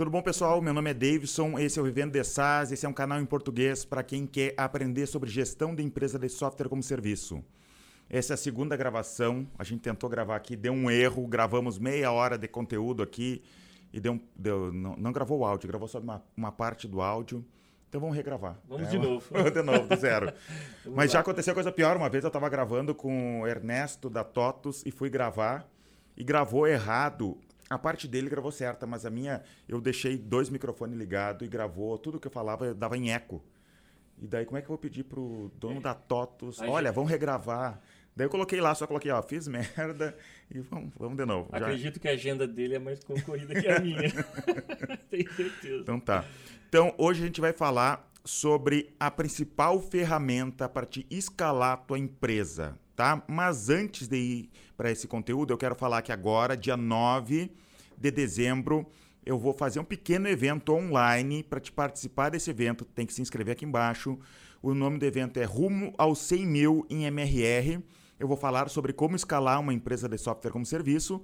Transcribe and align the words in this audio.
Tudo 0.00 0.10
bom, 0.10 0.22
pessoal? 0.22 0.62
Meu 0.62 0.72
nome 0.72 0.88
é 0.88 0.94
Davidson, 0.94 1.58
esse 1.58 1.78
é 1.78 1.82
o 1.82 1.84
Vivendo 1.84 2.12
de 2.12 2.24
SaaS, 2.24 2.72
esse 2.72 2.86
é 2.86 2.88
um 2.88 2.92
canal 2.92 3.20
em 3.20 3.26
português 3.26 3.84
para 3.84 4.02
quem 4.02 4.26
quer 4.26 4.54
aprender 4.56 5.04
sobre 5.04 5.28
gestão 5.28 5.74
de 5.74 5.82
empresa 5.82 6.18
de 6.18 6.26
software 6.26 6.70
como 6.70 6.82
serviço. 6.82 7.44
Essa 8.08 8.32
é 8.32 8.34
a 8.34 8.36
segunda 8.38 8.74
gravação, 8.78 9.46
a 9.58 9.62
gente 9.62 9.82
tentou 9.82 10.08
gravar 10.08 10.36
aqui, 10.36 10.56
deu 10.56 10.72
um 10.72 10.90
erro, 10.90 11.26
gravamos 11.26 11.78
meia 11.78 12.10
hora 12.10 12.38
de 12.38 12.48
conteúdo 12.48 13.02
aqui 13.02 13.42
e 13.92 14.00
deu, 14.00 14.18
deu 14.34 14.72
não, 14.72 14.96
não, 14.96 15.12
gravou 15.12 15.40
o 15.40 15.44
áudio, 15.44 15.68
gravou 15.68 15.86
só 15.86 15.98
uma, 15.98 16.24
uma 16.34 16.50
parte 16.50 16.88
do 16.88 17.02
áudio. 17.02 17.44
Então 17.86 18.00
vamos 18.00 18.16
regravar. 18.16 18.58
Vamos 18.66 18.88
é, 18.88 18.90
de 18.92 18.96
novo. 19.06 19.50
de 19.50 19.62
novo, 19.62 19.86
do 19.86 19.96
zero. 19.96 20.32
Mas 20.86 21.10
lá. 21.10 21.12
já 21.12 21.20
aconteceu 21.20 21.52
coisa 21.52 21.70
pior. 21.70 21.98
Uma 21.98 22.08
vez 22.08 22.24
eu 22.24 22.28
estava 22.28 22.48
gravando 22.48 22.94
com 22.94 23.42
o 23.42 23.46
Ernesto 23.46 24.08
da 24.08 24.24
Totos 24.24 24.82
e 24.86 24.90
fui 24.90 25.10
gravar 25.10 25.68
e 26.16 26.24
gravou 26.24 26.66
errado 26.66 27.36
a 27.70 27.78
parte 27.78 28.08
dele 28.08 28.28
gravou 28.28 28.50
certa, 28.50 28.84
mas 28.84 29.06
a 29.06 29.10
minha, 29.10 29.42
eu 29.68 29.80
deixei 29.80 30.18
dois 30.18 30.50
microfones 30.50 30.98
ligados 30.98 31.46
e 31.46 31.48
gravou 31.48 31.96
tudo 31.96 32.18
que 32.18 32.26
eu 32.26 32.30
falava, 32.30 32.74
dava 32.74 32.98
em 32.98 33.12
eco. 33.12 33.40
E 34.20 34.26
daí, 34.26 34.44
como 34.44 34.58
é 34.58 34.60
que 34.60 34.66
eu 34.66 34.70
vou 34.70 34.78
pedir 34.78 35.04
pro 35.04 35.50
dono 35.54 35.78
é. 35.78 35.80
da 35.80 35.94
TOTUS, 35.94 36.60
olha, 36.62 36.88
já... 36.88 36.92
vamos 36.92 37.08
regravar. 37.08 37.80
Daí 38.14 38.26
eu 38.26 38.30
coloquei 38.30 38.60
lá, 38.60 38.74
só 38.74 38.88
coloquei, 38.88 39.10
ó, 39.12 39.22
fiz 39.22 39.46
merda 39.46 40.16
e 40.50 40.58
vamos, 40.58 40.92
vamos 40.98 41.16
de 41.16 41.24
novo. 41.24 41.48
Acredito 41.52 41.94
já. 41.94 42.00
que 42.00 42.08
a 42.08 42.10
agenda 42.10 42.46
dele 42.46 42.74
é 42.74 42.78
mais 42.80 43.04
concorrida 43.04 43.54
que 43.58 43.68
a 43.68 43.78
minha. 43.80 44.02
Tenho 45.08 45.32
certeza. 45.32 45.82
Então 45.82 46.00
tá. 46.00 46.24
Então, 46.68 46.92
hoje 46.98 47.22
a 47.22 47.26
gente 47.26 47.40
vai 47.40 47.52
falar 47.52 48.10
sobre 48.24 48.94
a 48.98 49.12
principal 49.12 49.80
ferramenta 49.80 50.68
para 50.68 50.84
te 50.86 51.06
escalar 51.08 51.74
a 51.74 51.76
tua 51.76 51.98
empresa, 51.98 52.76
tá? 52.96 53.22
Mas 53.28 53.70
antes 53.70 54.08
de 54.08 54.16
ir 54.16 54.50
para 54.80 54.90
esse 54.90 55.06
conteúdo, 55.06 55.52
eu 55.52 55.58
quero 55.58 55.74
falar 55.74 56.00
que 56.00 56.10
agora, 56.10 56.56
dia 56.56 56.74
9 56.74 57.50
de 57.98 58.10
dezembro, 58.10 58.86
eu 59.26 59.38
vou 59.38 59.52
fazer 59.52 59.78
um 59.78 59.84
pequeno 59.84 60.26
evento 60.26 60.72
online 60.72 61.42
para 61.42 61.60
te 61.60 61.70
participar 61.70 62.30
desse 62.30 62.48
evento. 62.48 62.86
Tem 62.86 63.04
que 63.04 63.12
se 63.12 63.20
inscrever 63.20 63.52
aqui 63.52 63.66
embaixo. 63.66 64.18
O 64.62 64.72
nome 64.72 64.96
do 64.96 65.04
evento 65.04 65.36
é 65.38 65.44
Rumo 65.44 65.92
aos 65.98 66.20
100 66.20 66.46
mil 66.46 66.86
em 66.88 67.04
MRR. 67.04 67.82
Eu 68.18 68.26
vou 68.26 68.38
falar 68.38 68.70
sobre 68.70 68.94
como 68.94 69.14
escalar 69.14 69.60
uma 69.60 69.74
empresa 69.74 70.08
de 70.08 70.16
software 70.16 70.50
como 70.50 70.64
serviço 70.64 71.22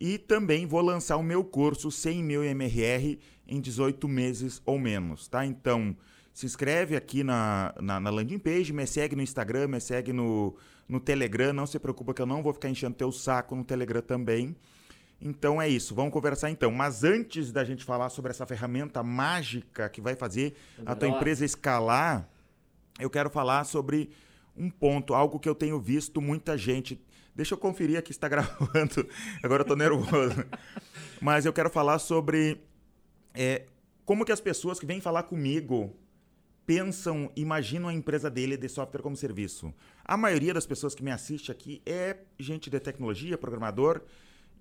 e 0.00 0.16
também 0.16 0.64
vou 0.64 0.80
lançar 0.80 1.18
o 1.18 1.22
meu 1.22 1.44
curso 1.44 1.90
100 1.90 2.24
mil 2.24 2.42
MRR 2.42 3.18
em 3.46 3.60
18 3.60 4.08
meses 4.08 4.62
ou 4.64 4.78
menos, 4.78 5.28
tá? 5.28 5.44
Então, 5.44 5.94
se 6.34 6.44
inscreve 6.44 6.96
aqui 6.96 7.22
na, 7.22 7.72
na, 7.80 8.00
na, 8.00 8.10
landing 8.10 8.40
page, 8.40 8.72
me 8.72 8.84
segue 8.88 9.14
no 9.14 9.22
Instagram, 9.22 9.68
me 9.68 9.80
segue 9.80 10.12
no, 10.12 10.56
no 10.88 10.98
Telegram. 10.98 11.52
Não 11.52 11.64
se 11.64 11.78
preocupa 11.78 12.12
que 12.12 12.20
eu 12.20 12.26
não 12.26 12.42
vou 12.42 12.52
ficar 12.52 12.68
enchendo 12.68 12.96
teu 12.96 13.12
saco 13.12 13.54
no 13.54 13.62
Telegram 13.62 14.02
também. 14.02 14.56
Então 15.22 15.62
é 15.62 15.68
isso, 15.68 15.94
vamos 15.94 16.12
conversar 16.12 16.50
então. 16.50 16.72
Mas 16.72 17.04
antes 17.04 17.52
da 17.52 17.62
gente 17.62 17.84
falar 17.84 18.08
sobre 18.08 18.32
essa 18.32 18.44
ferramenta 18.44 19.00
mágica 19.00 19.88
que 19.88 20.00
vai 20.00 20.16
fazer 20.16 20.56
a 20.84 20.96
tua 20.96 21.08
empresa 21.08 21.44
escalar, 21.44 22.28
eu 22.98 23.08
quero 23.08 23.30
falar 23.30 23.62
sobre 23.62 24.10
um 24.56 24.68
ponto, 24.68 25.14
algo 25.14 25.38
que 25.38 25.48
eu 25.48 25.54
tenho 25.54 25.80
visto 25.80 26.20
muita 26.20 26.58
gente. 26.58 27.00
Deixa 27.32 27.54
eu 27.54 27.58
conferir 27.58 27.96
aqui 27.96 28.12
se 28.12 28.18
está 28.18 28.26
gravando. 28.28 29.08
Agora 29.40 29.60
eu 29.60 29.64
estou 29.64 29.76
nervoso. 29.76 30.44
Mas 31.22 31.46
eu 31.46 31.52
quero 31.52 31.70
falar 31.70 32.00
sobre 32.00 32.60
é, 33.32 33.66
como 34.04 34.24
que 34.24 34.32
as 34.32 34.40
pessoas 34.40 34.80
que 34.80 34.86
vêm 34.86 35.00
falar 35.00 35.22
comigo 35.22 35.94
pensam, 36.66 37.30
imaginam 37.36 37.88
a 37.88 37.94
empresa 37.94 38.30
dele 38.30 38.56
de 38.56 38.68
software 38.68 39.02
como 39.02 39.16
serviço. 39.16 39.72
A 40.04 40.16
maioria 40.16 40.54
das 40.54 40.66
pessoas 40.66 40.94
que 40.94 41.02
me 41.02 41.10
assiste 41.10 41.52
aqui 41.52 41.82
é 41.84 42.18
gente 42.38 42.70
de 42.70 42.80
tecnologia, 42.80 43.36
programador, 43.36 44.02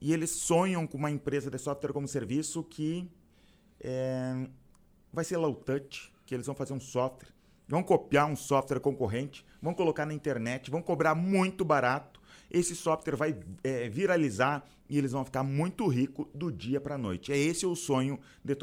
e 0.01 0.11
eles 0.11 0.31
sonham 0.31 0.85
com 0.85 0.97
uma 0.97 1.09
empresa 1.09 1.49
de 1.49 1.57
software 1.57 1.93
como 1.93 2.07
serviço 2.07 2.63
que 2.63 3.09
é, 3.79 4.47
vai 5.11 5.23
ser 5.23 5.37
low 5.37 5.55
touch, 5.55 6.11
que 6.25 6.33
eles 6.33 6.45
vão 6.45 6.55
fazer 6.55 6.73
um 6.73 6.79
software, 6.79 7.29
vão 7.67 7.81
copiar 7.81 8.27
um 8.27 8.35
software 8.35 8.79
concorrente, 8.79 9.45
vão 9.61 9.73
colocar 9.73 10.05
na 10.05 10.13
internet, 10.13 10.69
vão 10.69 10.81
cobrar 10.81 11.15
muito 11.15 11.63
barato, 11.63 12.21
esse 12.51 12.75
software 12.75 13.15
vai 13.15 13.35
é, 13.63 13.89
viralizar 13.89 14.63
e 14.89 14.97
eles 14.97 15.11
vão 15.11 15.23
ficar 15.25 15.43
muito 15.43 15.87
ricos 15.87 16.27
do 16.35 16.51
dia 16.51 16.79
para 16.79 16.95
a 16.95 16.97
noite. 16.97 17.31
É 17.31 17.37
esse 17.37 17.65
o 17.65 17.75
sonho, 17.75 18.19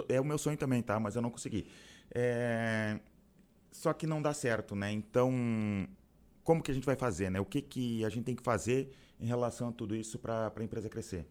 é 0.09 0.21
o 0.21 0.25
meu 0.25 0.39
sonho 0.39 0.57
também, 0.57 0.83
tá? 0.83 1.01
Mas 1.01 1.17
eu 1.17 1.23
não 1.23 1.31
consegui. 1.31 1.67
É, 2.15 3.01
só 3.71 3.93
que 3.93 4.07
não 4.07 4.21
dá 4.21 4.33
certo, 4.35 4.75
né? 4.75 4.91
Então, 4.93 5.33
como 6.43 6.63
que 6.63 6.71
a 6.71 6.75
gente 6.75 6.85
vai 6.85 6.97
fazer, 6.97 7.31
né? 7.31 7.41
O 7.41 7.45
que, 7.45 7.63
que 7.63 8.05
a 8.05 8.09
gente 8.09 8.25
tem 8.25 8.35
que 8.35 8.43
fazer 8.43 8.91
em 9.21 9.27
relação 9.27 9.69
a 9.69 9.73
tudo 9.73 9.95
isso 9.95 10.19
para 10.19 10.53
a 10.55 10.63
empresa 10.63 10.89
crescer? 10.89 11.27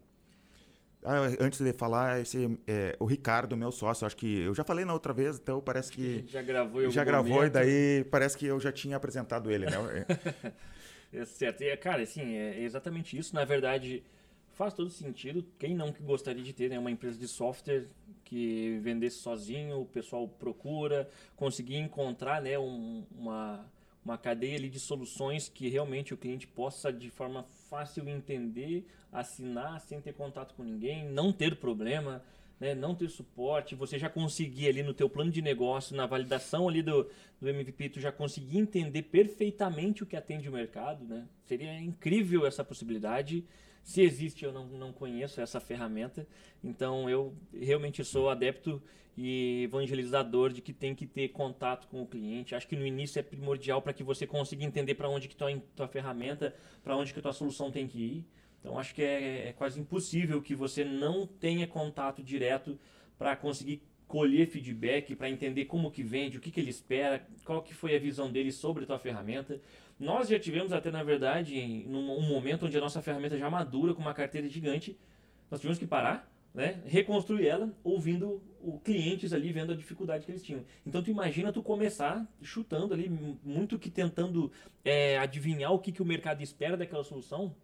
Ah, 1.02 1.16
antes 1.40 1.60
de 1.60 1.72
falar, 1.72 2.20
esse, 2.20 2.58
é, 2.66 2.94
o 2.98 3.06
Ricardo, 3.06 3.56
meu 3.56 3.72
sócio, 3.72 4.06
acho 4.06 4.16
que 4.16 4.40
eu 4.42 4.54
já 4.54 4.62
falei 4.62 4.84
na 4.84 4.92
outra 4.92 5.14
vez, 5.14 5.38
então 5.38 5.60
parece 5.60 5.90
que. 5.90 6.24
Já 6.28 6.42
gravou 6.42 6.90
Já 6.90 7.04
gravou 7.04 7.36
momento. 7.36 7.46
e 7.46 7.50
daí 7.50 8.04
parece 8.10 8.36
que 8.36 8.44
eu 8.46 8.60
já 8.60 8.70
tinha 8.70 8.96
apresentado 8.96 9.50
ele, 9.50 9.64
né? 9.64 10.06
é 11.12 11.24
certo. 11.24 11.62
E, 11.62 11.74
cara, 11.78 12.02
assim, 12.02 12.34
é 12.34 12.60
exatamente 12.62 13.16
isso. 13.16 13.34
Na 13.34 13.46
verdade, 13.46 14.02
faz 14.60 14.74
todo 14.74 14.90
sentido. 14.90 15.42
Quem 15.58 15.74
não 15.74 15.90
gostaria 16.02 16.42
de 16.42 16.52
ter 16.52 16.68
né, 16.68 16.78
uma 16.78 16.90
empresa 16.90 17.18
de 17.18 17.26
software 17.26 17.86
que 18.26 18.78
vendesse 18.82 19.16
sozinho, 19.16 19.80
o 19.80 19.86
pessoal 19.86 20.28
procura, 20.28 21.08
conseguir 21.34 21.76
encontrar 21.76 22.42
né, 22.42 22.58
um, 22.58 23.02
uma, 23.16 23.64
uma 24.04 24.18
cadeia 24.18 24.58
ali 24.58 24.68
de 24.68 24.78
soluções 24.78 25.48
que 25.48 25.70
realmente 25.70 26.12
o 26.12 26.16
cliente 26.18 26.46
possa 26.46 26.92
de 26.92 27.08
forma 27.08 27.42
fácil 27.70 28.06
entender, 28.06 28.86
assinar 29.10 29.80
sem 29.80 29.98
ter 29.98 30.12
contato 30.12 30.54
com 30.54 30.62
ninguém, 30.62 31.08
não 31.08 31.32
ter 31.32 31.56
problema, 31.56 32.22
né, 32.60 32.74
não 32.74 32.94
ter 32.94 33.08
suporte, 33.08 33.74
você 33.74 33.98
já 33.98 34.10
conseguir 34.10 34.68
ali 34.68 34.82
no 34.82 34.92
teu 34.92 35.08
plano 35.08 35.30
de 35.30 35.40
negócio, 35.40 35.96
na 35.96 36.04
validação 36.04 36.68
ali 36.68 36.82
do, 36.82 37.08
do 37.40 37.48
MVP, 37.48 37.88
tu 37.88 37.98
já 37.98 38.12
conseguir 38.12 38.58
entender 38.58 39.04
perfeitamente 39.04 40.02
o 40.02 40.06
que 40.06 40.16
atende 40.16 40.50
o 40.50 40.52
mercado, 40.52 41.02
né? 41.06 41.26
Seria 41.46 41.80
incrível 41.80 42.44
essa 42.44 42.62
possibilidade. 42.62 43.42
Se 43.82 44.02
existe, 44.02 44.44
eu 44.44 44.52
não, 44.52 44.66
não 44.66 44.92
conheço 44.92 45.40
essa 45.40 45.60
ferramenta. 45.60 46.26
Então, 46.62 47.08
eu 47.08 47.34
realmente 47.52 48.04
sou 48.04 48.28
adepto 48.28 48.82
e 49.16 49.64
evangelizador 49.64 50.52
de 50.52 50.62
que 50.62 50.72
tem 50.72 50.94
que 50.94 51.06
ter 51.06 51.28
contato 51.28 51.88
com 51.88 52.02
o 52.02 52.06
cliente. 52.06 52.54
Acho 52.54 52.68
que 52.68 52.76
no 52.76 52.86
início 52.86 53.18
é 53.18 53.22
primordial 53.22 53.82
para 53.82 53.92
que 53.92 54.02
você 54.02 54.26
consiga 54.26 54.64
entender 54.64 54.94
para 54.94 55.08
onde 55.08 55.28
que 55.28 55.36
tua, 55.36 55.50
tua 55.74 55.88
ferramenta, 55.88 56.54
para 56.82 56.96
onde 56.96 57.12
que 57.12 57.20
tua 57.20 57.32
solução 57.32 57.70
tem 57.70 57.86
que 57.86 57.98
ir. 57.98 58.26
Então, 58.60 58.78
acho 58.78 58.94
que 58.94 59.02
é, 59.02 59.48
é 59.48 59.52
quase 59.52 59.80
impossível 59.80 60.40
que 60.40 60.54
você 60.54 60.84
não 60.84 61.26
tenha 61.26 61.66
contato 61.66 62.22
direto 62.22 62.78
para 63.18 63.34
conseguir 63.36 63.82
colher 64.06 64.46
feedback, 64.46 65.14
para 65.14 65.30
entender 65.30 65.66
como 65.66 65.90
que 65.90 66.02
vende, 66.02 66.36
o 66.36 66.40
que, 66.40 66.50
que 66.50 66.58
ele 66.58 66.70
espera, 66.70 67.24
qual 67.44 67.62
que 67.62 67.72
foi 67.72 67.94
a 67.94 67.98
visão 67.98 68.30
dele 68.30 68.50
sobre 68.50 68.84
a 68.84 68.86
tua 68.86 68.98
ferramenta. 68.98 69.60
Nós 70.00 70.30
já 70.30 70.40
tivemos 70.40 70.72
até, 70.72 70.90
na 70.90 71.02
verdade, 71.02 71.84
um 71.86 72.26
momento 72.26 72.64
onde 72.64 72.78
a 72.78 72.80
nossa 72.80 73.02
ferramenta 73.02 73.36
já 73.36 73.50
madura, 73.50 73.92
com 73.92 74.00
uma 74.00 74.14
carteira 74.14 74.48
gigante, 74.48 74.98
nós 75.50 75.60
tivemos 75.60 75.78
que 75.78 75.86
parar, 75.86 76.26
né, 76.54 76.80
reconstruir 76.86 77.46
ela, 77.46 77.70
ouvindo 77.84 78.42
o 78.62 78.80
clientes 78.80 79.34
ali, 79.34 79.52
vendo 79.52 79.72
a 79.72 79.76
dificuldade 79.76 80.24
que 80.24 80.32
eles 80.32 80.42
tinham. 80.42 80.64
Então, 80.86 81.02
tu 81.02 81.10
imagina 81.10 81.52
tu 81.52 81.62
começar 81.62 82.26
chutando 82.40 82.94
ali, 82.94 83.10
muito 83.44 83.78
que 83.78 83.90
tentando 83.90 84.50
é, 84.82 85.18
adivinhar 85.18 85.70
o 85.70 85.78
que, 85.78 85.92
que 85.92 86.00
o 86.00 86.06
mercado 86.06 86.42
espera 86.42 86.78
daquela 86.78 87.04
solução, 87.04 87.54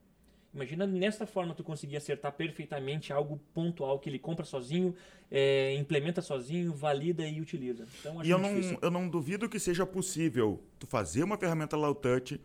Imagina 0.56 0.86
nessa 0.86 1.26
forma 1.26 1.54
tu 1.54 1.62
conseguir 1.62 1.98
acertar 1.98 2.32
perfeitamente 2.32 3.12
algo 3.12 3.38
pontual 3.52 3.98
que 3.98 4.08
ele 4.08 4.18
compra 4.18 4.42
sozinho, 4.42 4.94
é, 5.30 5.74
implementa 5.74 6.22
sozinho, 6.22 6.72
valida 6.72 7.28
e 7.28 7.42
utiliza. 7.42 7.86
Então, 8.00 8.24
e 8.24 8.30
eu 8.30 8.38
não, 8.38 8.50
eu 8.80 8.90
não 8.90 9.06
duvido 9.06 9.50
que 9.50 9.60
seja 9.60 9.84
possível 9.84 10.62
tu 10.78 10.86
fazer 10.86 11.22
uma 11.22 11.36
ferramenta 11.36 11.76
low 11.76 11.94
touch 11.94 12.40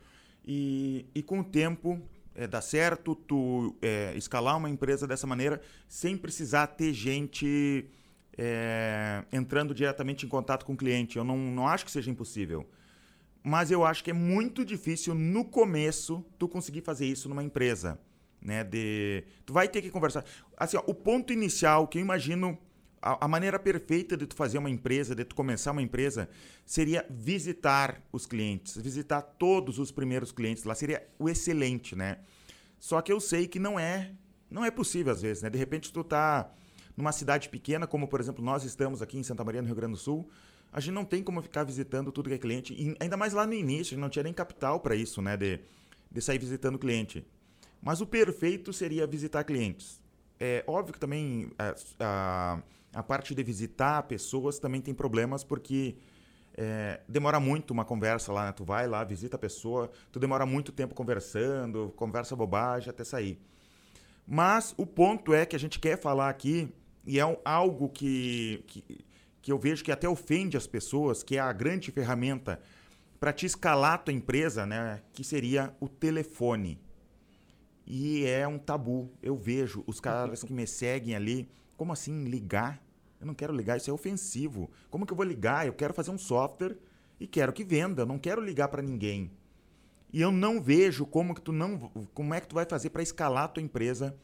e, 0.46 1.06
e 1.14 1.22
com 1.22 1.40
o 1.40 1.44
tempo 1.44 1.98
é, 2.34 2.46
dar 2.46 2.60
certo, 2.60 3.14
tu 3.14 3.74
é, 3.80 4.12
escalar 4.14 4.58
uma 4.58 4.68
empresa 4.68 5.06
dessa 5.06 5.26
maneira 5.26 5.62
sem 5.88 6.14
precisar 6.14 6.66
ter 6.66 6.92
gente 6.92 7.86
é, 8.36 9.24
entrando 9.32 9.74
diretamente 9.74 10.26
em 10.26 10.28
contato 10.28 10.66
com 10.66 10.74
o 10.74 10.76
cliente. 10.76 11.16
Eu 11.16 11.24
não, 11.24 11.38
não 11.38 11.66
acho 11.66 11.82
que 11.82 11.90
seja 11.90 12.10
impossível. 12.10 12.68
Mas 13.42 13.70
eu 13.70 13.84
acho 13.84 14.04
que 14.04 14.10
é 14.10 14.14
muito 14.14 14.64
difícil 14.64 15.14
no 15.14 15.44
começo 15.44 16.24
tu 16.38 16.48
conseguir 16.48 16.80
fazer 16.82 17.06
isso 17.06 17.28
numa 17.28 17.42
empresa, 17.42 17.98
né? 18.40 18.62
De 18.62 19.24
tu 19.44 19.52
vai 19.52 19.68
ter 19.68 19.82
que 19.82 19.90
conversar. 19.90 20.24
Assim, 20.56 20.76
ó, 20.76 20.82
o 20.86 20.94
ponto 20.94 21.32
inicial 21.32 21.88
que 21.88 21.98
eu 21.98 22.02
imagino 22.02 22.56
a, 23.02 23.24
a, 23.24 23.28
maneira 23.28 23.58
perfeita 23.58 24.16
de 24.16 24.26
tu 24.26 24.36
fazer 24.36 24.58
uma 24.58 24.70
empresa, 24.70 25.12
de 25.12 25.24
tu 25.24 25.34
começar 25.34 25.72
uma 25.72 25.82
empresa, 25.82 26.28
seria 26.64 27.04
visitar 27.10 28.00
os 28.12 28.26
clientes, 28.26 28.76
visitar 28.76 29.20
todos 29.20 29.80
os 29.80 29.90
primeiros 29.90 30.30
clientes 30.30 30.62
lá 30.62 30.74
seria 30.74 31.04
o 31.18 31.28
excelente, 31.28 31.96
né? 31.96 32.18
Só 32.78 33.00
que 33.00 33.12
eu 33.12 33.20
sei 33.20 33.48
que 33.48 33.58
não 33.58 33.78
é, 33.78 34.12
não 34.48 34.64
é 34.64 34.70
possível 34.70 35.12
às 35.12 35.20
vezes, 35.20 35.42
né? 35.42 35.50
De 35.50 35.58
repente 35.58 35.92
tu 35.92 36.04
tá 36.04 36.52
numa 36.96 37.10
cidade 37.10 37.48
pequena, 37.48 37.88
como 37.88 38.06
por 38.06 38.20
exemplo 38.20 38.44
nós 38.44 38.62
estamos 38.62 39.02
aqui 39.02 39.18
em 39.18 39.22
Santa 39.24 39.42
Maria, 39.42 39.60
no 39.60 39.66
Rio 39.66 39.76
Grande 39.76 39.94
do 39.94 39.98
Sul, 39.98 40.28
a 40.72 40.80
gente 40.80 40.94
não 40.94 41.04
tem 41.04 41.22
como 41.22 41.42
ficar 41.42 41.64
visitando 41.64 42.10
tudo 42.10 42.28
que 42.28 42.34
é 42.34 42.38
cliente. 42.38 42.72
E 42.72 42.96
ainda 42.98 43.16
mais 43.16 43.32
lá 43.32 43.46
no 43.46 43.52
início, 43.52 43.92
a 43.92 43.94
gente 43.94 44.00
não 44.00 44.08
tinha 44.08 44.22
nem 44.22 44.32
capital 44.32 44.80
para 44.80 44.96
isso, 44.96 45.20
né? 45.20 45.36
De, 45.36 45.60
de 46.10 46.20
sair 46.22 46.38
visitando 46.38 46.78
cliente. 46.78 47.24
Mas 47.82 48.00
o 48.00 48.06
perfeito 48.06 48.72
seria 48.72 49.06
visitar 49.06 49.44
clientes. 49.44 50.00
É 50.40 50.64
óbvio 50.66 50.94
que 50.94 51.00
também 51.00 51.50
a, 51.58 51.74
a, 52.00 52.62
A 52.94 53.02
parte 53.02 53.34
de 53.34 53.42
visitar 53.42 54.02
pessoas 54.04 54.58
também 54.58 54.80
tem 54.80 54.94
problemas 54.94 55.44
porque 55.44 55.96
é, 56.54 57.00
demora 57.08 57.40
muito 57.40 57.70
uma 57.70 57.84
conversa 57.84 58.32
lá, 58.32 58.46
né? 58.46 58.52
Tu 58.52 58.64
vai 58.64 58.86
lá, 58.86 59.04
visita 59.04 59.36
a 59.36 59.38
pessoa, 59.38 59.90
tu 60.10 60.18
demora 60.18 60.44
muito 60.46 60.72
tempo 60.72 60.94
conversando, 60.94 61.92
conversa 61.96 62.36
bobagem 62.36 62.90
até 62.90 63.04
sair. 63.04 63.38
Mas 64.26 64.74
o 64.76 64.86
ponto 64.86 65.34
é 65.34 65.44
que 65.44 65.56
a 65.56 65.58
gente 65.58 65.78
quer 65.78 65.98
falar 65.98 66.28
aqui, 66.28 66.72
e 67.04 67.18
é 67.18 67.38
algo 67.44 67.88
que, 67.88 68.62
que, 68.66 69.04
que 69.42 69.50
eu 69.50 69.58
vejo 69.58 69.84
que 69.84 69.90
até 69.90 70.08
ofende 70.08 70.56
as 70.56 70.66
pessoas, 70.66 71.22
que 71.22 71.36
é 71.36 71.40
a 71.40 71.52
grande 71.52 71.90
ferramenta 71.90 72.60
para 73.18 73.32
te 73.32 73.44
escalar 73.44 73.94
a 73.94 73.98
tua 73.98 74.14
empresa, 74.14 74.64
né? 74.64 75.02
Que 75.12 75.24
seria 75.24 75.76
o 75.80 75.88
telefone. 75.88 76.80
E 77.84 78.24
é 78.24 78.46
um 78.46 78.58
tabu. 78.58 79.12
Eu 79.20 79.36
vejo 79.36 79.82
os 79.86 80.00
caras 80.00 80.44
que 80.44 80.52
me 80.52 80.66
seguem 80.66 81.16
ali, 81.16 81.50
como 81.76 81.92
assim 81.92 82.24
ligar? 82.24 82.80
Eu 83.20 83.26
não 83.26 83.34
quero 83.34 83.52
ligar, 83.52 83.76
isso 83.76 83.90
é 83.90 83.92
ofensivo. 83.92 84.70
Como 84.88 85.04
que 85.04 85.12
eu 85.12 85.16
vou 85.16 85.26
ligar? 85.26 85.66
Eu 85.66 85.72
quero 85.72 85.92
fazer 85.92 86.10
um 86.10 86.18
software 86.18 86.76
e 87.18 87.26
quero 87.26 87.52
que 87.52 87.64
venda, 87.64 88.02
eu 88.02 88.06
não 88.06 88.18
quero 88.18 88.40
ligar 88.40 88.68
para 88.68 88.82
ninguém. 88.82 89.30
E 90.12 90.20
eu 90.20 90.30
não 90.30 90.60
vejo 90.60 91.06
como 91.06 91.34
que 91.34 91.40
tu 91.40 91.52
não, 91.52 91.90
como 92.14 92.34
é 92.34 92.40
que 92.40 92.48
tu 92.48 92.54
vai 92.54 92.64
fazer 92.64 92.90
para 92.90 93.02
escalar 93.02 93.44
a 93.44 93.48
tua 93.48 93.62
empresa 93.62 94.16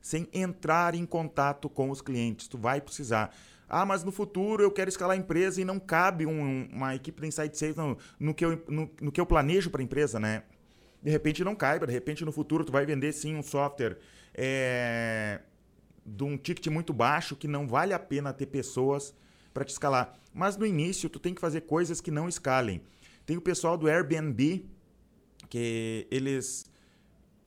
sem 0.00 0.28
entrar 0.32 0.94
em 0.94 1.06
contato 1.06 1.68
com 1.68 1.90
os 1.90 2.00
clientes. 2.00 2.48
Tu 2.48 2.58
vai 2.58 2.80
precisar. 2.80 3.34
Ah, 3.70 3.86
mas 3.86 4.02
no 4.02 4.10
futuro 4.10 4.62
eu 4.64 4.70
quero 4.70 4.88
escalar 4.88 5.16
a 5.16 5.20
empresa 5.20 5.60
e 5.60 5.64
não 5.64 5.78
cabe 5.78 6.26
um, 6.26 6.68
uma 6.72 6.94
equipe 6.94 7.20
de 7.20 7.28
Insight 7.28 7.56
Sales 7.56 7.76
no, 7.76 7.96
no, 8.18 8.34
que 8.34 8.44
eu, 8.44 8.62
no, 8.68 8.90
no 9.00 9.12
que 9.12 9.20
eu 9.20 9.24
planejo 9.24 9.70
para 9.70 9.80
a 9.80 9.84
empresa, 9.84 10.18
né? 10.18 10.42
De 11.00 11.10
repente 11.10 11.44
não 11.44 11.54
caiba, 11.54 11.86
de 11.86 11.92
repente 11.92 12.24
no 12.24 12.32
futuro 12.32 12.64
tu 12.64 12.72
vai 12.72 12.84
vender 12.84 13.12
sim 13.12 13.36
um 13.36 13.42
software 13.42 13.96
é, 14.34 15.40
de 16.04 16.24
um 16.24 16.36
ticket 16.36 16.66
muito 16.66 16.92
baixo 16.92 17.36
que 17.36 17.46
não 17.46 17.66
vale 17.66 17.94
a 17.94 17.98
pena 17.98 18.32
ter 18.32 18.46
pessoas 18.46 19.14
para 19.54 19.64
te 19.64 19.70
escalar. 19.70 20.18
Mas 20.34 20.56
no 20.56 20.66
início 20.66 21.08
tu 21.08 21.20
tem 21.20 21.32
que 21.32 21.40
fazer 21.40 21.62
coisas 21.62 22.00
que 22.00 22.10
não 22.10 22.28
escalem. 22.28 22.82
Tem 23.24 23.36
o 23.36 23.40
pessoal 23.40 23.78
do 23.78 23.88
Airbnb 23.88 24.68
que 25.48 26.06
eles 26.10 26.66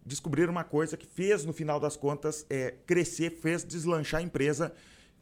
descobriram 0.05 0.51
uma 0.51 0.63
coisa 0.63 0.97
que 0.97 1.05
fez 1.05 1.45
no 1.45 1.53
final 1.53 1.79
das 1.79 1.95
contas 1.95 2.45
é, 2.49 2.73
crescer, 2.85 3.29
fez 3.29 3.63
deslanchar 3.63 4.19
a 4.19 4.23
empresa, 4.23 4.73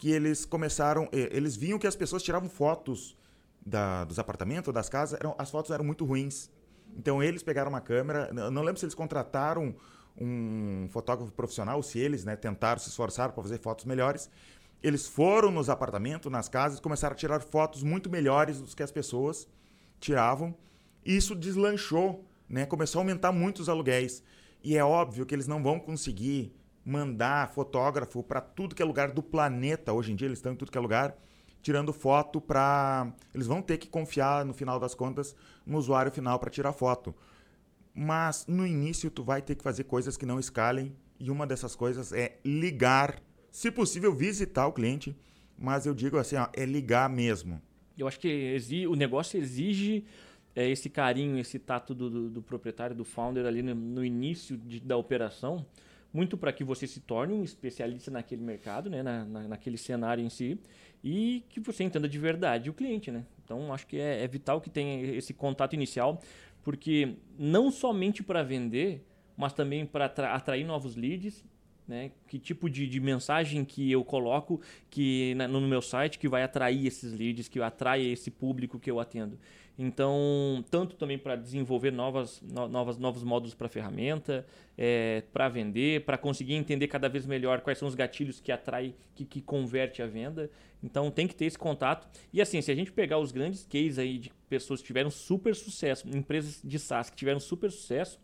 que 0.02 0.10
eles 0.10 0.46
começaram, 0.46 1.08
é, 1.12 1.30
eles 1.32 1.56
viam 1.56 1.78
que 1.78 1.86
as 1.86 1.96
pessoas 1.96 2.24
tiravam 2.24 2.50
fotos 2.50 3.16
da, 3.64 4.04
dos 4.04 4.18
apartamentos, 4.18 4.74
das 4.74 4.90
casas, 4.90 5.20
eram, 5.20 5.36
as 5.38 5.52
fotos 5.52 5.70
eram 5.70 5.86
muito 5.86 6.04
ruins. 6.06 6.50
Então 6.98 7.22
eles 7.22 7.44
pegaram 7.44 7.70
uma 7.70 7.82
câmera, 7.82 8.34
não 8.34 8.64
lembro 8.64 8.80
se 8.80 8.86
eles 8.86 8.96
contrataram 8.96 9.76
um 10.20 10.88
fotógrafo 10.90 11.32
profissional, 11.32 11.84
se 11.84 12.00
eles 12.00 12.26
né, 12.26 12.36
tentaram, 12.36 12.80
se 12.80 12.90
esforçaram 12.90 13.32
para 13.32 13.44
fazer 13.44 13.60
fotos 13.60 13.86
melhores. 13.86 14.28
Eles 14.82 15.08
foram 15.08 15.52
nos 15.52 15.70
apartamentos, 15.70 16.32
nas 16.32 16.50
casas, 16.50 16.80
começaram 16.80 17.14
a 17.14 17.16
tirar 17.16 17.40
fotos 17.40 17.84
muito 17.84 18.10
melhores 18.10 18.60
do 18.60 18.76
que 18.76 18.82
as 18.82 18.92
pessoas 18.92 19.48
tiravam. 20.00 20.58
E 21.06 21.16
isso 21.16 21.36
deslanchou, 21.36 22.26
né? 22.50 22.66
começou 22.66 22.98
a 22.98 23.02
aumentar 23.04 23.32
muito 23.32 23.60
os 23.60 23.70
aluguéis. 23.70 24.24
E 24.64 24.76
é 24.76 24.84
óbvio 24.84 25.28
que 25.28 25.36
eles 25.36 25.48
não 25.48 25.62
vão 25.62 25.80
conseguir 25.80 26.52
mandar 26.86 27.52
fotógrafo 27.52 28.24
para 28.24 28.42
tudo 28.42 28.76
que 28.76 28.82
é 28.82 28.86
lugar 28.86 29.12
do 29.12 29.22
planeta. 29.22 29.94
Hoje 29.94 30.12
em 30.12 30.16
dia 30.16 30.28
eles 30.28 30.40
estão 30.40 30.54
em 30.54 30.56
tudo 30.56 30.72
que 30.72 30.78
é 30.78 30.82
lugar 30.82 31.16
tirando 31.62 31.94
foto 31.94 32.42
para 32.42 33.14
eles 33.34 33.48
vão 33.48 33.62
ter 33.62 33.78
que 33.78 33.88
confiar 33.88 34.44
no 34.46 34.54
final 34.54 34.80
das 34.80 34.96
contas 34.96 35.36
no 35.66 35.78
usuário 35.78 36.12
final 36.12 36.40
para 36.40 36.50
tirar 36.50 36.74
foto. 36.74 37.16
Mas 37.94 38.46
no 38.48 38.66
início 38.66 39.12
tu 39.12 39.24
vai 39.24 39.42
ter 39.42 39.56
que 39.56 39.64
fazer 39.64 39.84
coisas 39.84 40.18
que 40.18 40.26
não 40.26 40.40
escalem 40.40 40.96
e 41.20 41.30
uma 41.30 41.46
dessas 41.46 41.76
coisas 41.76 42.12
é 42.12 42.40
ligar, 42.44 43.22
se 43.52 43.70
possível 43.70 44.14
visitar 44.14 44.66
o 44.66 44.74
cliente, 44.74 45.16
mas 45.58 45.86
eu 45.86 45.94
digo 45.94 46.18
assim, 46.18 46.36
ó, 46.36 46.48
é 46.54 46.66
ligar 46.66 47.10
mesmo. 47.10 47.62
Eu 47.98 48.08
acho 48.08 48.20
que 48.20 48.58
o 48.88 48.96
negócio 48.96 49.40
exige 49.40 50.06
é, 50.56 50.68
esse 50.68 50.90
carinho, 50.90 51.38
esse 51.38 51.60
tato 51.60 51.94
do, 51.94 52.10
do, 52.10 52.30
do, 52.30 52.42
proprietário, 52.42 52.96
do 52.96 53.06
founder 53.06 53.46
ali 53.46 53.62
no, 53.62 53.76
no 53.76 54.04
início 54.04 54.58
de, 54.58 54.80
da 54.80 54.98
operação, 54.98 55.66
muito 56.14 56.38
para 56.38 56.52
que 56.52 56.64
você 56.64 56.86
se 56.86 57.00
torne 57.00 57.34
um 57.34 57.44
especialista 57.44 58.12
naquele 58.12 58.42
mercado, 58.42 58.90
né, 58.90 59.02
na, 59.02 59.26
na, 59.26 59.48
naquele 59.48 59.78
cenário 59.78 60.24
em 60.24 60.30
si, 60.30 60.60
e 61.04 61.44
que 61.50 61.60
você 61.60 61.84
entenda 61.84 62.08
de 62.08 62.20
verdade 62.20 62.70
o 62.70 62.74
cliente. 62.74 63.10
Né? 63.12 63.26
Então, 63.44 63.74
acho 63.74 63.88
que 63.88 63.98
é, 63.98 64.24
é 64.24 64.28
vital 64.28 64.60
que 64.60 64.70
tenha 64.70 65.16
esse 65.16 65.34
contato 65.34 65.74
inicial, 65.74 66.22
porque 66.64 67.16
não 67.38 67.72
somente 67.72 68.22
para 68.22 68.44
vender, 68.44 69.06
mas 69.36 69.54
também 69.54 69.86
para 69.86 70.06
atrair 70.06 70.66
novos 70.66 70.96
leads, 70.96 71.44
né? 71.88 72.12
Que 72.28 72.40
tipo 72.40 72.70
de, 72.70 72.88
de 72.88 73.00
mensagem 73.00 73.66
que 73.66 73.92
eu 73.92 74.06
coloco 74.06 74.62
que 74.90 75.34
na, 75.36 75.48
no 75.48 75.60
meu 75.62 75.82
site 75.82 76.18
que 76.20 76.28
vai 76.30 76.44
atrair 76.44 76.86
esses 76.88 77.12
leads, 77.12 77.48
que 77.48 77.60
atrai 77.60 78.06
esse 78.06 78.32
público 78.32 78.80
que 78.80 78.90
eu 78.90 79.00
atendo. 79.00 79.38
Então, 79.84 80.64
tanto 80.70 80.96
também 80.96 81.18
para 81.18 81.36
desenvolver 81.36 81.90
novas, 81.90 82.40
no, 82.40 82.68
novas, 82.68 83.00
novos 83.00 83.24
módulos 83.24 83.56
para 83.56 83.68
ferramenta, 83.68 84.46
é, 84.78 85.24
para 85.34 85.50
vender, 85.50 86.06
para 86.06 86.20
conseguir 86.20 86.54
entender 86.54 86.88
cada 86.88 87.10
vez 87.10 87.26
melhor 87.26 87.62
quais 87.62 87.80
são 87.80 87.88
os 87.88 87.96
gatilhos 87.96 88.40
que 88.40 88.52
atrai, 88.52 88.94
que, 89.16 89.26
que 89.26 89.42
converte 89.42 90.04
a 90.04 90.06
venda. 90.06 90.52
Então, 90.84 91.10
tem 91.10 91.28
que 91.28 91.34
ter 91.34 91.46
esse 91.46 91.58
contato. 91.58 92.08
E 92.32 92.40
assim, 92.40 92.62
se 92.62 92.72
a 92.72 92.76
gente 92.76 92.92
pegar 92.92 93.18
os 93.18 93.32
grandes 93.32 93.66
cases 93.66 93.98
aí 93.98 94.20
de 94.20 94.32
pessoas 94.48 94.82
que 94.82 94.86
tiveram 94.86 95.10
super 95.10 95.56
sucesso, 95.56 96.08
empresas 96.16 96.62
de 96.64 96.78
SaaS 96.78 97.10
que 97.10 97.18
tiveram 97.18 97.40
super 97.40 97.72
sucesso, 97.72 98.20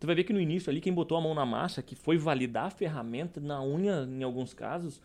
tu 0.00 0.06
vai 0.08 0.16
ver 0.16 0.24
que 0.24 0.32
no 0.32 0.40
início 0.40 0.68
ali, 0.68 0.80
quem 0.80 0.92
botou 0.92 1.16
a 1.16 1.20
mão 1.20 1.32
na 1.32 1.46
massa, 1.46 1.80
que 1.80 1.94
foi 1.94 2.18
validar 2.18 2.64
a 2.64 2.70
ferramenta 2.70 3.40
na 3.40 3.62
unha, 3.62 4.02
em 4.10 4.24
alguns 4.24 4.52
casos, 4.52 5.00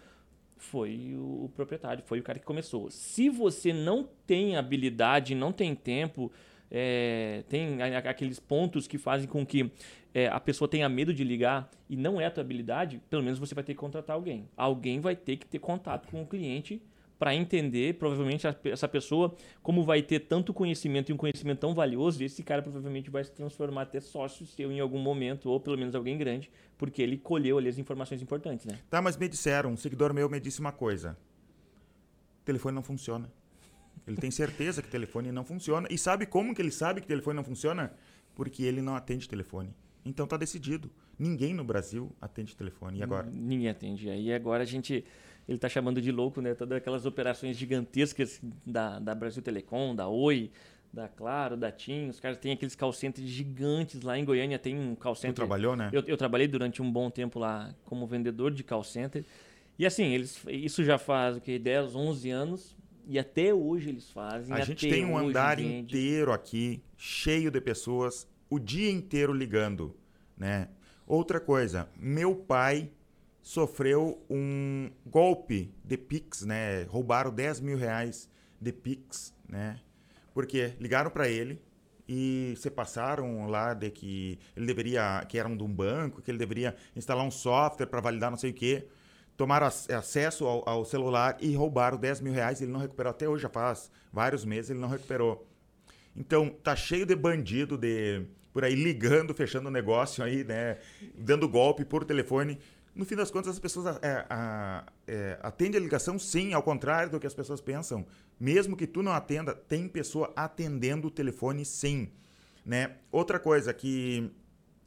foi 0.63 1.13
o, 1.15 1.51
proprietário, 1.55 2.03
foi 2.03 2.19
o 2.19 2.23
cara 2.23 2.39
que 2.39 2.45
começou. 2.45 2.89
Se 2.89 3.29
você 3.29 3.71
não 3.73 4.07
tem 4.25 4.55
habilidade, 4.55 5.35
não 5.35 5.51
tem 5.51 5.75
tempo, 5.75 6.31
é, 6.71 7.43
tem 7.49 7.81
aqueles 7.81 8.39
pontos 8.39 8.87
que 8.87 8.97
fazem 8.97 9.27
com 9.27 9.45
que 9.45 9.69
é, 10.13 10.27
a 10.27 10.39
pessoa 10.39 10.67
tenha 10.67 10.87
medo 10.87 11.13
de 11.13 11.23
ligar 11.23 11.69
e 11.89 11.95
não 11.95 12.19
é 12.19 12.25
a 12.25 12.31
tua 12.31 12.41
habilidade, 12.41 13.01
pelo 13.09 13.21
menos 13.21 13.37
você 13.37 13.53
vai 13.53 13.63
ter 13.63 13.73
que 13.73 13.79
contratar 13.79 14.15
alguém. 14.15 14.47
Alguém 14.55 14.99
vai 14.99 15.15
ter 15.15 15.37
que 15.37 15.45
ter 15.45 15.59
contato 15.59 16.07
com 16.09 16.21
o 16.21 16.25
cliente 16.25 16.81
para 17.17 17.35
entender, 17.35 17.95
provavelmente, 17.95 18.45
essa 18.65 18.87
pessoa, 18.87 19.35
como 19.61 19.83
vai 19.83 20.01
ter 20.01 20.19
tanto 20.21 20.53
conhecimento 20.53 21.09
e 21.09 21.13
um 21.13 21.17
conhecimento 21.17 21.59
tão 21.59 21.73
valioso, 21.73 22.23
esse 22.23 22.43
cara 22.43 22.61
provavelmente 22.61 23.09
vai 23.09 23.23
se 23.23 23.31
transformar 23.31 23.83
até 23.83 23.99
sócio 23.99 24.45
seu 24.45 24.71
em 24.71 24.79
algum 24.79 24.99
momento, 24.99 25.49
ou 25.49 25.59
pelo 25.59 25.77
menos 25.77 25.95
alguém 25.95 26.17
grande, 26.17 26.51
porque 26.77 27.01
ele 27.01 27.17
colheu 27.17 27.57
ali 27.57 27.69
as 27.69 27.77
informações 27.77 28.21
importantes, 28.21 28.65
né? 28.65 28.79
Tá, 28.89 29.01
mas 29.01 29.15
me 29.15 29.27
disseram, 29.27 29.71
um 29.71 29.77
seguidor 29.77 30.13
meu 30.13 30.29
me 30.29 30.39
disse 30.39 30.59
uma 30.59 30.71
coisa. 30.71 31.17
O 32.41 32.45
telefone 32.45 32.75
não 32.75 32.83
funciona. 32.83 33.31
Ele 34.05 34.17
tem 34.17 34.31
certeza 34.31 34.81
que 34.81 34.89
o 34.89 34.91
telefone 34.91 35.31
não 35.31 35.45
funciona. 35.45 35.87
E 35.89 35.97
sabe 35.97 36.25
como 36.25 36.53
que 36.53 36.61
ele 36.61 36.71
sabe 36.71 36.99
que 36.99 37.05
o 37.05 37.07
telefone 37.07 37.37
não 37.37 37.43
funciona? 37.43 37.93
Porque 38.35 38.63
ele 38.63 38.81
não 38.81 38.95
atende 38.95 39.29
telefone. 39.29 39.73
Então 40.05 40.27
tá 40.27 40.35
decidido. 40.35 40.91
Ninguém 41.17 41.53
no 41.53 41.63
Brasil 41.63 42.13
atende 42.19 42.55
telefone. 42.55 42.99
E 42.99 43.03
agora? 43.03 43.29
Ninguém 43.31 43.69
atende. 43.69 44.09
E 44.09 44.33
agora 44.33 44.63
a 44.63 44.65
gente 44.65 45.05
ele 45.47 45.57
está 45.57 45.67
chamando 45.67 46.01
de 46.01 46.11
louco, 46.11 46.41
né? 46.41 46.53
Todas 46.53 46.77
aquelas 46.77 47.05
operações 47.05 47.57
gigantescas 47.57 48.41
da, 48.65 48.99
da 48.99 49.13
Brasil 49.13 49.41
Telecom, 49.41 49.93
da 49.93 50.07
Oi, 50.07 50.51
da 50.91 51.07
Claro, 51.07 51.57
da 51.57 51.71
TIM. 51.71 52.09
Os 52.09 52.19
caras 52.19 52.37
têm 52.37 52.53
aqueles 52.53 52.75
call 52.75 52.93
centers 52.93 53.27
gigantes 53.27 54.01
lá 54.01 54.17
em 54.17 54.23
Goiânia. 54.23 54.57
Tem 54.57 54.77
um 54.77 54.95
call 54.95 55.15
center. 55.15 55.31
Você 55.31 55.35
trabalhou, 55.35 55.75
né? 55.75 55.89
Eu, 55.91 56.03
eu, 56.07 56.15
trabalhei 56.15 56.47
durante 56.47 56.81
um 56.81 56.89
bom 56.89 57.09
tempo 57.09 57.39
lá 57.39 57.73
como 57.83 58.07
vendedor 58.07 58.51
de 58.51 58.63
call 58.63 58.83
center. 58.83 59.25
E 59.77 59.85
assim, 59.85 60.05
eles, 60.05 60.41
isso 60.47 60.83
já 60.83 60.97
faz 60.97 61.35
o 61.35 61.41
que 61.41 61.59
10, 61.59 61.95
11 61.95 62.29
anos. 62.29 62.77
E 63.05 63.19
até 63.19 63.53
hoje 63.53 63.89
eles 63.89 64.09
fazem. 64.09 64.55
A 64.55 64.61
gente 64.61 64.87
tem 64.87 65.03
um 65.03 65.17
andar 65.17 65.59
inteiro 65.59 66.31
aqui, 66.31 66.81
cheio 66.95 67.51
de 67.51 67.59
pessoas, 67.59 68.25
o 68.49 68.57
dia 68.57 68.89
inteiro 68.89 69.33
ligando, 69.33 69.93
né? 70.37 70.69
Outra 71.05 71.41
coisa, 71.41 71.89
meu 71.97 72.33
pai 72.33 72.89
sofreu 73.43 74.25
um 74.29 74.89
golpe 75.05 75.69
de 75.83 75.97
Pix, 75.97 76.43
né? 76.43 76.83
Roubaram 76.83 77.29
10 77.29 77.59
mil 77.59 77.77
reais 77.77 78.29
de 78.59 78.71
Pix, 78.71 79.35
né? 79.47 79.81
Porque 80.33 80.73
ligaram 80.79 81.11
para 81.11 81.27
ele 81.27 81.61
e 82.07 82.53
se 82.57 82.71
passaram 82.71 83.47
lá 83.47 83.73
de 83.73 83.91
que 83.91 84.39
ele 84.55 84.65
deveria, 84.65 85.25
que 85.27 85.37
era 85.37 85.47
um 85.47 85.57
de 85.57 85.63
um 85.63 85.71
banco, 85.71 86.21
que 86.21 86.31
ele 86.31 86.37
deveria 86.37 86.73
instalar 86.95 87.25
um 87.25 87.31
software 87.31 87.87
para 87.87 87.99
validar 87.99 88.31
não 88.31 88.37
sei 88.37 88.51
o 88.51 88.53
quê. 88.53 88.87
Tomaram 89.35 89.67
acesso 89.67 90.45
ao, 90.45 90.67
ao, 90.67 90.85
celular 90.85 91.37
e 91.41 91.53
roubaram 91.53 91.97
10 91.97 92.21
mil 92.21 92.31
reais. 92.31 92.61
Ele 92.61 92.71
não 92.71 92.79
recuperou 92.79 93.11
até 93.11 93.27
hoje, 93.27 93.43
já 93.43 93.49
faz 93.49 93.91
vários 94.11 94.45
meses, 94.45 94.71
ele 94.71 94.79
não 94.79 94.87
recuperou. 94.87 95.45
Então, 96.15 96.49
tá 96.49 96.75
cheio 96.75 97.05
de 97.05 97.15
bandido 97.15 97.77
de 97.77 98.25
por 98.53 98.63
aí 98.63 98.75
ligando, 98.75 99.33
fechando 99.33 99.71
negócio 99.71 100.23
aí, 100.23 100.43
né? 100.43 100.77
Dando 101.17 101.49
golpe 101.49 101.83
por 101.83 102.05
telefone 102.05 102.59
no 102.95 103.05
fim 103.05 103.15
das 103.15 103.31
contas, 103.31 103.53
as 103.53 103.59
pessoas 103.59 103.97
é, 104.01 104.25
é, 105.07 105.39
atendem 105.41 105.79
a 105.79 105.83
ligação 105.83 106.19
sim, 106.19 106.53
ao 106.53 106.61
contrário 106.61 107.09
do 107.09 107.19
que 107.19 107.25
as 107.25 107.33
pessoas 107.33 107.59
pensam. 107.59 108.05
Mesmo 108.39 108.77
que 108.77 108.85
tu 108.85 109.01
não 109.01 109.11
atenda, 109.11 109.53
tem 109.53 109.87
pessoa 109.87 110.31
atendendo 110.35 111.07
o 111.07 111.11
telefone 111.11 111.65
sim. 111.65 112.11
Né? 112.63 112.97
Outra 113.11 113.39
coisa 113.39 113.73
que 113.73 114.31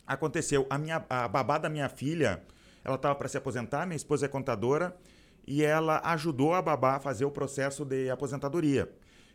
aconteceu, 0.06 0.66
a, 0.70 0.78
minha, 0.78 1.04
a 1.10 1.26
babá 1.26 1.58
da 1.58 1.68
minha 1.68 1.88
filha, 1.88 2.42
ela 2.84 2.94
estava 2.94 3.14
para 3.16 3.26
se 3.26 3.36
aposentar, 3.36 3.86
minha 3.86 3.96
esposa 3.96 4.26
é 4.26 4.28
contadora, 4.28 4.96
e 5.44 5.64
ela 5.64 6.00
ajudou 6.04 6.54
a 6.54 6.62
babá 6.62 6.96
a 6.96 7.00
fazer 7.00 7.24
o 7.24 7.30
processo 7.30 7.84
de 7.84 8.08
aposentadoria. 8.08 8.88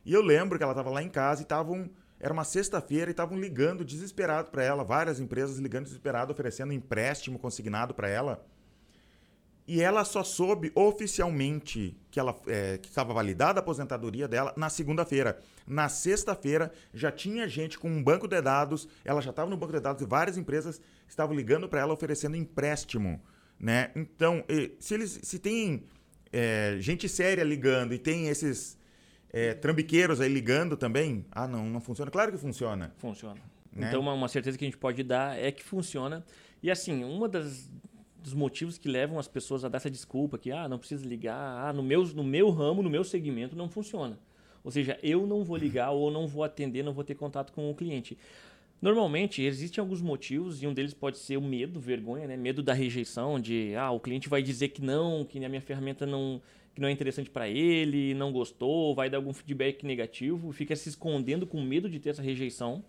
E 0.05 0.13
eu 0.13 0.21
lembro 0.21 0.57
que 0.57 0.63
ela 0.63 0.71
estava 0.71 0.89
lá 0.89 1.03
em 1.03 1.09
casa 1.09 1.41
e 1.41 1.43
estavam. 1.43 1.89
Era 2.19 2.33
uma 2.33 2.43
sexta-feira 2.43 3.09
e 3.09 3.11
estavam 3.11 3.37
ligando 3.39 3.83
desesperado 3.83 4.49
para 4.51 4.63
ela, 4.63 4.83
várias 4.83 5.19
empresas 5.19 5.57
ligando 5.57 5.85
desesperado, 5.85 6.31
oferecendo 6.31 6.71
empréstimo 6.71 7.39
consignado 7.39 7.93
para 7.93 8.07
ela. 8.07 8.45
E 9.67 9.81
ela 9.81 10.03
só 10.03 10.23
soube 10.23 10.71
oficialmente 10.75 11.95
que 12.09 12.19
ela 12.19 12.35
é, 12.47 12.77
que 12.77 12.89
estava 12.89 13.13
validada 13.13 13.59
a 13.59 13.61
aposentadoria 13.61 14.27
dela 14.27 14.53
na 14.57 14.69
segunda-feira. 14.69 15.39
Na 15.65 15.87
sexta-feira 15.87 16.71
já 16.93 17.11
tinha 17.11 17.47
gente 17.47 17.77
com 17.79 17.89
um 17.89 18.03
banco 18.03 18.27
de 18.27 18.41
dados, 18.41 18.87
ela 19.05 19.21
já 19.21 19.29
estava 19.29 19.49
no 19.49 19.55
banco 19.55 19.73
de 19.73 19.79
dados 19.79 20.01
e 20.01 20.05
várias 20.05 20.37
empresas 20.37 20.81
estavam 21.07 21.35
ligando 21.35 21.69
para 21.69 21.79
ela 21.79 21.93
oferecendo 21.93 22.35
empréstimo, 22.35 23.21
né? 23.59 23.91
Então, 23.95 24.43
se 24.79 24.95
eles 24.95 25.19
se 25.23 25.39
tem 25.39 25.83
é, 26.31 26.77
gente 26.79 27.07
séria 27.07 27.43
ligando 27.43 27.93
e 27.93 27.99
tem 27.99 28.27
esses 28.27 28.77
é, 29.31 29.53
trambiqueiros 29.53 30.21
aí 30.21 30.31
ligando 30.31 30.75
também. 30.77 31.25
Ah, 31.31 31.47
não, 31.47 31.65
não 31.65 31.81
funciona. 31.81 32.09
Claro 32.09 32.31
que 32.31 32.37
funciona. 32.37 32.93
Funciona. 32.97 33.39
Né? 33.71 33.87
Então, 33.87 34.01
uma, 34.01 34.13
uma, 34.13 34.27
certeza 34.27 34.57
que 34.57 34.65
a 34.65 34.67
gente 34.67 34.77
pode 34.77 35.03
dar 35.03 35.37
é 35.37 35.51
que 35.51 35.63
funciona. 35.63 36.25
E 36.61 36.69
assim, 36.69 37.03
uma 37.03 37.27
das 37.27 37.69
dos 38.21 38.33
motivos 38.33 38.77
que 38.77 38.87
levam 38.87 39.17
as 39.17 39.27
pessoas 39.27 39.65
a 39.65 39.69
dar 39.69 39.77
essa 39.77 39.89
desculpa 39.89 40.37
que 40.37 40.51
ah, 40.51 40.69
não 40.69 40.77
precisa 40.77 41.05
ligar, 41.07 41.69
ah, 41.69 41.73
no 41.73 41.81
meu, 41.81 42.03
no 42.07 42.23
meu 42.23 42.49
ramo, 42.49 42.83
no 42.83 42.89
meu 42.89 43.03
segmento 43.03 43.55
não 43.55 43.69
funciona. 43.69 44.17
Ou 44.63 44.71
seja, 44.71 44.99
eu 45.01 45.25
não 45.25 45.43
vou 45.43 45.57
ligar 45.57 45.91
ou 45.91 46.11
não 46.11 46.27
vou 46.27 46.43
atender, 46.43 46.83
não 46.83 46.93
vou 46.93 47.03
ter 47.03 47.15
contato 47.15 47.51
com 47.51 47.69
o 47.69 47.75
cliente. 47.75 48.17
Normalmente 48.79 49.41
existem 49.41 49.81
alguns 49.81 50.01
motivos 50.01 50.61
e 50.61 50.67
um 50.67 50.73
deles 50.73 50.93
pode 50.93 51.17
ser 51.17 51.37
o 51.37 51.41
medo, 51.41 51.79
vergonha, 51.79 52.27
né? 52.27 52.35
Medo 52.35 52.63
da 52.63 52.73
rejeição, 52.73 53.39
de 53.39 53.75
ah, 53.75 53.91
o 53.91 53.99
cliente 53.99 54.29
vai 54.29 54.41
dizer 54.41 54.69
que 54.69 54.81
não, 54.81 55.25
que 55.25 55.43
a 55.43 55.49
minha 55.49 55.61
ferramenta 55.61 56.05
não 56.05 56.41
que 56.73 56.79
não 56.79 56.87
é 56.87 56.91
interessante 56.91 57.29
para 57.29 57.49
ele, 57.49 58.13
não 58.13 58.31
gostou, 58.31 58.95
vai 58.95 59.09
dar 59.09 59.17
algum 59.17 59.33
feedback 59.33 59.85
negativo, 59.85 60.53
fica 60.53 60.73
se 60.73 60.87
escondendo 60.87 61.45
com 61.45 61.61
medo 61.61 61.89
de 61.89 61.99
ter 61.99 62.11
essa 62.11 62.21
rejeição, 62.21 62.81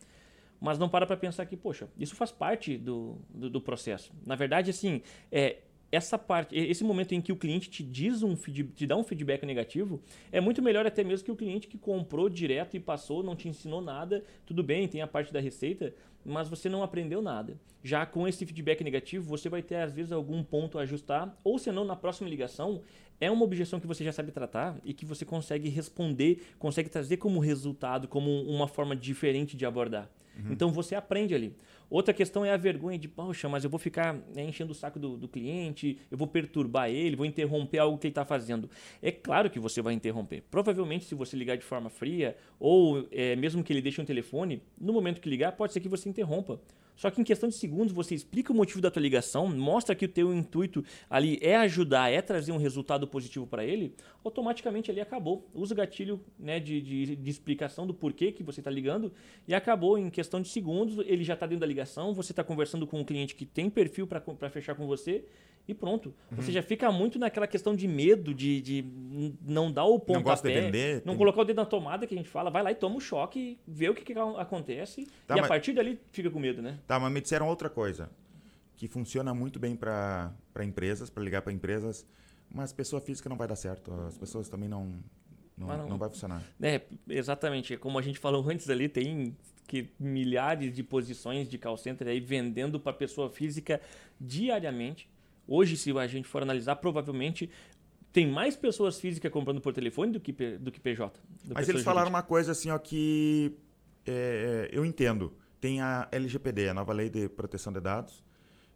mas 0.62 0.78
não 0.78 0.88
para 0.88 1.04
para 1.04 1.16
pensar 1.16 1.44
que, 1.44 1.56
poxa, 1.56 1.88
isso 1.98 2.14
faz 2.14 2.30
parte 2.30 2.78
do, 2.78 3.18
do, 3.28 3.50
do 3.50 3.60
processo. 3.60 4.12
Na 4.24 4.36
verdade, 4.36 4.70
assim, 4.70 5.02
é, 5.30 5.56
essa 5.90 6.16
parte, 6.16 6.56
esse 6.56 6.84
momento 6.84 7.12
em 7.12 7.20
que 7.20 7.32
o 7.32 7.36
cliente 7.36 7.68
te 7.68 7.82
diz 7.82 8.22
um 8.22 8.36
te 8.36 8.86
dá 8.86 8.96
um 8.96 9.02
feedback 9.02 9.44
negativo, 9.44 10.00
é 10.30 10.40
muito 10.40 10.62
melhor 10.62 10.86
até 10.86 11.02
mesmo 11.02 11.24
que 11.24 11.32
o 11.32 11.36
cliente 11.36 11.66
que 11.66 11.76
comprou 11.76 12.28
direto 12.28 12.76
e 12.76 12.80
passou, 12.80 13.24
não 13.24 13.34
te 13.34 13.48
ensinou 13.48 13.82
nada, 13.82 14.22
tudo 14.46 14.62
bem, 14.62 14.86
tem 14.86 15.02
a 15.02 15.06
parte 15.08 15.32
da 15.32 15.40
receita, 15.40 15.92
mas 16.24 16.48
você 16.48 16.68
não 16.68 16.84
aprendeu 16.84 17.20
nada. 17.20 17.58
Já 17.82 18.06
com 18.06 18.28
esse 18.28 18.46
feedback 18.46 18.84
negativo, 18.84 19.28
você 19.28 19.48
vai 19.48 19.62
ter 19.62 19.74
às 19.78 19.92
vezes 19.92 20.12
algum 20.12 20.44
ponto 20.44 20.78
a 20.78 20.82
ajustar, 20.82 21.36
ou 21.42 21.58
se 21.58 21.72
não, 21.72 21.84
na 21.84 21.96
próxima 21.96 22.30
ligação, 22.30 22.82
é 23.20 23.28
uma 23.28 23.44
objeção 23.44 23.80
que 23.80 23.86
você 23.86 24.04
já 24.04 24.12
sabe 24.12 24.30
tratar 24.30 24.80
e 24.84 24.94
que 24.94 25.04
você 25.04 25.24
consegue 25.24 25.68
responder, 25.68 26.40
consegue 26.56 26.88
trazer 26.88 27.16
como 27.16 27.40
resultado, 27.40 28.06
como 28.06 28.42
uma 28.42 28.68
forma 28.68 28.94
diferente 28.94 29.56
de 29.56 29.66
abordar. 29.66 30.08
Uhum. 30.36 30.52
Então 30.52 30.70
você 30.70 30.94
aprende 30.94 31.34
ali. 31.34 31.54
Outra 31.90 32.14
questão 32.14 32.44
é 32.44 32.50
a 32.50 32.56
vergonha 32.56 32.98
de, 32.98 33.06
poxa, 33.06 33.48
mas 33.48 33.64
eu 33.64 33.70
vou 33.70 33.78
ficar 33.78 34.14
né, 34.34 34.44
enchendo 34.44 34.72
o 34.72 34.74
saco 34.74 34.98
do, 34.98 35.16
do, 35.16 35.28
cliente, 35.28 35.98
eu 36.10 36.16
vou 36.16 36.26
perturbar 36.26 36.88
ele, 36.88 37.16
vou 37.16 37.26
interromper 37.26 37.78
algo 37.78 37.98
que 37.98 38.06
ele 38.06 38.12
está 38.12 38.24
fazendo. 38.24 38.70
É 39.02 39.12
claro 39.12 39.50
que 39.50 39.60
você 39.60 39.82
vai 39.82 39.92
interromper. 39.92 40.42
Provavelmente, 40.50 41.04
se 41.04 41.14
você 41.14 41.36
ligar 41.36 41.56
de 41.58 41.64
forma 41.64 41.90
fria, 41.90 42.36
ou 42.58 43.06
é, 43.12 43.36
mesmo 43.36 43.62
que 43.62 43.72
ele 43.72 43.82
deixe 43.82 44.00
um 44.00 44.06
telefone, 44.06 44.62
no 44.80 44.92
momento 44.92 45.20
que 45.20 45.28
ligar, 45.28 45.52
pode 45.52 45.74
ser 45.74 45.80
que 45.80 45.88
você 45.88 46.08
interrompa. 46.08 46.58
Só 46.96 47.10
que 47.10 47.20
em 47.20 47.24
questão 47.24 47.48
de 47.48 47.54
segundos 47.54 47.92
você 47.92 48.14
explica 48.14 48.52
o 48.52 48.56
motivo 48.56 48.80
da 48.80 48.90
tua 48.90 49.02
ligação, 49.02 49.48
mostra 49.48 49.94
que 49.94 50.04
o 50.04 50.08
teu 50.08 50.32
intuito 50.32 50.84
ali 51.08 51.38
é 51.40 51.56
ajudar, 51.56 52.10
é 52.10 52.20
trazer 52.20 52.52
um 52.52 52.58
resultado 52.58 53.06
positivo 53.06 53.46
para 53.46 53.64
ele, 53.64 53.94
automaticamente 54.24 54.90
ali 54.90 55.00
acabou. 55.00 55.48
Usa 55.54 55.74
o 55.74 55.76
gatilho 55.76 56.20
né, 56.38 56.60
de, 56.60 56.80
de, 56.80 57.16
de, 57.16 57.30
explicação 57.30 57.86
do 57.86 57.94
porquê 57.94 58.30
que 58.30 58.42
você 58.42 58.60
está 58.60 58.70
ligando 58.70 59.12
e 59.48 59.54
acabou 59.54 59.98
em 59.98 60.10
questão 60.10 60.40
de 60.40 60.48
segundos, 60.48 61.04
ele 61.06 61.24
já 61.24 61.34
está 61.34 61.46
dentro 61.46 61.60
da 61.60 61.66
ligação, 61.66 62.14
você 62.14 62.32
está 62.32 62.44
conversando 62.44 62.86
com 62.86 63.00
um 63.00 63.04
cliente 63.04 63.34
que 63.34 63.44
tem 63.44 63.68
perfil 63.68 64.06
para 64.06 64.50
fechar 64.50 64.74
com 64.74 64.86
você 64.86 65.24
e 65.66 65.74
pronto. 65.74 66.14
Uhum. 66.30 66.36
Você 66.36 66.52
já 66.52 66.62
fica 66.62 66.90
muito 66.90 67.18
naquela 67.18 67.46
questão 67.46 67.74
de 67.74 67.86
medo, 67.86 68.34
de, 68.34 68.60
de 68.60 68.84
não 69.42 69.70
dar 69.70 69.84
o 69.84 69.98
ponto 69.98 70.26
não 70.26 70.34
de 70.34 70.42
vender, 70.42 71.02
não 71.04 71.12
tem... 71.12 71.18
colocar 71.18 71.42
o 71.42 71.44
dedo 71.44 71.56
na 71.56 71.64
tomada 71.64 72.06
que 72.06 72.14
a 72.14 72.16
gente 72.16 72.28
fala, 72.28 72.50
vai 72.50 72.62
lá 72.62 72.72
e 72.72 72.74
toma 72.74 72.96
um 72.96 73.00
choque, 73.00 73.58
vê 73.66 73.88
o 73.88 73.94
que, 73.94 74.02
que 74.02 74.18
acontece 74.38 75.06
tá, 75.26 75.36
e 75.36 75.40
mas... 75.40 75.44
a 75.46 75.48
partir 75.48 75.72
dali 75.72 76.00
fica 76.10 76.30
com 76.30 76.38
medo, 76.38 76.60
né? 76.60 76.78
Tá, 76.86 76.98
mas 76.98 77.12
me 77.12 77.20
disseram 77.20 77.48
outra 77.48 77.70
coisa, 77.70 78.10
que 78.76 78.88
funciona 78.88 79.32
muito 79.32 79.58
bem 79.58 79.76
para 79.76 80.34
empresas, 80.62 81.08
para 81.08 81.22
ligar 81.22 81.42
para 81.42 81.52
empresas, 81.52 82.06
mas 82.52 82.72
pessoa 82.72 83.00
física 83.00 83.28
não 83.28 83.36
vai 83.36 83.46
dar 83.46 83.56
certo, 83.56 83.92
as 84.06 84.18
pessoas 84.18 84.48
também 84.48 84.68
não... 84.68 84.92
Não, 85.54 85.66
não, 85.66 85.88
não 85.90 85.98
vai 85.98 86.08
funcionar. 86.08 86.42
É, 86.60 86.80
exatamente. 87.06 87.76
Como 87.76 87.98
a 87.98 88.02
gente 88.02 88.18
falou 88.18 88.42
antes 88.48 88.68
ali, 88.70 88.88
tem 88.88 89.36
que 89.66 89.88
milhares 89.98 90.74
de 90.74 90.82
posições 90.82 91.48
de 91.48 91.56
call 91.58 91.76
center 91.76 92.08
aí 92.08 92.20
vendendo 92.20 92.80
para 92.80 92.92
pessoa 92.92 93.30
física 93.30 93.80
diariamente. 94.20 95.08
Hoje, 95.54 95.76
se 95.76 95.90
a 95.98 96.06
gente 96.06 96.26
for 96.26 96.42
analisar, 96.42 96.76
provavelmente 96.76 97.50
tem 98.10 98.26
mais 98.26 98.56
pessoas 98.56 98.98
físicas 98.98 99.30
comprando 99.30 99.60
por 99.60 99.74
telefone 99.74 100.10
do 100.10 100.18
que, 100.18 100.32
do 100.32 100.72
que 100.72 100.80
PJ. 100.80 101.20
Do 101.44 101.52
Mas 101.52 101.68
eles 101.68 101.82
falaram 101.82 102.08
uma 102.08 102.22
coisa 102.22 102.52
assim, 102.52 102.70
ó, 102.70 102.78
que 102.78 103.54
é, 104.06 104.70
eu 104.72 104.82
entendo. 104.82 105.36
Tem 105.60 105.82
a 105.82 106.08
LGPD, 106.10 106.70
a 106.70 106.74
nova 106.74 106.94
lei 106.94 107.10
de 107.10 107.28
proteção 107.28 107.70
de 107.70 107.80
dados, 107.80 108.24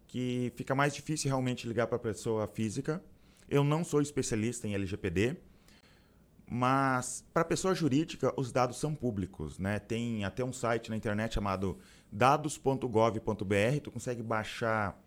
que 0.07 0.53
fica 0.55 0.75
mais 0.75 0.95
difícil 0.95 1.29
realmente 1.29 1.67
ligar 1.67 1.87
para 1.87 1.97
a 1.97 1.99
pessoa 1.99 2.47
física. 2.47 3.03
Eu 3.49 3.65
não 3.65 3.83
sou 3.83 4.03
especialista 4.03 4.69
em 4.69 4.75
LGPD, 4.75 5.35
mas 6.47 7.25
para 7.33 7.43
pessoa 7.43 7.75
jurídica 7.75 8.35
os 8.37 8.53
dados 8.53 8.77
são 8.77 8.95
públicos, 8.95 9.59
né? 9.59 9.79
Tem 9.79 10.27
até 10.27 10.45
um 10.45 10.53
site 10.53 10.91
na 10.91 10.97
internet 10.97 11.37
chamado 11.37 11.79
dados.gov.br, 12.13 13.81
tu 13.83 13.91
consegue 13.91 14.23
baixar 14.23 15.06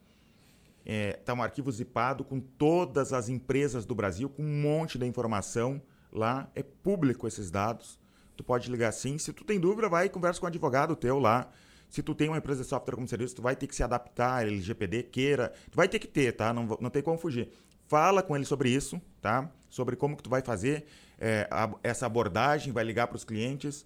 é, 0.92 1.14
tá 1.14 1.36
um 1.36 1.44
arquivo 1.44 1.72
zipado 1.72 2.24
com 2.24 2.40
todas 2.40 3.14
as 3.14 3.30
empresas 3.30 3.86
do 3.86 3.94
Brasil, 3.94 4.28
com 4.28 4.42
um 4.42 4.62
monte 4.62 4.98
de 4.98 5.06
informação 5.06 5.80
lá. 6.12 6.50
É 6.56 6.64
público 6.64 7.28
esses 7.28 7.52
dados. 7.52 8.00
Tu 8.36 8.44
pode 8.44 8.72
ligar 8.72 8.88
assim. 8.88 9.20
Se 9.20 9.32
tu 9.32 9.44
tem 9.44 9.60
dúvida, 9.60 9.88
vai 9.88 10.08
e 10.08 10.10
conversa 10.10 10.40
com 10.40 10.48
um 10.48 10.50
advogado 10.50 10.96
teu 10.96 11.20
lá. 11.20 11.48
Se 11.88 12.02
tu 12.02 12.16
tem 12.16 12.28
uma 12.28 12.40
empresa 12.40 12.64
de 12.64 12.70
software 12.70 12.96
como 12.96 13.08
serviço, 13.08 13.36
tu 13.36 13.42
vai 13.44 13.56
ter 13.56 13.68
que 13.68 13.76
se 13.76 13.84
adaptar, 13.84 14.48
LGPD, 14.48 15.04
queira. 15.04 15.54
Tu 15.70 15.76
vai 15.76 15.88
ter 15.88 16.00
que 16.00 16.08
ter, 16.08 16.32
tá? 16.32 16.52
Não, 16.52 16.66
não 16.82 16.90
tem 16.90 17.04
como 17.04 17.20
fugir. 17.20 17.52
Fala 17.88 18.24
com 18.24 18.36
ele 18.36 18.46
sobre 18.46 18.72
isso, 18.72 19.00
tá? 19.22 19.48
Sobre 19.70 19.96
como 19.96 20.18
que 20.18 20.24
tu 20.24 20.30
vai 20.32 20.42
fazer 20.42 20.88
é, 21.20 21.48
a, 21.52 21.70
essa 21.84 22.08
abordagem, 22.08 22.74
vai 22.74 22.84
ligar 22.84 23.06
para 23.06 23.16
os 23.16 23.24
clientes. 23.24 23.86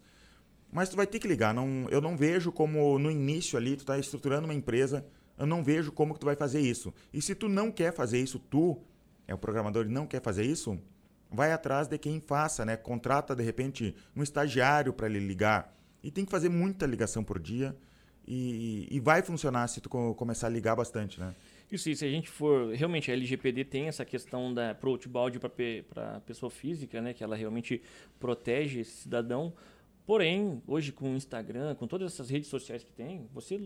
Mas 0.72 0.88
tu 0.88 0.96
vai 0.96 1.06
ter 1.06 1.20
que 1.20 1.28
ligar. 1.28 1.54
Não, 1.54 1.86
eu 1.90 2.00
não 2.00 2.16
vejo 2.16 2.50
como 2.50 2.98
no 2.98 3.12
início 3.12 3.58
ali, 3.58 3.76
tu 3.76 3.82
está 3.82 4.00
estruturando 4.00 4.46
uma 4.46 4.54
empresa 4.54 5.06
eu 5.38 5.46
não 5.46 5.64
vejo 5.64 5.92
como 5.92 6.14
que 6.14 6.20
tu 6.20 6.26
vai 6.26 6.36
fazer 6.36 6.62
isso. 6.62 6.94
E 7.14 7.22
se 7.22 7.36
tu 7.36 7.48
não 7.50 7.72
quer 7.72 7.94
fazer 7.94 8.20
isso, 8.20 8.40
tu, 8.40 8.80
é 9.28 9.34
o 9.34 9.38
programador 9.38 9.86
não 9.86 10.06
quer 10.06 10.22
fazer 10.22 10.46
isso, 10.46 10.80
vai 11.32 11.52
atrás 11.52 11.88
de 11.88 11.98
quem 11.98 12.20
faça, 12.20 12.64
né? 12.64 12.78
Contrata 12.78 13.36
de 13.36 13.44
repente 13.44 13.96
um 14.16 14.22
estagiário 14.22 14.94
para 14.94 15.08
ele 15.08 15.20
ligar. 15.20 15.76
E 16.04 16.12
tem 16.12 16.26
que 16.26 16.32
fazer 16.32 16.50
muita 16.50 16.86
ligação 16.86 17.24
por 17.24 17.40
dia. 17.40 17.76
E, 18.26 18.88
e 18.90 19.00
vai 19.02 19.22
funcionar 19.22 19.68
se 19.68 19.82
tu 19.82 19.90
começar 19.90 20.48
a 20.48 20.50
ligar 20.50 20.76
bastante, 20.76 21.20
né? 21.20 21.36
Isso, 21.70 21.90
e 21.90 21.96
se 21.96 22.06
a 22.06 22.10
gente 22.10 22.30
for. 22.30 22.74
Realmente, 22.74 23.12
a 23.12 23.14
LGPD 23.14 23.66
tem 23.66 23.88
essa 23.88 24.06
questão 24.06 24.54
da 24.54 24.74
pro 24.74 24.92
outbound 24.92 25.40
para 25.40 26.22
pessoa 26.22 26.50
física, 26.50 27.02
né? 27.02 27.14
Que 27.14 27.24
ela 27.24 27.36
realmente 27.36 27.82
protege 28.20 28.80
esse 28.80 28.92
cidadão. 28.92 29.54
Porém, 30.06 30.62
hoje 30.68 30.92
com 30.92 31.14
o 31.14 31.16
Instagram, 31.16 31.76
com 31.76 31.88
todas 31.88 32.14
essas 32.14 32.30
redes 32.30 32.48
sociais 32.48 32.84
que 32.84 32.92
tem, 32.92 33.28
você 33.34 33.60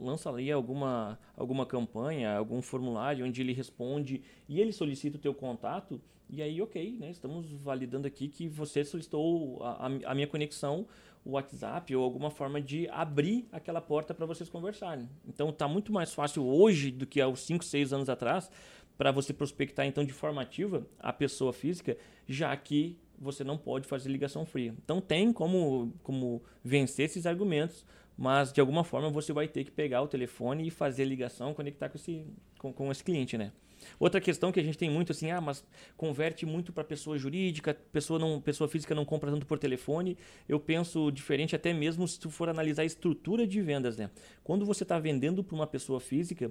lança 0.00 0.28
ali 0.28 0.50
alguma, 0.50 1.18
alguma 1.36 1.66
campanha, 1.66 2.36
algum 2.36 2.60
formulário 2.62 3.24
onde 3.26 3.40
ele 3.40 3.52
responde 3.52 4.22
e 4.48 4.60
ele 4.60 4.72
solicita 4.72 5.16
o 5.16 5.20
teu 5.20 5.34
contato 5.34 6.00
e 6.28 6.42
aí, 6.42 6.60
ok, 6.60 6.96
né? 6.98 7.10
Estamos 7.10 7.50
validando 7.52 8.06
aqui 8.06 8.28
que 8.28 8.48
você 8.48 8.84
solicitou 8.84 9.62
a, 9.62 9.86
a 10.06 10.14
minha 10.14 10.26
conexão, 10.26 10.86
o 11.24 11.32
WhatsApp 11.32 11.94
ou 11.94 12.02
alguma 12.02 12.30
forma 12.30 12.60
de 12.60 12.88
abrir 12.88 13.46
aquela 13.52 13.80
porta 13.80 14.14
para 14.14 14.26
vocês 14.26 14.48
conversarem. 14.48 15.08
Então, 15.28 15.50
está 15.50 15.68
muito 15.68 15.92
mais 15.92 16.12
fácil 16.12 16.44
hoje 16.44 16.90
do 16.90 17.06
que 17.06 17.20
há 17.20 17.28
uns 17.28 17.40
5, 17.40 17.64
6 17.64 17.92
anos 17.92 18.08
atrás 18.08 18.50
para 18.96 19.10
você 19.10 19.32
prospectar 19.32 19.86
então 19.86 20.04
de 20.04 20.12
forma 20.12 20.40
ativa 20.40 20.86
a 21.00 21.12
pessoa 21.12 21.52
física, 21.52 21.96
já 22.28 22.56
que 22.56 22.96
você 23.18 23.44
não 23.44 23.56
pode 23.56 23.86
fazer 23.86 24.08
ligação 24.08 24.44
fria. 24.44 24.74
Então 24.84 25.00
tem 25.00 25.32
como, 25.32 25.92
como 26.02 26.42
vencer 26.62 27.06
esses 27.06 27.26
argumentos 27.26 27.84
mas 28.16 28.52
de 28.52 28.60
alguma 28.60 28.84
forma 28.84 29.10
você 29.10 29.32
vai 29.32 29.48
ter 29.48 29.64
que 29.64 29.70
pegar 29.70 30.02
o 30.02 30.08
telefone 30.08 30.66
e 30.66 30.70
fazer 30.70 31.04
ligação, 31.04 31.54
conectar 31.54 31.88
com 31.88 31.96
esse, 31.96 32.24
com, 32.58 32.72
com 32.72 32.90
esse 32.90 33.02
cliente, 33.02 33.36
né? 33.36 33.52
Outra 33.98 34.20
questão 34.20 34.50
que 34.50 34.60
a 34.60 34.62
gente 34.62 34.78
tem 34.78 34.90
muito 34.90 35.12
assim, 35.12 35.30
ah, 35.30 35.40
mas 35.40 35.64
converte 35.96 36.46
muito 36.46 36.72
para 36.72 36.84
pessoa 36.84 37.18
jurídica, 37.18 37.74
pessoa 37.92 38.18
não, 38.18 38.40
pessoa 38.40 38.68
física 38.68 38.94
não 38.94 39.04
compra 39.04 39.30
tanto 39.30 39.46
por 39.46 39.58
telefone. 39.58 40.16
Eu 40.48 40.58
penso 40.58 41.10
diferente 41.10 41.54
até 41.54 41.72
mesmo 41.72 42.06
se 42.06 42.18
tu 42.18 42.30
for 42.30 42.48
analisar 42.48 42.82
a 42.82 42.86
estrutura 42.86 43.46
de 43.46 43.60
vendas, 43.60 43.96
né? 43.96 44.10
Quando 44.42 44.64
você 44.64 44.82
está 44.82 44.98
vendendo 44.98 45.42
para 45.42 45.54
uma 45.54 45.66
pessoa 45.66 46.00
física, 46.00 46.50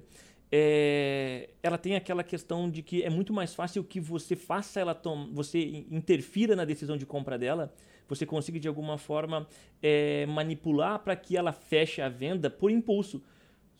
é, 0.51 1.49
ela 1.63 1.77
tem 1.77 1.95
aquela 1.95 2.23
questão 2.23 2.69
de 2.69 2.83
que 2.83 3.01
é 3.01 3.09
muito 3.09 3.33
mais 3.33 3.55
fácil 3.55 3.83
que 3.83 3.99
você 3.99 4.35
faça 4.35 4.79
ela 4.79 4.99
você 5.31 5.85
interfira 5.89 6.55
na 6.55 6.65
decisão 6.65 6.95
de 6.95 7.05
compra 7.05 7.37
dela, 7.37 7.73
você 8.07 8.25
consiga 8.25 8.59
de 8.59 8.67
alguma 8.67 8.97
forma 8.97 9.47
é, 9.81 10.25
manipular 10.25 10.99
para 10.99 11.15
que 11.15 11.37
ela 11.37 11.51
feche 11.51 12.01
a 12.01 12.09
venda 12.09 12.49
por 12.49 12.71
impulso 12.71 13.21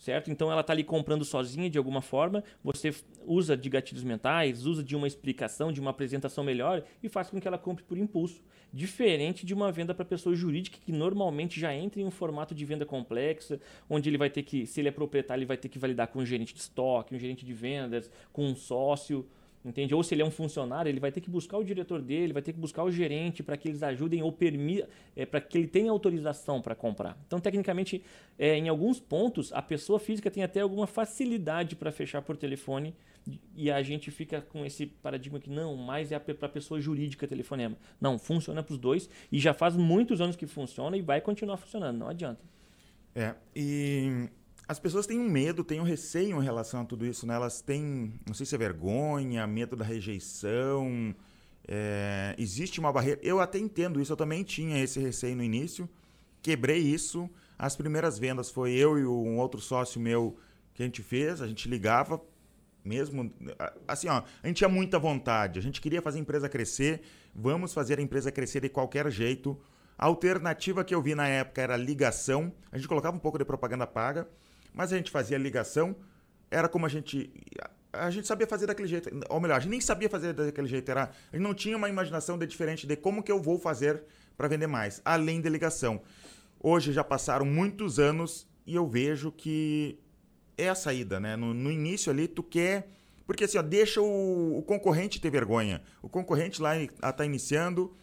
certo? 0.04 0.30
Então 0.30 0.52
ela 0.52 0.62
está 0.62 0.74
ali 0.74 0.84
comprando 0.84 1.24
sozinha 1.24 1.70
de 1.70 1.78
alguma 1.78 2.02
forma, 2.02 2.44
você 2.64 2.94
usa 3.26 3.56
de 3.56 3.70
gatilhos 3.70 4.04
mentais, 4.04 4.66
usa 4.66 4.84
de 4.84 4.96
uma 4.96 5.08
explicação, 5.08 5.72
de 5.72 5.80
uma 5.80 5.92
apresentação 5.92 6.44
melhor 6.44 6.84
e 7.02 7.08
faz 7.08 7.30
com 7.30 7.40
que 7.40 7.48
ela 7.48 7.58
compre 7.58 7.84
por 7.84 7.98
impulso. 7.98 8.44
Diferente 8.72 9.46
de 9.46 9.54
uma 9.54 9.72
venda 9.72 9.94
para 9.94 10.04
pessoa 10.04 10.36
jurídica 10.36 10.78
que 10.84 10.92
normalmente 10.92 11.60
já 11.60 11.74
entra 11.74 12.02
em 12.02 12.06
um 12.06 12.12
formato 12.12 12.54
de 12.54 12.66
venda 12.66 12.86
complexa, 12.86 13.60
onde 13.90 14.10
ele 14.10 14.18
vai 14.18 14.30
ter 14.30 14.44
que, 14.44 14.66
se 14.66 14.82
ele 14.82 14.90
é 14.90 14.92
proprietário, 14.92 15.40
ele 15.42 15.48
vai 15.48 15.58
ter 15.58 15.70
que 15.70 15.80
validar 15.80 16.08
com 16.08 16.20
um 16.20 16.26
gerente 16.26 16.54
de 16.54 16.60
estoque, 16.60 17.16
um 17.16 17.20
gerente 17.20 17.46
de 17.46 17.54
vendas, 17.54 18.12
com 18.32 18.46
um 18.46 18.56
sócio. 18.56 19.26
Entende? 19.66 19.96
Ou 19.96 20.04
se 20.04 20.14
ele 20.14 20.22
é 20.22 20.26
um 20.26 20.32
funcionário, 20.32 20.90
ele 20.90 21.00
vai 21.00 21.12
ter 21.12 21.22
que 21.22 21.30
buscar 21.30 21.58
o 21.58 21.64
diretor 21.64 22.02
dele, 22.02 22.34
vai 22.34 22.42
ter 22.42 22.52
que 22.52 22.60
buscar 22.60 22.84
o 22.84 22.92
gerente 22.92 23.42
para 23.42 23.56
que 23.56 23.70
eles 23.70 23.82
ajudem 23.82 24.22
ou 24.22 24.32
permitam, 24.32 24.90
é, 25.16 25.26
para 25.26 25.40
que 25.40 25.58
ele 25.58 25.68
tenha 25.68 25.90
autorização 25.90 26.62
para 26.62 26.76
comprar. 26.76 27.18
Então, 27.26 27.40
tecnicamente, 27.40 28.04
é, 28.38 28.58
em 28.58 28.68
alguns 28.68 29.00
pontos, 29.00 29.54
a 29.54 29.62
pessoa 29.62 30.00
física 30.00 30.30
tem 30.30 30.44
até 30.44 30.60
alguma 30.60 30.86
facilidade 30.86 31.78
para 31.78 31.92
fechar 31.92 32.22
por 32.22 32.36
telefone 32.36 32.94
e 33.56 33.72
a 33.72 33.82
gente 33.82 34.12
fica 34.12 34.42
com 34.42 34.66
esse 34.66 34.86
paradigma 34.86 35.40
que 35.40 35.50
não, 35.50 35.78
mais 35.78 36.12
é 36.12 36.20
para 36.20 36.46
a 36.46 36.50
pessoa 36.50 36.82
jurídica 36.82 37.26
telefonema. 37.26 37.78
Não, 38.02 38.20
funciona 38.20 38.62
para 38.62 38.74
os 38.74 38.78
dois 38.78 39.10
e 39.32 39.40
já 39.40 39.54
faz 39.54 39.78
muitos 39.78 40.20
anos 40.20 40.36
que 40.36 40.46
funciona 40.46 40.98
e 40.98 41.02
vai 41.02 41.22
continuar 41.22 41.56
funcionando, 41.56 41.98
não 41.98 42.10
adianta. 42.10 42.42
É, 43.16 43.34
e 43.56 44.28
as 44.68 44.80
pessoas 44.80 45.06
têm 45.06 45.20
um 45.20 45.30
medo, 45.30 45.64
têm 45.64 45.80
um 45.80 45.84
receio 45.84 46.42
em 46.42 46.44
relação 46.44 46.82
a 46.82 46.86
tudo 46.86 47.06
isso, 47.06 47.28
né? 47.28 47.36
Elas 47.36 47.62
têm, 47.62 48.14
não 48.26 48.34
sei 48.34 48.46
se 48.46 48.56
é 48.56 48.58
vergonha, 48.58 49.46
medo 49.46 49.76
da 49.76 49.84
rejeição, 49.84 51.14
é, 51.68 52.36
existe 52.38 52.80
uma 52.80 52.92
barreira. 52.92 53.20
Eu 53.24 53.40
até 53.40 53.60
entendo 53.60 54.02
isso, 54.02 54.12
eu 54.12 54.18
também 54.18 54.44
tinha 54.44 54.82
esse 54.82 55.00
receio 55.00 55.36
no 55.36 55.44
início, 55.44 55.90
quebrei 56.42 56.80
isso. 56.80 57.30
As 57.58 57.76
primeiras 57.76 58.18
vendas 58.18 58.50
foi 58.50 58.72
eu 58.72 58.98
e 58.98 59.06
um 59.06 59.38
outro 59.38 59.60
sócio 59.60 60.00
meu 60.00 60.38
que 60.74 60.82
a 60.82 60.86
gente 60.86 61.04
fez, 61.04 61.42
a 61.42 61.48
gente 61.48 61.68
ligava 61.70 62.22
mesmo, 62.84 63.32
assim, 63.88 64.10
ó, 64.10 64.24
a 64.42 64.48
gente 64.48 64.58
tinha 64.58 64.70
muita 64.70 65.00
vontade, 65.00 65.58
a 65.58 65.62
gente 65.62 65.80
queria 65.80 66.02
fazer 66.02 66.18
a 66.18 66.22
empresa 66.22 66.50
crescer, 66.50 67.02
vamos 67.34 67.74
fazer 67.74 67.98
a 67.98 68.02
empresa 68.02 68.32
crescer 68.32 68.60
de 68.60 68.70
qualquer 68.70 69.10
jeito. 69.10 69.58
A 69.98 70.06
alternativa 70.06 70.84
que 70.84 70.94
eu 70.94 71.02
vi 71.02 71.16
na 71.16 71.28
época 71.28 71.62
era 71.62 71.78
ligação, 71.78 72.52
a 72.72 72.78
gente 72.78 72.88
colocava 72.88 73.16
um 73.16 73.20
pouco 73.20 73.38
de 73.38 73.46
propaganda 73.46 73.86
paga, 73.86 74.28
mas 74.74 74.92
a 74.92 74.98
gente 74.98 75.12
fazia 75.12 75.38
ligação, 75.38 75.96
era 76.50 76.68
como 76.68 76.86
a 76.86 76.90
gente. 76.90 77.32
A 77.92 78.10
gente 78.10 78.28
sabia 78.28 78.48
fazer 78.48 78.66
daquele 78.66 78.88
jeito. 78.88 79.10
Ou 79.30 79.40
melhor, 79.40 79.58
a 79.58 79.60
gente 79.60 79.70
nem 79.70 79.82
sabia 79.82 80.10
fazer 80.10 80.34
daquele 80.34 80.68
jeito. 80.68 80.90
Era, 80.90 81.04
a 81.04 81.36
gente 81.36 81.44
não 81.44 81.54
tinha 81.54 81.78
uma 81.78 81.88
imaginação 81.88 82.38
de 82.38 82.48
diferente 82.48 82.88
de 82.88 82.96
como 82.96 83.22
que 83.22 83.32
eu 83.32 83.40
vou 83.40 83.60
fazer 83.60 84.04
para 84.36 84.48
vender 84.48 84.68
mais, 84.68 85.02
além 85.06 85.40
de 85.40 85.48
ligação. 85.48 86.02
Hoje 86.60 86.92
já 86.92 87.04
passaram 87.04 87.46
muitos 87.46 88.00
anos 88.00 88.48
e 88.66 88.74
eu 88.74 88.88
vejo 88.88 89.32
que 89.32 90.00
é 90.58 90.70
a 90.70 90.76
saída, 90.76 91.20
né? 91.20 91.36
No, 91.36 91.54
no 91.54 91.72
início 91.72 92.12
ali, 92.12 92.28
tu 92.28 92.42
quer. 92.42 92.90
Porque 93.26 93.44
assim, 93.44 93.58
ó, 93.58 93.62
deixa 93.62 94.02
o, 94.02 94.58
o, 94.58 94.64
concorrente 94.64 95.22
ter 95.22 95.30
vergonha. 95.30 95.82
O 96.02 96.10
concorrente 96.10 96.62
lá 96.62 96.76
está 96.78 97.26
iniciando. 97.26 97.96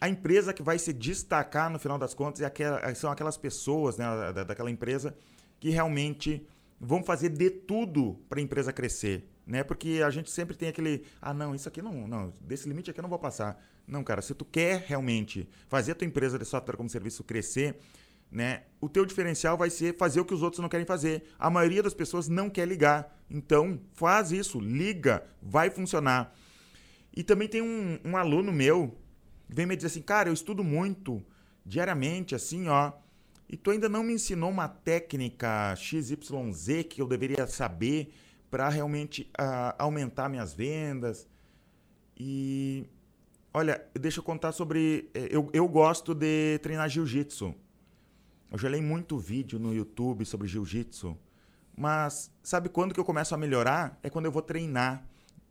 A 0.00 0.08
empresa 0.08 0.52
que 0.52 0.62
vai 0.62 0.78
se 0.78 0.92
destacar 0.92 1.70
no 1.70 1.78
final 1.78 1.98
das 1.98 2.14
contas 2.14 2.40
é 2.40 2.44
aquela, 2.46 2.94
são 2.94 3.10
aquelas 3.10 3.36
pessoas 3.36 3.96
né, 3.96 4.04
da, 4.32 4.44
daquela 4.44 4.70
empresa 4.70 5.16
que 5.58 5.70
realmente 5.70 6.46
vão 6.80 7.02
fazer 7.02 7.30
de 7.30 7.50
tudo 7.50 8.14
para 8.28 8.38
a 8.38 8.42
empresa 8.42 8.72
crescer, 8.72 9.28
né? 9.44 9.64
Porque 9.64 10.00
a 10.04 10.10
gente 10.10 10.30
sempre 10.30 10.56
tem 10.56 10.68
aquele, 10.68 11.04
ah, 11.20 11.34
não, 11.34 11.52
isso 11.52 11.68
aqui 11.68 11.82
não, 11.82 12.06
não, 12.06 12.32
desse 12.40 12.68
limite 12.68 12.90
aqui 12.90 13.00
eu 13.00 13.02
não 13.02 13.10
vou 13.10 13.18
passar. 13.18 13.60
Não, 13.86 14.04
cara, 14.04 14.22
se 14.22 14.34
tu 14.34 14.44
quer 14.44 14.84
realmente 14.86 15.48
fazer 15.66 15.92
a 15.92 15.94
tua 15.96 16.06
empresa 16.06 16.38
de 16.38 16.44
software 16.44 16.76
como 16.76 16.88
serviço 16.88 17.24
crescer, 17.24 17.76
né? 18.30 18.64
O 18.80 18.88
teu 18.88 19.04
diferencial 19.04 19.56
vai 19.56 19.70
ser 19.70 19.96
fazer 19.96 20.20
o 20.20 20.24
que 20.24 20.34
os 20.34 20.42
outros 20.42 20.60
não 20.60 20.68
querem 20.68 20.86
fazer. 20.86 21.24
A 21.38 21.50
maioria 21.50 21.82
das 21.82 21.94
pessoas 21.94 22.28
não 22.28 22.48
quer 22.48 22.68
ligar. 22.68 23.18
Então, 23.28 23.80
faz 23.94 24.30
isso, 24.30 24.60
liga, 24.60 25.24
vai 25.42 25.70
funcionar. 25.70 26.36
E 27.16 27.22
também 27.24 27.48
tem 27.48 27.62
um, 27.62 27.98
um 28.04 28.16
aluno 28.16 28.52
meu 28.52 28.96
vem 29.48 29.66
me 29.66 29.76
dizer 29.76 29.88
assim, 29.88 30.02
cara, 30.02 30.28
eu 30.28 30.34
estudo 30.34 30.62
muito 30.62 31.24
diariamente, 31.64 32.34
assim, 32.34 32.68
ó, 32.68 32.92
e 33.48 33.56
tu 33.56 33.70
ainda 33.70 33.88
não 33.88 34.02
me 34.02 34.12
ensinou 34.12 34.50
uma 34.50 34.68
técnica 34.68 35.74
XYZ 35.74 36.84
que 36.88 37.00
eu 37.00 37.06
deveria 37.06 37.46
saber 37.46 38.12
para 38.50 38.68
realmente 38.68 39.30
uh, 39.40 39.74
aumentar 39.78 40.28
minhas 40.28 40.52
vendas. 40.52 41.26
E 42.16 42.86
olha, 43.52 43.82
deixa 43.94 44.20
eu 44.20 44.22
contar 44.22 44.52
sobre. 44.52 45.10
Eh, 45.14 45.28
eu, 45.30 45.48
eu 45.52 45.66
gosto 45.66 46.14
de 46.14 46.58
treinar 46.58 46.88
jiu-jitsu. 46.88 47.54
Eu 48.50 48.58
já 48.58 48.68
li 48.68 48.80
muito 48.80 49.18
vídeo 49.18 49.58
no 49.58 49.74
YouTube 49.74 50.24
sobre 50.24 50.46
jiu-jitsu. 50.46 51.16
Mas 51.76 52.30
sabe 52.42 52.68
quando 52.68 52.92
que 52.92 53.00
eu 53.00 53.04
começo 53.04 53.34
a 53.34 53.38
melhorar? 53.38 53.98
É 54.02 54.10
quando 54.10 54.24
eu 54.26 54.32
vou 54.32 54.42
treinar. 54.42 55.06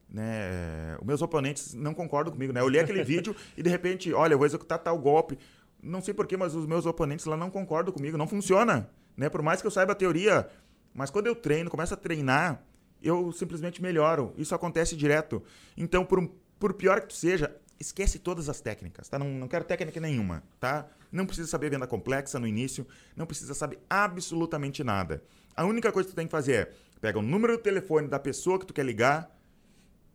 Né? 0.09 0.95
Os 0.99 1.05
meus 1.05 1.21
oponentes 1.21 1.73
não 1.73 1.93
concordam 1.93 2.33
comigo. 2.33 2.53
Né? 2.53 2.61
Eu 2.61 2.69
li 2.69 2.79
aquele 2.79 3.03
vídeo 3.03 3.35
e 3.57 3.63
de 3.63 3.69
repente, 3.69 4.13
olha, 4.13 4.33
eu 4.33 4.37
vou 4.37 4.47
executar 4.47 4.79
tal 4.79 4.97
golpe 4.97 5.37
não 5.81 6.01
sei 6.01 6.13
porquê, 6.13 6.35
mas 6.35 6.55
os 6.55 6.65
meus 6.65 6.85
oponentes 6.85 7.25
lá 7.25 7.37
não 7.37 7.49
concordam 7.49 7.93
comigo, 7.93 8.17
não 8.17 8.27
funciona. 8.27 8.89
Né? 9.15 9.29
Por 9.29 9.41
mais 9.41 9.61
que 9.61 9.67
eu 9.67 9.71
saiba 9.71 9.93
a 9.93 9.95
teoria, 9.95 10.47
mas 10.93 11.09
quando 11.09 11.27
eu 11.27 11.35
treino, 11.35 11.69
começo 11.69 11.93
a 11.93 11.97
treinar, 11.97 12.63
eu 13.01 13.31
simplesmente 13.31 13.81
melhoro. 13.81 14.33
Isso 14.37 14.53
acontece 14.55 14.95
direto. 14.95 15.41
Então, 15.75 16.03
por, 16.03 16.29
por 16.59 16.73
pior 16.73 17.01
que 17.01 17.07
tu 17.07 17.13
seja, 17.13 17.55
esquece 17.79 18.19
todas 18.19 18.49
as 18.49 18.59
técnicas, 18.59 19.07
tá? 19.07 19.19
Não, 19.19 19.27
não 19.29 19.47
quero 19.47 19.63
técnica 19.63 19.99
nenhuma, 19.99 20.43
tá? 20.59 20.87
Não 21.11 21.25
precisa 21.25 21.47
saber 21.47 21.69
venda 21.69 21.87
complexa 21.87 22.39
no 22.39 22.47
início, 22.47 22.85
não 23.15 23.25
precisa 23.25 23.53
saber 23.53 23.79
absolutamente 23.89 24.83
nada. 24.83 25.23
A 25.55 25.63
única 25.63 25.91
coisa 25.91 26.07
que 26.07 26.13
tu 26.13 26.15
tem 26.15 26.27
que 26.27 26.31
fazer 26.31 26.53
é 26.53 26.73
pega 26.99 27.19
o 27.19 27.21
número 27.21 27.57
do 27.57 27.61
telefone 27.61 28.07
da 28.07 28.19
pessoa 28.19 28.59
que 28.59 28.65
tu 28.65 28.73
quer 28.73 28.83
ligar, 28.83 29.31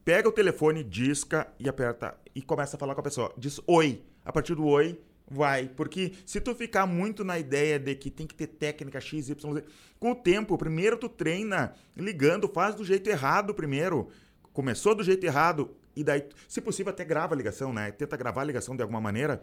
pega 0.05 0.29
o 0.29 0.33
telefone, 0.33 0.85
disca 0.85 1.47
e 1.59 1.69
aperta 1.69 2.17
e 2.35 2.43
começa 2.43 2.77
a 2.77 2.79
falar 2.79 2.95
com 2.95 3.01
a 3.01 3.05
pessoa. 3.05 3.33
Diz 3.37 3.61
oi. 3.67 4.03
A 4.25 4.33
partir 4.33 4.55
do 4.55 4.65
oi, 4.65 4.99
Vai, 5.31 5.67
porque 5.69 6.13
se 6.27 6.41
tu 6.43 6.55
ficar 6.55 6.85
muito 6.85 7.25
na 7.25 7.39
ideia 7.39 7.79
de 7.79 7.95
que 7.95 8.11
tem 8.11 8.27
que 8.27 8.35
ter 8.35 8.49
técnica 8.49 9.01
X, 9.01 9.31
Y, 9.31 9.55
Z, 9.55 9.65
com 9.99 10.13
o 10.13 10.15
tempo, 10.15 10.59
primeiro 10.59 10.97
tu 10.97 11.09
treina 11.09 11.73
ligando, 11.97 12.47
faz 12.49 12.75
do 12.75 12.85
jeito 12.85 13.09
errado 13.09 13.55
primeiro. 13.55 14.09
Começou 14.53 14.95
do 14.95 15.03
jeito 15.03 15.25
errado, 15.25 15.75
e 15.97 16.05
daí, 16.05 16.25
se 16.47 16.61
possível, 16.61 16.91
até 16.91 17.05
grava 17.05 17.35
a 17.35 17.37
ligação, 17.37 17.73
né? 17.73 17.91
Tenta 17.93 18.17
gravar 18.17 18.43
a 18.43 18.45
ligação 18.45 18.77
de 18.77 18.83
alguma 18.83 19.01
maneira. 19.01 19.43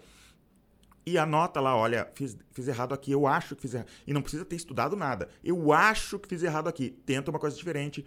E 1.05 1.17
anota 1.17 1.59
lá, 1.59 1.75
olha, 1.75 2.07
fiz, 2.13 2.37
fiz 2.51 2.67
errado 2.67 2.93
aqui, 2.93 3.11
eu 3.11 3.25
acho 3.25 3.55
que 3.55 3.61
fiz 3.63 3.73
errado. 3.73 3.87
E 4.05 4.13
não 4.13 4.21
precisa 4.21 4.45
ter 4.45 4.55
estudado 4.55 4.95
nada. 4.95 5.29
Eu 5.43 5.71
acho 5.73 6.19
que 6.19 6.27
fiz 6.27 6.43
errado 6.43 6.67
aqui. 6.67 6.91
Tenta 7.05 7.31
uma 7.31 7.39
coisa 7.39 7.55
diferente. 7.55 8.05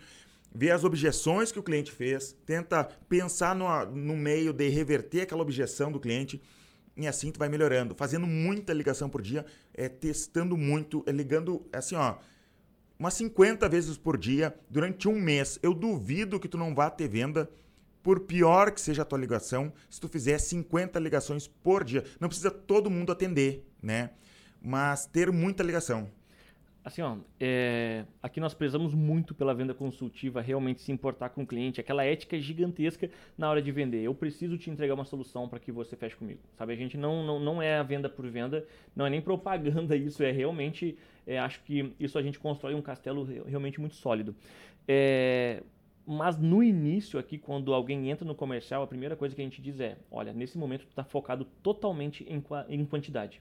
Vê 0.54 0.70
as 0.70 0.84
objeções 0.84 1.50
que 1.50 1.58
o 1.58 1.62
cliente 1.62 1.90
fez. 1.90 2.36
Tenta 2.44 2.84
pensar 3.08 3.54
no, 3.54 3.86
no 3.86 4.16
meio 4.16 4.52
de 4.52 4.68
reverter 4.68 5.22
aquela 5.22 5.42
objeção 5.42 5.90
do 5.90 6.00
cliente 6.00 6.40
e 6.96 7.06
assim 7.06 7.30
tu 7.30 7.38
vai 7.38 7.48
melhorando, 7.48 7.94
fazendo 7.94 8.26
muita 8.26 8.72
ligação 8.72 9.08
por 9.08 9.22
dia, 9.22 9.46
é, 9.72 9.88
testando 9.88 10.56
muito, 10.56 11.02
é, 11.06 11.12
ligando 11.12 11.66
assim, 11.72 11.94
ó, 11.94 12.16
umas 12.98 13.14
50 13.14 13.68
vezes 13.68 13.96
por 13.96 14.18
dia 14.18 14.54
durante 14.68 15.08
um 15.08 15.18
mês. 15.18 15.58
Eu 15.62 15.72
duvido 15.72 16.38
que 16.38 16.48
tu 16.48 16.58
não 16.58 16.74
vá 16.74 16.90
ter 16.90 17.08
venda, 17.08 17.50
por 18.02 18.20
pior 18.20 18.72
que 18.72 18.80
seja 18.80 19.02
a 19.02 19.04
tua 19.04 19.18
ligação, 19.18 19.72
se 19.88 20.00
tu 20.00 20.08
fizer 20.08 20.36
50 20.38 20.98
ligações 20.98 21.46
por 21.46 21.84
dia. 21.84 22.04
Não 22.20 22.28
precisa 22.28 22.50
todo 22.50 22.90
mundo 22.90 23.12
atender, 23.12 23.64
né? 23.80 24.10
Mas 24.60 25.06
ter 25.06 25.30
muita 25.30 25.62
ligação. 25.62 26.10
Assim, 26.84 27.00
ó, 27.00 27.16
é, 27.38 28.04
aqui 28.20 28.40
nós 28.40 28.54
prezamos 28.54 28.92
muito 28.92 29.34
pela 29.34 29.54
venda 29.54 29.72
consultiva, 29.72 30.40
realmente 30.40 30.82
se 30.82 30.90
importar 30.90 31.28
com 31.28 31.42
o 31.42 31.46
cliente, 31.46 31.80
aquela 31.80 32.04
ética 32.04 32.40
gigantesca 32.40 33.08
na 33.38 33.48
hora 33.48 33.62
de 33.62 33.70
vender. 33.70 34.02
Eu 34.02 34.12
preciso 34.12 34.58
te 34.58 34.68
entregar 34.68 34.94
uma 34.94 35.04
solução 35.04 35.48
para 35.48 35.60
que 35.60 35.70
você 35.70 35.94
feche 35.94 36.16
comigo. 36.16 36.40
Sabe, 36.58 36.72
a 36.72 36.76
gente 36.76 36.96
não, 36.96 37.24
não, 37.24 37.38
não 37.38 37.62
é 37.62 37.76
a 37.76 37.84
venda 37.84 38.08
por 38.08 38.28
venda, 38.28 38.66
não 38.96 39.06
é 39.06 39.10
nem 39.10 39.20
propaganda 39.20 39.94
isso, 39.94 40.24
é 40.24 40.32
realmente, 40.32 40.98
é, 41.24 41.38
acho 41.38 41.62
que 41.62 41.92
isso 42.00 42.18
a 42.18 42.22
gente 42.22 42.40
constrói 42.40 42.74
um 42.74 42.82
castelo 42.82 43.22
realmente 43.46 43.80
muito 43.80 43.94
sólido. 43.94 44.34
É, 44.88 45.62
mas 46.04 46.36
no 46.36 46.64
início 46.64 47.16
aqui, 47.16 47.38
quando 47.38 47.72
alguém 47.72 48.10
entra 48.10 48.26
no 48.26 48.34
comercial, 48.34 48.82
a 48.82 48.88
primeira 48.88 49.14
coisa 49.14 49.36
que 49.36 49.40
a 49.40 49.44
gente 49.44 49.62
diz 49.62 49.78
é, 49.78 49.98
olha, 50.10 50.32
nesse 50.32 50.58
momento 50.58 50.84
tu 50.84 50.90
está 50.90 51.04
focado 51.04 51.44
totalmente 51.62 52.26
em, 52.28 52.42
em 52.68 52.84
quantidade 52.84 53.40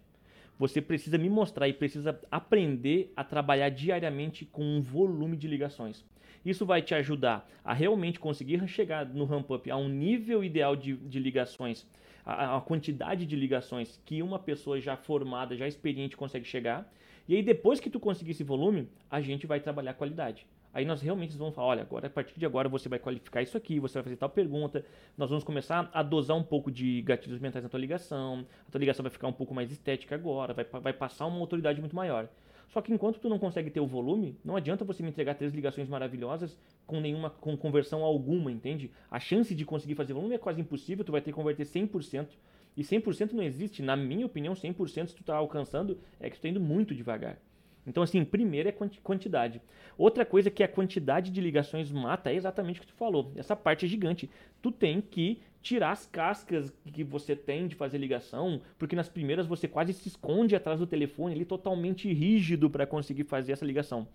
você 0.58 0.82
precisa 0.82 1.18
me 1.18 1.30
mostrar 1.30 1.68
e 1.68 1.74
precisa 1.74 2.20
aprender 2.30 3.12
a 3.16 3.24
trabalhar 3.24 3.70
diariamente 3.70 4.46
com 4.46 4.64
um 4.64 4.82
volume 4.82 5.36
de 5.36 5.48
ligações. 5.48 6.06
Isso 6.46 6.66
vai 6.66 6.82
te 6.82 6.96
ajudar 6.96 7.48
a 7.64 7.74
realmente 7.74 8.20
conseguir 8.20 8.66
chegar 8.68 9.06
no 9.06 9.26
ramp-up 9.26 9.70
a 9.70 9.78
um 9.78 9.88
nível 9.88 10.44
ideal 10.44 10.76
de, 10.76 10.96
de 10.96 11.20
ligações, 11.20 11.86
a, 12.26 12.58
a, 12.58 12.62
quantidade 12.62 13.26
de 13.26 13.36
ligações 13.36 14.00
que 14.06 14.22
uma 14.22 14.40
pessoa 14.40 14.80
já 14.80 14.96
formada, 14.96 15.56
já 15.56 15.68
experiente 15.68 16.18
consegue 16.18 16.46
chegar. 16.46 16.92
E 17.28 17.36
aí 17.36 17.44
depois 17.44 17.80
que 17.80 17.90
tu 17.90 18.00
conseguir 18.00 18.32
esse 18.32 18.44
volume, 18.44 18.88
a 19.10 19.22
gente 19.22 19.46
vai 19.46 19.60
trabalhar 19.60 19.94
qualidade. 19.94 20.46
Aí 20.73 20.86
nós 20.86 21.01
realmente 21.01 21.38
vamos 21.38 21.53
falar, 21.53 21.67
olha, 21.67 21.81
agora 21.81 22.07
a 22.07 22.10
partir 22.10 22.39
de 22.39 22.45
agora 22.45 22.69
você 22.69 22.88
vai 22.88 22.97
qualificar 22.97 23.41
isso 23.41 23.57
aqui, 23.57 23.79
você 23.79 23.95
vai 23.95 24.03
fazer 24.03 24.15
tal 24.15 24.29
pergunta, 24.29 24.86
nós 25.17 25.29
vamos 25.29 25.43
começar 25.43 25.89
a 25.93 26.01
dosar 26.01 26.38
um 26.38 26.43
pouco 26.43 26.71
de 26.71 27.01
gatilhos 27.01 27.39
mentais 27.39 27.63
na 27.63 27.69
tua 27.69 27.79
ligação, 27.79 28.45
a 28.67 28.71
tua 28.71 28.79
ligação 28.79 29.03
vai 29.03 29.12
ficar 29.12 29.27
um 29.27 29.34
pouco 29.34 29.53
mais 29.53 29.71
estética 29.71 30.15
agora, 30.15 30.53
vai, 30.53 30.65
vai 30.65 30.93
passar 30.93 31.25
uma 31.25 31.39
autoridade 31.39 31.79
muito 31.79 31.95
maior. 31.95 32.29
Só 32.71 32.81
que 32.81 32.93
enquanto 32.93 33.19
tu 33.19 33.27
não 33.27 33.38
consegue 33.38 33.69
ter 33.69 33.81
o 33.81 33.86
volume, 33.86 34.38
não 34.45 34.55
adianta 34.55 34.86
você 34.86 35.03
me 35.03 35.10
entregar 35.10 35.36
três 35.36 35.53
ligações 35.53 35.89
maravilhosas 35.89 36.57
com 36.88 37.01
nenhuma 37.01 37.29
com 37.29 37.57
conversão 37.57 38.01
alguma, 38.01 38.49
entende? 38.49 38.89
A 39.10 39.19
chance 39.19 39.53
de 39.53 39.65
conseguir 39.65 39.95
fazer 39.95 40.13
volume 40.13 40.36
é 40.36 40.38
quase 40.38 40.62
impossível, 40.62 41.03
tu 41.03 41.12
vai 41.12 41.19
ter 41.19 41.31
que 41.31 41.36
converter 41.36 41.65
100%. 41.65 42.29
E 42.77 42.81
100% 42.81 43.34
não 43.34 43.43
existe, 43.43 43.81
na 43.81 43.97
minha 43.97 44.25
opinião, 44.25 44.53
100% 44.53 45.07
se 45.07 45.15
tu 45.15 45.19
está 45.19 45.36
alcançando 45.36 45.99
é 46.17 46.29
que 46.29 46.38
tu 46.38 46.39
está 46.39 46.47
indo 46.47 46.62
muito 46.62 46.95
devagar. 46.95 47.38
Então, 47.86 48.04
assim, 48.04 48.24
primeiro 48.24 48.70
é 48.70 48.72
quantidade. 49.04 49.62
Outra 49.98 50.26
coisa 50.26 50.52
que 50.52 50.63
a 50.63 50.67
quantidade 50.67 51.32
de 51.32 51.41
ligações 51.41 51.91
mata 51.91 52.32
é 52.32 52.36
exatamente 52.36 52.80
o 52.80 52.82
que 52.82 52.88
tu 52.88 52.94
falou. 52.94 53.32
Essa 53.36 53.56
parte 53.56 53.86
é 53.86 53.89
gigante. 53.89 54.30
Tu 54.62 54.72
tem 54.72 55.02
que 55.02 55.41
tirar 55.62 55.91
as 55.91 56.06
cascas 56.06 56.74
que 56.91 57.04
você 57.04 57.36
tem 57.36 57.67
de 57.67 57.76
fazer 57.76 57.98
ligação, 57.98 58.62
porque 58.78 58.96
nas 58.96 59.10
primeiras 59.10 59.46
você 59.46 59.67
quase 59.67 59.94
se 59.94 60.08
esconde 60.08 60.56
atrás 60.56 60.80
do 60.80 60.88
telefone 60.88 61.36
ali 61.36 61.46
totalmente 61.46 62.12
rígido 62.12 62.70
para 62.70 62.88
conseguir 62.88 63.24
fazer 63.26 63.52
essa 63.52 63.65
ligação. 63.65 64.08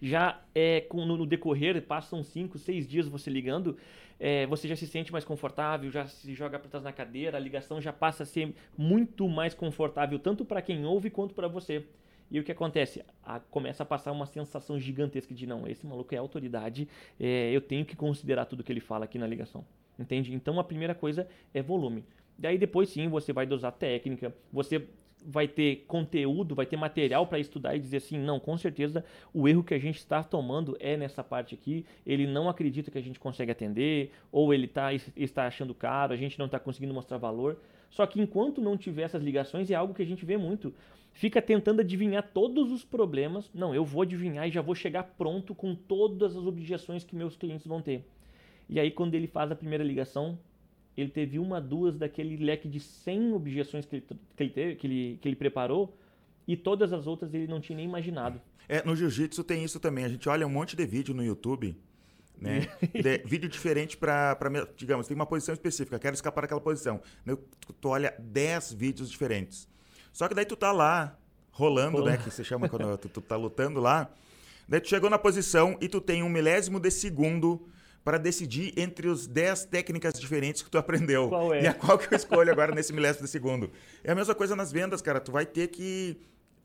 Já 0.00 0.40
é 0.54 0.86
no 0.92 1.26
decorrer, 1.26 1.80
passam 1.82 2.22
5, 2.22 2.58
6 2.58 2.88
dias 2.88 3.08
você 3.08 3.30
ligando, 3.30 3.76
é, 4.18 4.46
você 4.46 4.68
já 4.68 4.76
se 4.76 4.86
sente 4.86 5.10
mais 5.10 5.24
confortável, 5.24 5.90
já 5.90 6.06
se 6.06 6.34
joga 6.34 6.58
para 6.58 6.68
trás 6.68 6.84
na 6.84 6.92
cadeira, 6.92 7.36
a 7.36 7.40
ligação 7.40 7.80
já 7.80 7.92
passa 7.92 8.22
a 8.22 8.26
ser 8.26 8.54
muito 8.76 9.28
mais 9.28 9.54
confortável, 9.54 10.18
tanto 10.18 10.44
para 10.44 10.62
quem 10.62 10.84
ouve 10.84 11.10
quanto 11.10 11.34
para 11.34 11.48
você. 11.48 11.84
E 12.30 12.38
o 12.38 12.44
que 12.44 12.52
acontece? 12.52 13.04
A, 13.22 13.40
começa 13.40 13.82
a 13.82 13.86
passar 13.86 14.12
uma 14.12 14.26
sensação 14.26 14.78
gigantesca 14.78 15.34
de 15.34 15.46
não, 15.46 15.66
esse 15.66 15.86
maluco 15.86 16.14
é 16.14 16.18
autoridade, 16.18 16.88
é, 17.18 17.50
eu 17.50 17.60
tenho 17.60 17.84
que 17.84 17.96
considerar 17.96 18.44
tudo 18.44 18.62
que 18.62 18.72
ele 18.72 18.80
fala 18.80 19.04
aqui 19.04 19.18
na 19.18 19.26
ligação. 19.26 19.64
Entende? 19.98 20.32
Então 20.32 20.60
a 20.60 20.64
primeira 20.64 20.94
coisa 20.94 21.26
é 21.52 21.60
volume. 21.60 22.04
Daí 22.38 22.56
depois 22.56 22.88
sim 22.90 23.08
você 23.08 23.32
vai 23.32 23.46
dosar 23.46 23.72
técnica, 23.72 24.32
você 24.52 24.86
vai 25.24 25.48
ter 25.48 25.84
conteúdo, 25.88 26.54
vai 26.54 26.66
ter 26.66 26.76
material 26.76 27.26
para 27.26 27.38
estudar 27.38 27.74
e 27.74 27.80
dizer 27.80 27.98
assim, 27.98 28.18
não, 28.18 28.38
com 28.38 28.56
certeza 28.56 29.04
o 29.34 29.48
erro 29.48 29.64
que 29.64 29.74
a 29.74 29.78
gente 29.78 29.96
está 29.96 30.22
tomando 30.22 30.76
é 30.78 30.96
nessa 30.96 31.24
parte 31.24 31.54
aqui, 31.54 31.84
ele 32.06 32.26
não 32.26 32.48
acredita 32.48 32.90
que 32.90 32.98
a 32.98 33.02
gente 33.02 33.18
consegue 33.18 33.50
atender, 33.50 34.12
ou 34.30 34.54
ele 34.54 34.68
tá, 34.68 34.90
está 35.16 35.46
achando 35.46 35.74
caro, 35.74 36.12
a 36.12 36.16
gente 36.16 36.38
não 36.38 36.46
está 36.46 36.58
conseguindo 36.58 36.94
mostrar 36.94 37.18
valor. 37.18 37.58
Só 37.90 38.06
que 38.06 38.20
enquanto 38.20 38.60
não 38.60 38.76
tiver 38.76 39.02
essas 39.02 39.22
ligações, 39.22 39.70
é 39.70 39.74
algo 39.74 39.94
que 39.94 40.02
a 40.02 40.06
gente 40.06 40.24
vê 40.24 40.36
muito. 40.36 40.74
Fica 41.12 41.42
tentando 41.42 41.80
adivinhar 41.80 42.30
todos 42.32 42.70
os 42.70 42.84
problemas. 42.84 43.50
Não, 43.52 43.74
eu 43.74 43.84
vou 43.84 44.02
adivinhar 44.02 44.46
e 44.46 44.50
já 44.50 44.60
vou 44.60 44.74
chegar 44.74 45.02
pronto 45.02 45.54
com 45.54 45.74
todas 45.74 46.36
as 46.36 46.44
objeções 46.44 47.02
que 47.02 47.16
meus 47.16 47.36
clientes 47.36 47.66
vão 47.66 47.82
ter. 47.82 48.04
E 48.68 48.78
aí, 48.78 48.90
quando 48.90 49.14
ele 49.14 49.26
faz 49.26 49.50
a 49.50 49.56
primeira 49.56 49.82
ligação, 49.82 50.38
ele 50.96 51.10
teve 51.10 51.38
uma, 51.38 51.60
duas 51.60 51.96
daquele 51.96 52.36
leque 52.36 52.68
de 52.68 52.80
100 52.80 53.32
objeções 53.32 53.86
que 53.86 53.96
ele, 53.96 54.04
que 54.36 54.42
ele, 54.42 54.50
teve, 54.50 54.74
que 54.76 54.86
ele, 54.86 55.18
que 55.20 55.28
ele 55.28 55.36
preparou, 55.36 55.96
e 56.46 56.56
todas 56.56 56.92
as 56.92 57.06
outras 57.06 57.32
ele 57.34 57.46
não 57.46 57.60
tinha 57.60 57.76
nem 57.76 57.86
imaginado. 57.86 58.40
É, 58.68 58.84
no 58.84 58.94
jiu-jitsu 58.94 59.42
tem 59.42 59.64
isso 59.64 59.80
também. 59.80 60.04
A 60.04 60.08
gente 60.08 60.28
olha 60.28 60.46
um 60.46 60.50
monte 60.50 60.76
de 60.76 60.84
vídeo 60.84 61.14
no 61.14 61.24
YouTube, 61.24 61.76
né? 62.40 62.68
de, 62.92 63.18
vídeo 63.26 63.48
diferente 63.48 63.96
para, 63.96 64.36
digamos, 64.76 65.06
tem 65.06 65.14
uma 65.14 65.26
posição 65.26 65.52
específica, 65.52 65.98
quero 65.98 66.14
escapar 66.14 66.42
daquela 66.42 66.60
posição. 66.60 67.00
Tu, 67.24 67.72
tu 67.74 67.88
olha 67.88 68.14
10 68.18 68.72
vídeos 68.72 69.10
diferentes. 69.10 69.68
Só 70.12 70.28
que 70.28 70.34
daí 70.34 70.44
tu 70.44 70.56
tá 70.56 70.72
lá, 70.72 71.18
rolando, 71.50 72.04
né? 72.04 72.16
Que 72.16 72.30
se 72.30 72.44
chama 72.44 72.68
quando 72.68 72.96
tu, 72.98 73.08
tu 73.08 73.20
tá 73.20 73.36
lutando 73.36 73.80
lá. 73.80 74.10
Daí 74.68 74.80
tu 74.80 74.88
chegou 74.88 75.08
na 75.08 75.18
posição 75.18 75.76
e 75.80 75.88
tu 75.88 76.00
tem 76.00 76.22
um 76.22 76.28
milésimo 76.28 76.78
de 76.78 76.90
segundo 76.90 77.68
para 78.04 78.16
decidir 78.16 78.72
entre 78.76 79.08
os 79.08 79.26
10 79.26 79.66
técnicas 79.66 80.18
diferentes 80.18 80.62
que 80.62 80.70
tu 80.70 80.78
aprendeu. 80.78 81.28
Qual 81.28 81.52
é? 81.52 81.62
E 81.62 81.66
a 81.66 81.74
qual 81.74 81.98
que 81.98 82.12
eu 82.12 82.16
escolho 82.16 82.50
agora 82.50 82.74
nesse 82.74 82.92
milésimo 82.92 83.24
de 83.24 83.30
segundo. 83.30 83.70
É 84.04 84.12
a 84.12 84.14
mesma 84.14 84.34
coisa 84.34 84.54
nas 84.54 84.72
vendas, 84.72 85.02
cara. 85.02 85.20
Tu 85.20 85.32
vai 85.32 85.44
ter 85.44 85.68
que... 85.68 86.18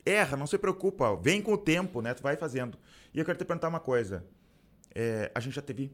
Erra, 0.06 0.36
não 0.36 0.46
se 0.46 0.56
preocupa. 0.58 1.16
Vem 1.16 1.42
com 1.42 1.52
o 1.52 1.58
tempo, 1.58 2.00
né? 2.00 2.14
Tu 2.14 2.22
vai 2.22 2.36
fazendo. 2.36 2.78
E 3.12 3.18
eu 3.18 3.24
quero 3.24 3.38
te 3.38 3.44
perguntar 3.44 3.68
uma 3.68 3.80
coisa. 3.80 4.24
É, 4.94 5.30
a 5.34 5.40
gente 5.40 5.54
já 5.54 5.62
teve 5.62 5.90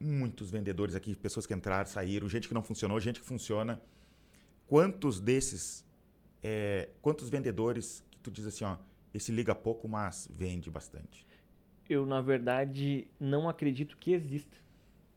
muitos 0.00 0.50
vendedores 0.50 0.94
aqui, 0.94 1.14
pessoas 1.14 1.46
que 1.46 1.54
entraram, 1.54 1.86
saíram, 1.86 2.28
gente 2.28 2.48
que 2.48 2.54
não 2.54 2.62
funcionou, 2.62 2.98
gente 3.00 3.20
que 3.20 3.26
funciona. 3.26 3.80
Quantos 4.66 5.20
desses, 5.20 5.84
é, 6.42 6.90
quantos 7.00 7.28
vendedores 7.28 8.04
que 8.10 8.18
tu 8.18 8.30
diz 8.30 8.46
assim, 8.46 8.64
ó, 8.64 8.76
esse 9.14 9.30
liga 9.32 9.54
pouco, 9.54 9.88
mas 9.88 10.28
vende 10.30 10.70
bastante? 10.70 11.26
Eu, 11.88 12.06
na 12.06 12.20
verdade, 12.20 13.06
não 13.18 13.48
acredito 13.48 13.96
que 13.96 14.12
exista 14.12 14.61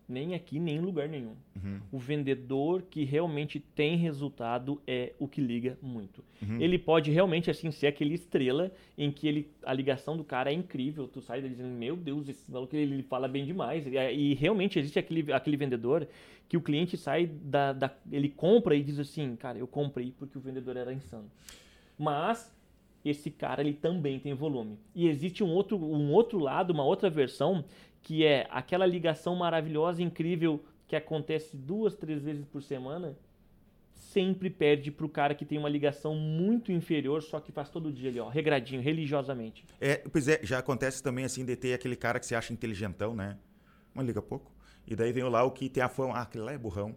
nem 0.07 0.35
aqui, 0.35 0.59
nem 0.59 0.77
em 0.77 0.79
lugar 0.79 1.09
nenhum. 1.09 1.35
Uhum. 1.55 1.79
O 1.91 1.97
vendedor 1.97 2.83
que 2.83 3.03
realmente 3.03 3.59
tem 3.59 3.97
resultado 3.97 4.81
é 4.85 5.13
o 5.17 5.27
que 5.27 5.41
liga 5.41 5.77
muito. 5.81 6.23
Uhum. 6.41 6.59
Ele 6.59 6.77
pode 6.77 7.11
realmente 7.11 7.49
assim 7.49 7.71
ser 7.71 7.87
aquele 7.87 8.13
estrela 8.13 8.71
em 8.97 9.11
que 9.11 9.27
ele, 9.27 9.49
a 9.63 9.73
ligação 9.73 10.15
do 10.15 10.23
cara 10.23 10.51
é 10.51 10.53
incrível. 10.53 11.07
Tu 11.07 11.21
sai 11.21 11.41
dizendo, 11.41 11.69
meu 11.69 11.95
Deus, 11.95 12.29
esse 12.29 12.51
maluco 12.51 12.75
ele 12.75 13.01
fala 13.03 13.27
bem 13.27 13.45
demais. 13.45 13.87
E, 13.87 13.97
e, 13.97 14.33
realmente 14.35 14.77
existe 14.77 14.99
aquele, 14.99 15.33
aquele 15.33 15.57
vendedor 15.57 16.07
que 16.47 16.55
o 16.55 16.61
cliente 16.61 16.95
sai 16.97 17.25
da, 17.25 17.73
da. 17.73 17.91
Ele 18.11 18.29
compra 18.29 18.75
e 18.75 18.83
diz 18.83 18.99
assim, 18.99 19.35
cara, 19.35 19.57
eu 19.57 19.67
comprei 19.67 20.13
porque 20.17 20.37
o 20.37 20.41
vendedor 20.41 20.77
era 20.77 20.93
insano. 20.93 21.29
Mas 21.97 22.53
esse 23.03 23.29
cara 23.29 23.61
ele 23.61 23.73
também 23.73 24.19
tem 24.19 24.33
volume. 24.33 24.77
E 24.93 25.07
existe 25.07 25.43
um 25.43 25.49
outro, 25.49 25.77
um 25.77 26.11
outro 26.11 26.39
lado, 26.39 26.71
uma 26.71 26.83
outra 26.83 27.09
versão 27.09 27.63
que 28.05 28.23
é 28.23 28.47
aquela 28.51 28.85
ligação 28.85 29.35
maravilhosa, 29.35 30.03
incrível, 30.03 30.63
que 30.87 30.95
acontece 30.95 31.57
duas, 31.57 31.95
três 31.95 32.21
vezes 32.21 32.45
por 32.45 32.61
semana, 32.61 33.17
sempre 33.95 34.47
perde 34.47 34.91
para 34.91 35.07
o 35.07 35.09
cara 35.09 35.33
que 35.33 35.43
tem 35.43 35.57
uma 35.57 35.67
ligação 35.67 36.13
muito 36.13 36.71
inferior, 36.71 37.23
só 37.23 37.39
que 37.39 37.51
faz 37.51 37.67
todo 37.67 37.91
dia 37.91 38.11
ali, 38.11 38.19
ó, 38.19 38.29
regradinho, 38.29 38.79
religiosamente. 38.79 39.65
É, 39.81 39.95
pois 39.95 40.27
é, 40.27 40.39
já 40.43 40.59
acontece 40.59 41.01
também 41.01 41.25
assim 41.25 41.43
de 41.43 41.55
ter 41.55 41.73
aquele 41.73 41.95
cara 41.95 42.19
que 42.19 42.27
se 42.27 42.35
acha 42.35 42.53
inteligentão, 42.53 43.15
né? 43.15 43.39
Mas 43.91 44.05
liga 44.05 44.21
pouco. 44.21 44.51
E 44.85 44.95
daí 44.95 45.11
vem 45.11 45.23
lá 45.23 45.43
o 45.43 45.49
que 45.49 45.67
tem 45.67 45.81
a 45.81 45.89
fama, 45.89 46.13
ah, 46.13 46.21
aquele 46.21 46.43
lá 46.43 46.53
é 46.53 46.59
burrão. 46.59 46.95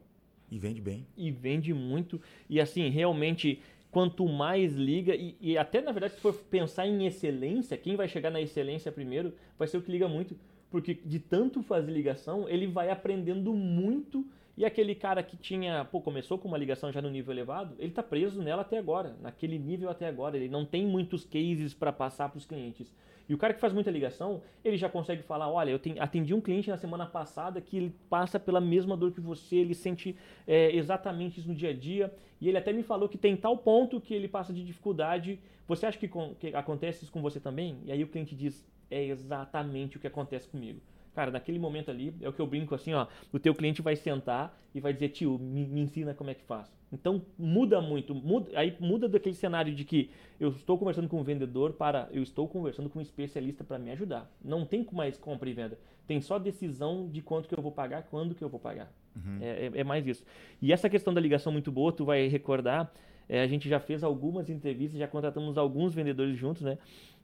E 0.51 0.59
vende 0.59 0.83
bem. 0.83 1.07
E 1.17 1.31
vende 1.31 1.73
muito. 1.73 2.21
E 2.51 2.61
assim, 2.61 2.91
realmente, 2.91 3.63
quanto 3.91 4.29
mais 4.29 4.75
liga, 4.75 5.15
e, 5.15 5.35
e 5.41 5.57
até 5.57 5.81
na 5.81 5.91
verdade, 5.91 6.17
se 6.17 6.21
for 6.21 6.35
pensar 6.35 6.87
em 6.87 7.07
excelência, 7.07 7.79
quem 7.79 7.97
vai 7.97 8.09
chegar 8.09 8.31
na 8.31 8.43
excelência 8.43 8.93
primeiro 8.93 9.33
vai 9.59 9.67
ser 9.67 9.79
o 9.79 9.83
que 9.83 9.91
liga 9.91 10.07
muito 10.07 10.37
porque 10.71 10.95
de 10.95 11.19
tanto 11.19 11.63
fazer 11.63 11.91
ligação, 11.91 12.49
ele 12.49 12.67
vai 12.67 12.91
aprendendo 12.91 13.53
muito. 13.53 14.27
E 14.57 14.65
aquele 14.65 14.95
cara 14.95 15.23
que 15.23 15.37
tinha, 15.37 15.85
pô, 15.85 16.01
começou 16.01 16.37
com 16.37 16.49
uma 16.49 16.59
ligação 16.59 16.91
já 16.91 17.01
no 17.01 17.09
nível 17.09 17.33
elevado, 17.33 17.77
ele 17.79 17.91
está 17.91 18.03
preso 18.03 18.43
nela 18.43 18.63
até 18.63 18.77
agora, 18.77 19.17
naquele 19.21 19.57
nível 19.57 19.89
até 19.89 20.09
agora. 20.09 20.37
Ele 20.37 20.49
não 20.49 20.65
tem 20.65 20.85
muitos 20.85 21.25
cases 21.25 21.73
para 21.73 21.93
passar 21.93 22.29
para 22.29 22.39
os 22.39 22.45
clientes. 22.45 22.93
E 23.29 23.35
o 23.35 23.39
cara 23.39 23.53
que 23.53 23.61
faz 23.61 23.73
muita 23.73 23.91
ligação, 23.91 24.43
ele 24.65 24.77
já 24.77 24.89
consegue 24.89 25.23
falar: 25.23 25.51
olha, 25.51 25.71
eu 25.71 25.81
atendi 26.01 26.33
um 26.33 26.41
cliente 26.41 26.71
na 26.71 26.77
semana 26.77 27.07
passada 27.07 27.61
que 27.61 27.77
ele 27.77 27.95
passa 28.09 28.41
pela 28.41 28.61
mesma 28.61 28.97
dor 28.97 29.13
que 29.13 29.21
você, 29.21 29.57
ele 29.57 29.75
sente 29.75 30.17
é, 30.47 30.75
exatamente 30.75 31.39
isso 31.39 31.49
no 31.49 31.55
dia 31.55 31.71
a 31.71 31.75
dia. 31.75 32.13
E 32.41 32.49
ele 32.49 32.57
até 32.57 32.73
me 32.73 32.83
falou 32.83 33.09
que 33.09 33.19
tem 33.19 33.37
tal 33.37 33.57
ponto 33.59 34.01
que 34.01 34.15
ele 34.15 34.29
passa 34.29 34.53
de 34.53 34.65
dificuldade. 34.65 35.39
Você 35.67 35.85
acha 35.85 35.99
que, 35.99 36.09
que 36.41 36.55
acontece 36.57 37.05
isso 37.05 37.13
com 37.13 37.21
você 37.21 37.39
também? 37.39 37.79
E 37.85 37.93
aí 37.93 38.03
o 38.03 38.09
cliente 38.09 38.35
diz: 38.35 38.67
é 38.91 39.05
exatamente 39.05 39.97
o 39.97 40.01
que 40.01 40.07
acontece 40.07 40.49
comigo. 40.49 40.81
Cara, 41.15 41.31
naquele 41.31 41.59
momento 41.59 41.91
ali, 41.91 42.15
é 42.21 42.29
o 42.29 42.33
que 42.33 42.41
eu 42.41 42.47
brinco 42.47 42.75
assim, 42.75 42.95
ó, 42.95 43.07
o 43.33 43.39
teu 43.39 43.55
cliente 43.55 43.83
vai 43.83 43.97
sentar 43.97 44.57
e 44.75 44.81
vai 44.81 44.93
dizer, 44.93 45.09
tio, 45.09 45.39
me, 45.39 45.67
me 45.67 45.81
ensina 45.81 46.15
como 46.15 46.31
é 46.31 46.35
que 46.35 46.45
faz. 46.45 46.73
Então 46.93 47.23
muda 47.39 47.81
muito, 47.81 48.15
muda, 48.15 48.51
aí 48.55 48.75
muda 48.81 49.09
daquele 49.09 49.35
cenário 49.35 49.75
de 49.75 49.85
que 49.85 50.11
eu 50.41 50.51
estou 50.51 50.79
conversando 50.79 51.09
com 51.09 51.21
um 51.21 51.23
vendedor 51.23 51.73
para 51.73 52.09
eu 52.13 52.23
estou 52.23 52.49
conversando 52.49 52.89
com 52.89 52.99
um 52.99 53.03
especialista 53.03 53.63
para 53.65 53.79
me 53.79 53.91
ajudar. 53.91 54.31
Não 54.43 54.65
tem 54.65 54.87
mais 54.93 55.19
compra 55.19 55.51
e 55.51 55.53
venda, 55.53 55.79
tem 56.07 56.21
só 56.21 56.39
decisão 56.39 57.09
de 57.09 57.21
quanto 57.21 57.49
que 57.49 57.59
eu 57.59 57.63
vou 57.63 57.73
pagar, 57.73 58.05
quando 58.05 58.35
que 58.35 58.43
eu 58.43 58.49
vou 58.49 58.59
pagar. 58.61 58.91
Uhum. 59.15 59.39
É, 59.41 59.67
é, 59.67 59.71
é, 59.81 59.85
mais 59.85 60.07
isso. 60.07 60.25
E 60.63 60.73
essa 60.73 60.89
questão 60.89 61.13
da 61.13 61.21
ligação 61.21 61.53
muito 61.53 61.71
boa, 61.71 61.93
tu 61.93 62.05
vai 62.05 62.29
recordar, 62.29 62.91
é, 63.29 63.43
a 63.43 63.47
gente 63.47 63.69
já 63.69 63.79
fez 63.79 64.03
algumas 64.03 64.49
entrevistas, 64.49 64.99
já 64.99 65.07
contratamos 65.07 65.59
alguns 65.59 65.93
vendedores 65.95 66.39
juntos, 66.39 66.63
né? 66.63 66.79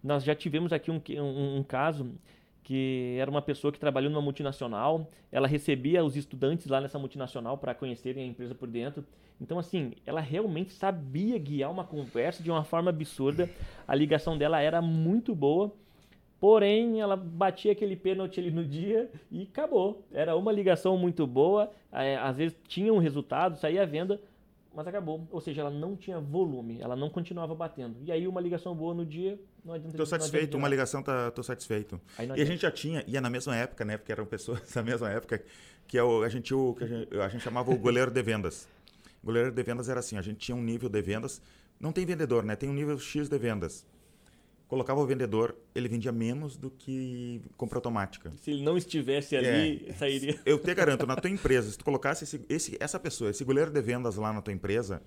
Nós 0.05 0.23
já 0.23 0.35
tivemos 0.35 0.71
aqui 0.71 0.91
um, 0.91 1.01
um, 1.19 1.57
um 1.57 1.63
caso 1.63 2.13
que 2.63 3.17
era 3.19 3.31
uma 3.31 3.43
pessoa 3.43 3.73
que 3.73 3.79
trabalhou 3.79 4.11
numa 4.11 4.23
multinacional, 4.23 5.11
ela 5.33 5.47
recebia 5.47 6.05
os 6.05 6.17
estudantes 6.17 6.67
lá 6.67 6.81
nessa 6.81 6.99
multinacional 6.99 7.59
para 7.59 7.75
conhecerem 7.75 8.25
a 8.25 8.27
empresa 8.27 8.55
por 8.55 8.69
dentro. 8.69 9.05
Então, 9.41 9.59
assim, 9.59 9.93
ela 10.07 10.21
realmente 10.21 10.73
sabia 10.73 11.39
guiar 11.39 11.71
uma 11.71 11.85
conversa 11.85 12.43
de 12.43 12.51
uma 12.51 12.65
forma 12.65 12.91
absurda. 12.91 13.51
A 13.87 13.95
ligação 13.95 14.39
dela 14.39 14.61
era 14.61 14.81
muito 14.81 15.35
boa, 15.35 15.73
porém, 16.41 17.01
ela 17.01 17.17
batia 17.17 17.73
aquele 17.73 17.97
pênalti 17.97 18.41
ali 18.41 18.51
no 18.51 18.65
dia 18.65 19.11
e 19.31 19.43
acabou. 19.43 20.03
Era 20.13 20.35
uma 20.37 20.53
ligação 20.53 20.97
muito 20.97 21.27
boa, 21.27 21.71
é, 21.93 22.17
às 22.17 22.39
vezes 22.39 22.57
tinha 22.67 22.93
um 22.93 22.99
resultado, 22.99 23.57
saía 23.57 23.83
a 23.83 23.87
venda, 23.87 24.21
mas 24.75 24.87
acabou. 24.87 25.27
Ou 25.31 25.41
seja, 25.41 25.61
ela 25.61 25.71
não 25.71 25.97
tinha 25.97 26.21
volume, 26.21 26.79
ela 26.81 26.97
não 26.97 27.09
continuava 27.09 27.55
batendo. 27.55 27.97
E 28.03 28.11
aí 28.11 28.27
uma 28.27 28.41
ligação 28.41 28.75
boa 28.75 28.95
no 28.95 29.07
dia, 29.07 29.39
não 29.65 29.75
adianta. 29.75 29.97
Tô 29.97 30.05
satisfeito, 30.05 30.43
adianta 30.43 30.57
uma 30.57 30.69
ligação 30.69 31.03
tá, 31.03 31.31
tô 31.31 31.43
satisfeito. 31.43 32.01
E 32.37 32.43
a 32.43 32.45
gente 32.45 32.63
já 32.63 32.71
tinha, 32.71 33.05
e 33.07 33.17
é 33.17 33.21
na 33.21 33.31
mesma 33.31 33.57
época, 33.57 33.85
né? 33.85 33.97
Porque 33.97 34.13
eram 34.13 34.27
pessoas 34.27 34.61
da 34.75 34.83
mesma 34.83 35.11
época, 35.11 35.43
que 35.87 35.97
é 35.97 36.03
o, 36.03 36.23
a, 36.23 36.29
gente, 36.29 36.53
o, 36.53 36.75
que 36.75 36.85
a, 36.85 36.87
gente, 36.87 37.19
a 37.19 37.29
gente 37.29 37.43
chamava 37.43 37.71
o 37.71 37.79
goleiro 37.79 38.11
de 38.11 38.23
vendas. 38.23 38.69
O 39.23 39.27
goleiro 39.27 39.51
de 39.51 39.63
vendas 39.63 39.89
era 39.89 40.01
assim, 40.01 40.19
a 40.19 40.23
gente 40.23 40.39
tinha 40.39 40.57
um 40.57 40.63
nível 40.63 40.89
de 40.89 41.01
vendas, 41.01 41.41
não 41.81 41.93
tem 41.93 42.05
vendedor, 42.05 42.45
né? 42.45 42.57
Tem 42.57 42.69
um 42.69 42.75
nível 42.75 42.99
X 42.99 43.29
de 43.29 43.39
vendas. 43.39 43.87
Colocava 44.75 45.01
o 45.01 45.07
vendedor, 45.07 45.55
ele 45.73 45.89
vendia 45.89 46.11
menos 46.11 46.57
do 46.57 46.69
que 46.69 47.41
compra 47.57 47.79
automática. 47.79 48.33
Se 48.43 48.51
ele 48.51 48.65
não 48.65 48.77
estivesse 48.77 49.37
ali, 49.37 49.95
sairia. 49.97 50.37
Eu 50.45 50.59
te 50.59 50.75
garanto, 50.75 51.07
na 51.07 51.15
tua 51.15 51.31
empresa, 51.31 51.71
se 51.71 51.79
tu 51.79 51.85
colocasse 51.85 52.25
esse, 52.25 52.45
esse- 52.49 52.77
essa 52.81 52.99
pessoa, 52.99 53.31
esse 53.31 53.45
goleiro 53.45 53.71
de 53.71 53.81
vendas 53.81 54.17
lá 54.17 54.33
na 54.33 54.43
tua 54.43 54.53
empresa, 54.53 55.01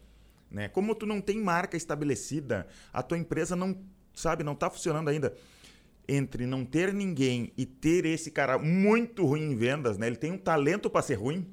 né? 0.50 0.70
Como 0.70 0.96
tu 0.96 1.06
não 1.06 1.20
tem 1.20 1.38
marca 1.42 1.76
estabelecida, 1.76 2.66
a 2.94 3.04
tua 3.04 3.18
empresa 3.18 3.58
não, 3.58 3.78
sabe, 4.14 4.42
não 4.42 4.56
tá 4.56 4.70
funcionando 4.70 5.10
ainda. 5.10 5.36
Entre 6.08 6.46
não 6.46 6.64
ter 6.64 6.94
ninguém 6.94 7.52
e 7.58 7.66
ter 7.66 8.06
esse 8.06 8.32
cara 8.32 8.58
muito 8.58 9.26
ruim 9.26 9.52
em 9.52 9.56
vendas, 9.58 9.98
né? 9.98 10.08
Ele 10.08 10.16
tem 10.16 10.32
um 10.32 10.38
talento 10.38 10.90
para 10.90 11.02
ser 11.02 11.16
ruim, 11.16 11.46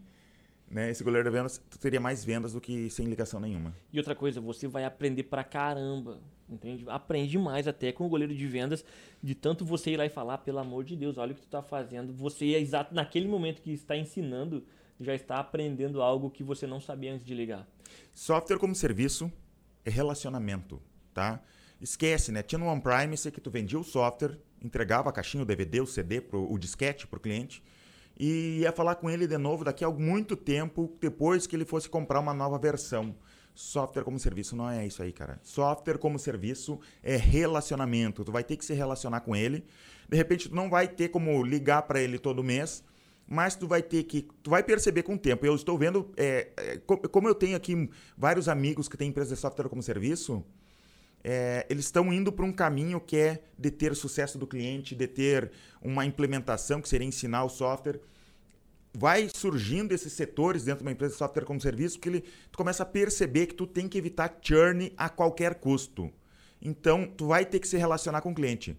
né? 0.71 0.89
Esse 0.89 1.03
goleiro 1.03 1.29
de 1.29 1.37
vendas, 1.37 1.61
tu 1.69 1.81
teria 1.81 1.99
mais 1.99 2.25
vendas 2.25 2.53
do 2.53 2.61
que 2.61 2.89
sem 2.91 3.07
ligação 3.07 3.41
nenhuma. 3.41 3.75
E 3.93 3.99
outra 3.99 4.15
coisa, 4.15 4.41
você 4.41 4.69
vai 4.69 4.85
aprender 4.85 5.25
pra 5.25 5.43
caramba. 5.43 6.21
Entende? 6.49 6.85
Aprende 6.89 7.39
mais 7.39 7.67
até 7.67 7.91
com 7.91 8.05
o 8.07 8.09
goleiro 8.09 8.35
de 8.35 8.47
vendas, 8.47 8.85
de 9.23 9.35
tanto 9.35 9.65
você 9.65 9.93
ir 9.93 9.97
lá 9.97 10.05
e 10.05 10.11
falar, 10.11 10.39
pelo 10.39 10.59
amor 10.59 10.85
de 10.85 10.95
Deus, 10.95 11.17
olha 11.17 11.33
o 11.33 11.35
que 11.35 11.41
tu 11.41 11.49
tá 11.49 11.63
fazendo. 11.63 12.13
Você 12.13 12.55
é 12.55 12.61
exato 12.61 12.95
naquele 12.95 13.27
momento 13.27 13.63
que 13.63 13.73
está 13.73 13.97
ensinando, 13.97 14.65
já 15.01 15.15
está 15.15 15.39
aprendendo 15.39 16.03
algo 16.03 16.31
que 16.31 16.43
você 16.43 16.67
não 16.67 16.81
sabia 16.81 17.15
antes 17.15 17.27
de 17.27 17.35
ligar. 17.35 17.67
Software 18.13 18.59
como 18.59 18.75
serviço 18.75 19.33
é 19.85 19.91
relacionamento, 19.91 20.81
tá? 21.13 21.43
Esquece, 21.81 22.31
né? 22.31 22.43
Tinha 22.43 22.59
no 22.59 22.67
on-premise 22.67 23.31
que 23.31 23.41
tu 23.41 23.51
vendia 23.51 23.79
o 23.79 23.85
software, 23.85 24.39
entregava 24.63 25.11
a 25.11 25.13
caixinha, 25.13 25.43
o 25.43 25.47
DVD, 25.47 25.81
o 25.81 25.87
CD, 25.87 26.21
pro, 26.21 26.51
o 26.51 26.59
disquete 26.59 27.07
para 27.07 27.17
o 27.17 27.21
cliente 27.21 27.63
e 28.19 28.61
ia 28.61 28.73
falar 28.73 28.95
com 28.97 29.11
ele 29.11 29.27
de 29.27 29.37
novo 29.39 29.65
daqui 29.65 29.85
a 29.85 29.91
muito 29.91 30.37
tempo, 30.37 30.97
depois 31.01 31.47
que 31.47 31.57
ele 31.57 31.65
fosse 31.65 31.89
comprar 31.89 32.21
uma 32.21 32.33
nova 32.33 32.59
versão. 32.59 33.15
Software 33.55 34.03
como 34.03 34.19
serviço 34.19 34.57
não 34.57 34.69
é 34.69 34.85
isso 34.87 35.03
aí, 35.03 35.13
cara. 35.13 35.39
Software 35.43 35.97
como 35.99 36.19
serviço 36.19 36.81
é 37.03 37.17
relacionamento. 37.17 38.25
Tu 38.25 38.33
vai 38.33 38.43
ter 38.43 38.57
que 38.57 38.65
se 38.65 38.75
relacionar 38.75 39.21
com 39.21 39.35
ele. 39.37 39.65
De 40.09 40.17
repente, 40.17 40.49
tu 40.49 40.55
não 40.55 40.69
vai 40.69 40.89
ter 40.89 41.09
como 41.09 41.43
ligar 41.45 41.83
para 41.83 42.01
ele 42.01 42.19
todo 42.19 42.43
mês, 42.43 42.83
mas 43.29 43.55
tu 43.55 43.69
vai 43.69 43.81
ter 43.81 44.03
que. 44.05 44.29
Tu 44.43 44.51
vai 44.51 44.63
perceber 44.63 45.05
com 45.05 45.15
o 45.15 45.19
tempo. 45.19 45.47
Eu 45.47 45.55
estou 45.55 45.79
vendo. 45.79 46.11
é, 46.17 46.49
é, 46.57 46.77
co- 46.79 46.99
como 47.09 47.29
eu 47.29 47.35
tenho 47.35 47.57
aqui 47.57 47.89
vários 48.19 48.49
amigos 48.49 48.89
que 48.89 48.97
têm 48.97 49.09
empresas 49.09 49.37
de 49.39 49.41
software 49.41 49.69
como 49.69 49.83
serviço, 49.83 50.45
é, 51.23 51.65
eles 51.71 51.85
estão 51.87 52.13
indo 52.13 52.33
para 52.33 52.45
um 52.45 52.53
caminho 52.53 53.01
que 53.01 53.17
é 53.17 53.43
de 53.59 53.71
ter 53.71 53.95
sucesso 53.95 54.37
do 54.37 54.47
cliente, 54.47 54.95
de 54.95 55.07
ter 55.07 55.53
uma 55.81 56.05
implementação, 56.05 56.83
que 56.83 56.89
seria 56.89 57.07
ensinar 57.07 57.45
o 57.45 57.49
software. 57.49 58.01
Vai 58.97 59.29
surgindo 59.35 59.93
esses 59.93 60.13
setores 60.13 60.65
dentro 60.65 60.79
de 60.79 60.85
uma 60.85 60.93
empresa 60.93 61.13
de 61.13 61.19
software 61.19 61.45
como 61.45 61.61
serviço, 61.61 61.97
porque 61.97 62.09
ele, 62.09 62.25
tu 62.51 62.57
começa 62.57 62.85
a 62.85 62.87
perceber 62.87 63.47
que 63.47 63.55
tu 63.55 63.67
tem 63.67 63.89
que 63.89 63.99
evitar 63.99 64.39
churn 64.41 64.93
a 64.97 65.09
qualquer 65.09 65.57
custo. 65.57 66.13
Então, 66.63 67.07
tu 67.07 67.27
vai 67.27 67.45
ter 67.45 67.59
que 67.59 67.69
se 67.69 67.77
relacionar 67.77 68.21
com 68.21 68.31
o 68.31 68.35
cliente. 68.35 68.79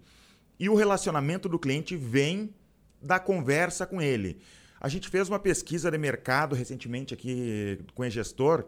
E 0.60 0.70
o 0.70 0.76
relacionamento 0.76 1.50
do 1.50 1.60
cliente 1.60 1.96
vem 1.98 2.54
da 3.02 3.20
conversa 3.20 3.86
com 3.86 4.02
ele. 4.02 4.40
A 4.80 4.88
gente 4.88 5.10
fez 5.10 5.28
uma 5.28 5.40
pesquisa 5.40 5.92
de 5.92 5.98
mercado 5.98 6.56
recentemente 6.56 7.14
aqui 7.14 7.80
com 7.94 8.04
o 8.04 8.10
gestor 8.10 8.66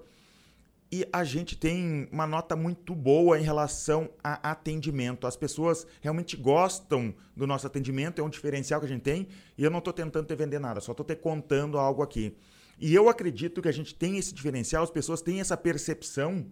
e 0.92 1.06
a 1.12 1.24
gente 1.24 1.58
tem 1.58 2.08
uma 2.12 2.26
nota 2.26 2.56
muito 2.56 2.96
boa 2.96 3.38
em 3.38 3.44
relação 3.44 4.10
a 4.24 4.52
atendimento. 4.52 5.28
As 5.28 5.36
pessoas 5.36 5.86
realmente 6.02 6.38
gostam 6.38 7.14
do 7.36 7.46
nosso 7.46 7.68
atendimento, 7.68 8.22
é 8.22 8.24
um 8.24 8.30
diferencial 8.30 8.80
que 8.80 8.86
a 8.86 8.90
gente 8.90 9.02
tem. 9.02 9.28
E 9.58 9.64
eu 9.64 9.70
não 9.70 9.80
estou 9.80 9.92
tentando 9.92 10.26
te 10.26 10.36
vender 10.36 10.60
nada, 10.60 10.80
só 10.80 10.92
estou 10.92 11.06
te 11.06 11.16
contando 11.16 11.78
algo 11.78 12.02
aqui. 12.02 12.36
E 12.80 12.94
eu 12.96 13.10
acredito 13.10 13.62
que 13.62 13.68
a 13.68 13.72
gente 13.72 13.94
tem 13.94 14.18
esse 14.18 14.34
diferencial, 14.34 14.84
as 14.84 14.92
pessoas 14.92 15.22
têm 15.22 15.42
essa 15.42 15.58
percepção 15.58 16.46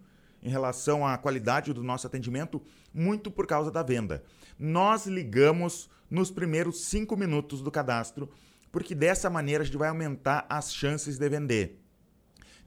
em 0.43 0.50
relação 0.50 1.08
à 1.08 1.17
qualidade 1.17 1.71
do 1.71 1.84
nosso 1.84 2.06
atendimento, 2.06 2.62
muito 2.93 3.32
por 3.32 3.48
causa 3.48 3.71
da 3.71 3.84
venda. 3.84 4.24
Nós 4.60 5.06
ligamos 5.06 5.89
nos 6.10 6.30
primeiros 6.30 6.86
cinco 6.86 7.15
minutos 7.15 7.62
do 7.62 7.71
cadastro, 7.71 8.30
porque 8.71 8.93
dessa 8.93 9.30
maneira 9.30 9.63
a 9.63 9.65
gente 9.65 9.78
vai 9.78 9.88
aumentar 9.88 10.45
as 10.50 10.74
chances 10.74 11.17
de 11.17 11.30
vender. 11.30 11.85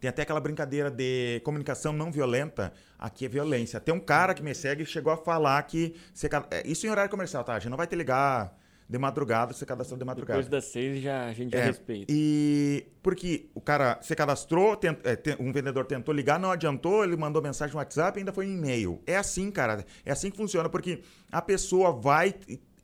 Tem 0.01 0.09
até 0.09 0.23
aquela 0.23 0.41
brincadeira 0.41 0.91
de 0.91 1.41
comunicação 1.45 1.93
não 1.93 2.11
violenta. 2.13 2.73
Aqui 2.99 3.27
é 3.27 3.29
violência. 3.29 3.81
Tem 3.81 3.95
um 3.95 4.01
cara 4.01 4.33
que 4.35 4.43
me 4.43 4.55
segue 4.55 4.83
e 4.83 4.87
chegou 4.87 5.13
a 5.13 5.17
falar 5.17 5.63
que. 5.65 5.95
Você, 6.15 6.29
é, 6.51 6.67
isso 6.67 6.87
em 6.87 6.91
horário 6.91 7.11
comercial, 7.11 7.43
tá? 7.45 7.55
A 7.55 7.59
gente 7.59 7.71
não 7.71 7.77
vai 7.77 7.87
te 7.87 7.97
ligar 7.97 8.57
de 8.89 8.97
madrugada, 8.97 9.53
você 9.53 9.67
cadastrou 9.67 9.99
de 9.99 10.05
madrugada. 10.05 10.41
Depois 10.41 10.49
das 10.51 10.71
seis 10.71 11.03
já, 11.03 11.27
a 11.27 11.33
gente 11.35 11.53
já 11.53 11.59
É, 11.59 11.65
respeita. 11.67 12.07
E 12.09 12.87
porque 13.03 13.51
o 13.55 13.61
cara 13.61 13.99
se 14.01 14.15
cadastrou, 14.17 14.77
tent- 14.77 15.01
é, 15.05 15.19
um 15.39 15.53
vendedor 15.53 15.85
tentou 15.85 16.15
ligar, 16.15 16.41
não 16.41 16.51
adiantou, 16.51 17.05
ele 17.05 17.15
mandou 17.15 17.43
mensagem 17.43 17.75
no 17.75 17.79
WhatsApp 17.81 18.19
e 18.19 18.21
ainda 18.21 18.33
foi 18.33 18.47
em 18.47 18.55
e-mail. 18.55 18.99
É 19.07 19.17
assim, 19.19 19.51
cara. 19.51 19.85
É 20.07 20.11
assim 20.13 20.31
que 20.31 20.39
funciona, 20.39 20.71
porque 20.71 21.03
a 21.31 21.43
pessoa 21.43 21.93
vai. 21.93 22.35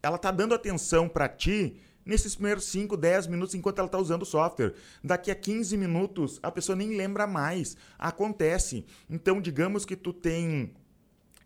Ela 0.03 0.19
tá 0.19 0.31
dando 0.31 0.55
atenção 0.55 1.09
para 1.09 1.27
ti 1.27 1.77
nesses 2.05 2.35
primeiros 2.35 2.65
5, 2.65 2.97
10 2.97 3.27
minutos 3.27 3.55
enquanto 3.55 3.79
ela 3.79 3.89
tá 3.89 3.99
usando 3.99 4.23
o 4.23 4.27
software. 4.27 4.75
Daqui 5.03 5.31
a 5.31 5.35
15 5.35 5.77
minutos, 5.77 6.39
a 6.43 6.51
pessoa 6.51 6.77
nem 6.77 6.97
lembra 6.97 7.27
mais. 7.27 7.77
Acontece. 7.99 8.85
Então, 9.09 9.41
digamos 9.41 9.85
que 9.85 9.97
tu 9.97 10.13
tem 10.13 10.73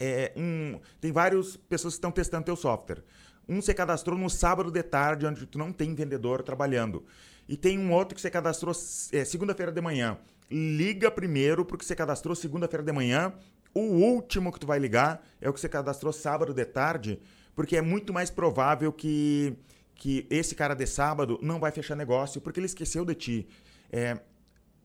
é, 0.01 0.33
um, 0.37 0.79
tem 1.01 1.11
várias 1.11 1.57
pessoas 1.57 1.95
que 1.95 1.99
estão 1.99 2.11
testando 2.11 2.45
teu 2.45 2.57
software. 2.57 3.03
Um 3.49 3.61
você 3.61 3.73
cadastrou 3.73 4.17
no 4.19 4.29
sábado 4.29 4.71
de 4.71 4.83
tarde, 4.83 5.27
onde 5.27 5.47
tu 5.47 5.59
não 5.59 5.73
tem 5.73 5.95
vendedor 5.95 6.43
trabalhando. 6.43 7.05
E 7.49 7.57
tem 7.57 7.79
um 7.79 7.93
outro 7.93 8.15
que 8.15 8.21
você 8.21 8.31
cadastrou 8.31 8.75
é, 9.13 9.25
segunda-feira 9.25 9.73
de 9.73 9.81
manhã. 9.81 10.19
Liga 10.51 11.11
primeiro 11.11 11.65
porque 11.65 11.85
você 11.85 11.97
cadastrou 11.97 12.35
segunda-feira 12.35 12.85
de 12.85 12.93
manhã. 12.93 13.33
O 13.75 13.81
último 13.81 14.53
que 14.53 14.61
tu 14.61 14.67
vai 14.67 14.79
ligar 14.79 15.27
é 15.41 15.49
o 15.49 15.53
que 15.53 15.61
você 15.61 15.69
cadastrou 15.69 16.13
sábado 16.13 16.53
de 16.53 16.65
tarde, 16.65 17.21
porque 17.55 17.77
é 17.77 17.83
muito 17.83 18.13
mais 18.13 18.31
provável 18.31 18.93
que, 18.93 19.57
que 19.99 20.27
esse 20.31 20.55
cara 20.55 20.75
de 20.75 20.87
sábado 20.87 21.39
não 21.43 21.59
vai 21.59 21.73
fechar 21.73 21.97
negócio 21.97 22.41
porque 22.41 22.61
ele 22.61 22.67
esqueceu 22.67 23.05
de 23.05 23.15
ti. 23.17 23.49
É, 23.91 24.19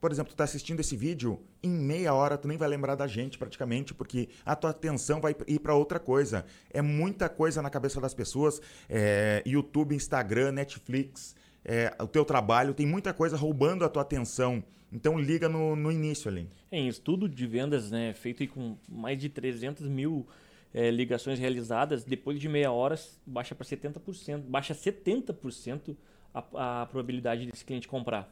por 0.02 0.12
exemplo, 0.12 0.34
tu 0.34 0.36
tá 0.36 0.44
assistindo 0.44 0.82
esse 0.82 0.98
vídeo, 0.98 1.40
em 1.62 1.70
meia 1.70 2.14
hora 2.14 2.38
tu 2.38 2.48
nem 2.48 2.58
vai 2.58 2.68
lembrar 2.68 2.96
da 2.96 3.08
gente 3.08 3.38
praticamente, 3.38 3.94
porque 3.94 4.28
a 4.44 4.56
tua 4.56 4.72
atenção 4.72 5.22
vai 5.22 5.34
ir 5.48 5.60
para 5.60 5.76
outra 5.76 6.00
coisa. 6.00 6.46
É 6.72 6.82
muita 6.82 7.30
coisa 7.30 7.62
na 7.62 7.70
cabeça 7.70 8.02
das 8.02 8.14
pessoas. 8.14 8.60
É, 8.90 9.42
YouTube, 9.46 9.96
Instagram, 9.96 10.52
Netflix, 10.52 11.36
é, 11.64 11.96
o 12.02 12.08
teu 12.08 12.26
trabalho, 12.26 12.74
tem 12.74 12.86
muita 12.86 13.14
coisa 13.14 13.38
roubando 13.38 13.86
a 13.86 13.90
tua 13.90 14.02
atenção. 14.02 14.64
Então 14.92 15.18
liga 15.18 15.48
no, 15.48 15.76
no 15.76 15.92
início 15.92 16.30
ali. 16.30 16.50
Em 16.72 16.88
estudo 16.88 17.30
de 17.30 17.48
vendas, 17.48 17.92
né, 17.92 18.14
feito 18.14 18.44
aí 18.44 18.48
com 18.48 18.78
mais 18.90 19.18
de 19.18 19.30
300 19.30 19.88
mil 19.88 20.28
eh, 20.74 20.90
ligações 20.92 21.40
realizadas, 21.40 22.04
depois 22.04 22.40
de 22.40 22.50
meia 22.50 22.72
hora 22.72 22.96
baixa 23.26 23.54
para 23.56 23.66
70%, 23.66 24.40
baixa 24.42 24.74
70% 24.74 25.96
a, 26.34 26.82
a 26.82 26.86
probabilidade 26.88 27.46
desse 27.46 27.64
cliente 27.66 27.88
comprar. 27.88 28.32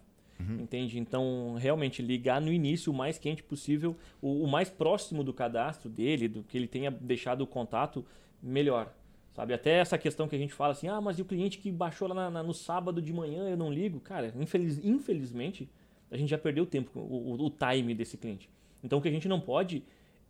Entende? 0.59 0.97
Então, 0.97 1.55
realmente, 1.59 2.01
ligar 2.01 2.41
no 2.41 2.51
início 2.51 2.91
o 2.91 2.95
mais 2.95 3.19
quente 3.19 3.43
possível, 3.43 3.95
o, 4.19 4.43
o 4.43 4.47
mais 4.47 4.71
próximo 4.71 5.23
do 5.23 5.31
cadastro 5.31 5.87
dele, 5.87 6.27
do 6.27 6.41
que 6.41 6.57
ele 6.57 6.67
tenha 6.67 6.89
deixado 6.89 7.41
o 7.41 7.47
contato, 7.47 8.03
melhor. 8.41 8.91
Sabe? 9.35 9.53
Até 9.53 9.73
essa 9.77 9.99
questão 9.99 10.27
que 10.27 10.35
a 10.35 10.39
gente 10.39 10.51
fala 10.51 10.71
assim, 10.71 10.87
ah, 10.87 10.99
mas 10.99 11.19
e 11.19 11.21
o 11.21 11.25
cliente 11.25 11.59
que 11.59 11.71
baixou 11.71 12.07
lá 12.07 12.15
na- 12.15 12.29
na- 12.31 12.43
no 12.43 12.55
sábado 12.55 12.99
de 13.01 13.13
manhã 13.13 13.49
eu 13.49 13.55
não 13.55 13.71
ligo? 13.71 13.99
Cara, 13.99 14.33
infeliz- 14.35 14.83
infelizmente, 14.83 15.69
a 16.09 16.17
gente 16.17 16.29
já 16.29 16.39
perdeu 16.39 16.63
o 16.63 16.67
tempo, 16.67 16.99
o, 16.99 17.33
o, 17.35 17.45
o 17.45 17.49
time 17.51 17.93
desse 17.93 18.17
cliente. 18.17 18.49
Então, 18.83 18.97
o 18.97 19.01
que 19.01 19.07
a 19.07 19.11
gente 19.11 19.27
não 19.27 19.39
pode 19.39 19.83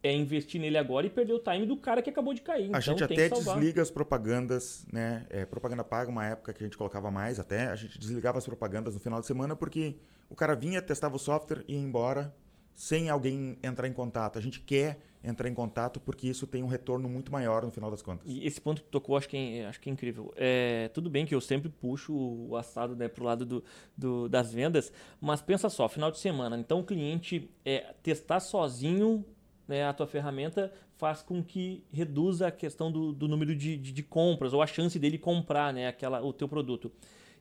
é 0.03 0.13
investir 0.13 0.59
nele 0.59 0.77
agora 0.77 1.05
e 1.05 1.09
perder 1.09 1.33
o 1.33 1.39
time 1.39 1.65
do 1.65 1.77
cara 1.77 2.01
que 2.01 2.09
acabou 2.09 2.33
de 2.33 2.41
cair. 2.41 2.63
A 2.65 2.79
então, 2.79 2.81
gente 2.81 3.03
até 3.03 3.29
desliga 3.29 3.81
as 3.81 3.91
propagandas, 3.91 4.85
né? 4.91 5.25
É, 5.29 5.45
propaganda 5.45 5.83
paga, 5.83 6.09
uma 6.09 6.25
época 6.25 6.53
que 6.53 6.63
a 6.63 6.65
gente 6.65 6.77
colocava 6.77 7.11
mais 7.11 7.39
até. 7.39 7.67
A 7.67 7.75
gente 7.75 7.99
desligava 7.99 8.37
as 8.37 8.45
propagandas 8.45 8.93
no 8.95 8.99
final 8.99 9.19
de 9.19 9.27
semana 9.27 9.55
porque 9.55 9.97
o 10.29 10.35
cara 10.35 10.55
vinha, 10.55 10.81
testava 10.81 11.15
o 11.15 11.19
software 11.19 11.63
e 11.67 11.73
ia 11.73 11.79
embora 11.79 12.33
sem 12.73 13.09
alguém 13.09 13.59
entrar 13.61 13.87
em 13.87 13.93
contato. 13.93 14.39
A 14.39 14.41
gente 14.41 14.59
quer 14.59 14.99
entrar 15.23 15.47
em 15.47 15.53
contato 15.53 15.99
porque 15.99 16.27
isso 16.27 16.47
tem 16.47 16.63
um 16.63 16.67
retorno 16.67 17.07
muito 17.07 17.31
maior 17.31 17.63
no 17.63 17.71
final 17.71 17.91
das 17.91 18.01
contas. 18.01 18.27
E 18.27 18.43
esse 18.43 18.59
ponto 18.59 18.81
que 18.81 18.89
tocou, 18.89 19.15
acho 19.15 19.29
que 19.29 19.37
é, 19.37 19.67
acho 19.67 19.79
que 19.79 19.87
é 19.87 19.93
incrível. 19.93 20.33
É, 20.35 20.87
tudo 20.91 21.11
bem 21.11 21.27
que 21.27 21.35
eu 21.35 21.41
sempre 21.41 21.69
puxo 21.69 22.11
o 22.11 22.55
assado 22.55 22.95
né, 22.95 23.07
pro 23.07 23.23
lado 23.23 23.45
do, 23.45 23.63
do- 23.95 24.27
das 24.27 24.51
vendas, 24.51 24.91
mas 25.19 25.41
pensa 25.43 25.69
só, 25.69 25.87
final 25.87 26.09
de 26.09 26.17
semana. 26.17 26.57
Então 26.57 26.79
o 26.79 26.83
cliente 26.83 27.51
é, 27.63 27.93
testar 28.01 28.39
sozinho 28.39 29.23
né, 29.71 29.85
a 29.85 29.93
tua 29.93 30.05
ferramenta 30.05 30.71
faz 30.97 31.23
com 31.23 31.41
que 31.41 31.83
reduza 31.91 32.47
a 32.47 32.51
questão 32.51 32.91
do, 32.91 33.13
do 33.13 33.27
número 33.27 33.55
de, 33.55 33.77
de, 33.77 33.91
de 33.91 34.03
compras 34.03 34.53
ou 34.53 34.61
a 34.61 34.67
chance 34.67 34.99
dele 34.99 35.17
comprar 35.17 35.73
né, 35.73 35.87
aquela, 35.87 36.21
o 36.21 36.33
teu 36.33 36.47
produto. 36.47 36.91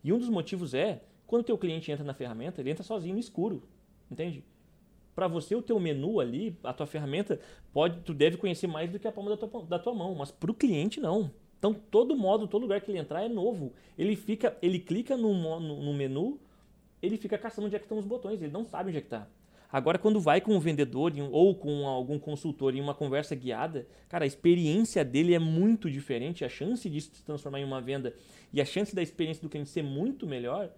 E 0.03 0.13
um 0.13 0.19
dos 0.19 0.29
motivos 0.29 0.73
é, 0.73 1.03
quando 1.27 1.43
o 1.43 1.45
teu 1.45 1.59
cliente 1.59 1.91
entra 1.91 2.05
na 2.05 2.15
ferramenta, 2.15 2.61
ele 2.61 2.71
entra 2.71 2.85
sozinho 2.85 3.15
no 3.15 3.21
escuro, 3.21 3.63
entende? 4.11 4.45
para 5.15 5.29
você 5.29 5.55
o 5.55 5.61
teu 5.61 5.79
menu 5.79 6.19
ali, 6.19 6.57
a 6.65 6.73
tua 6.73 6.87
ferramenta, 6.87 7.39
pode, 7.75 8.01
tu 8.01 8.15
deve 8.15 8.39
conhecer 8.39 8.67
mais 8.67 8.91
do 8.91 8.99
que 8.99 9.07
a 9.07 9.13
palma 9.13 9.31
da 9.31 9.37
tua, 9.37 9.63
da 9.65 9.79
tua 9.79 9.93
mão, 9.93 10.15
mas 10.15 10.31
para 10.31 10.51
o 10.51 10.55
cliente 10.55 10.99
não. 10.99 11.31
Então 11.59 11.75
todo 11.75 12.17
modo, 12.17 12.49
todo 12.49 12.63
lugar 12.63 12.81
que 12.81 12.91
ele 12.91 12.99
entrar 12.99 13.23
é 13.23 13.29
novo. 13.29 13.75
Ele 13.99 14.17
fica, 14.17 14.57
ele 14.63 14.79
clica 14.79 15.17
no, 15.17 15.35
no, 15.61 15.83
no 15.83 15.93
menu, 15.93 16.41
ele 17.03 17.19
fica 17.19 17.37
caçando 17.37 17.67
onde 17.67 17.77
é 17.77 17.79
que 17.79 17.85
estão 17.85 17.99
os 17.99 18.07
botões, 18.07 18.41
ele 18.41 18.53
não 18.53 18.65
sabe 18.65 18.89
onde 18.89 18.99
é 18.99 19.01
que 19.03 19.09
está. 19.09 19.29
Agora, 19.73 19.99
quando 19.99 20.21
vai 20.21 20.41
com 20.41 20.57
o 20.57 20.61
vendedor 20.61 21.13
ou 21.31 21.55
com 21.55 21.87
algum 21.87 22.19
consultor 22.19 22.75
em 22.75 22.81
uma 22.81 22.95
conversa 22.95 23.35
guiada, 23.35 23.87
cara, 24.09 24.25
a 24.25 24.27
experiência 24.27 25.05
dele 25.05 25.35
é 25.35 25.39
muito 25.39 25.91
diferente, 25.91 26.45
a 26.45 26.49
chance 26.49 26.89
disso 26.89 27.11
se 27.15 27.25
transformar 27.25 27.61
em 27.61 27.65
uma 27.65 27.81
venda 27.81 28.15
e 28.53 28.61
a 28.61 28.65
chance 28.65 28.95
da 28.95 29.03
experiência 29.03 29.43
do 29.43 29.49
cliente 29.49 29.71
ser 29.71 29.83
muito 29.83 30.27
melhor 30.27 30.71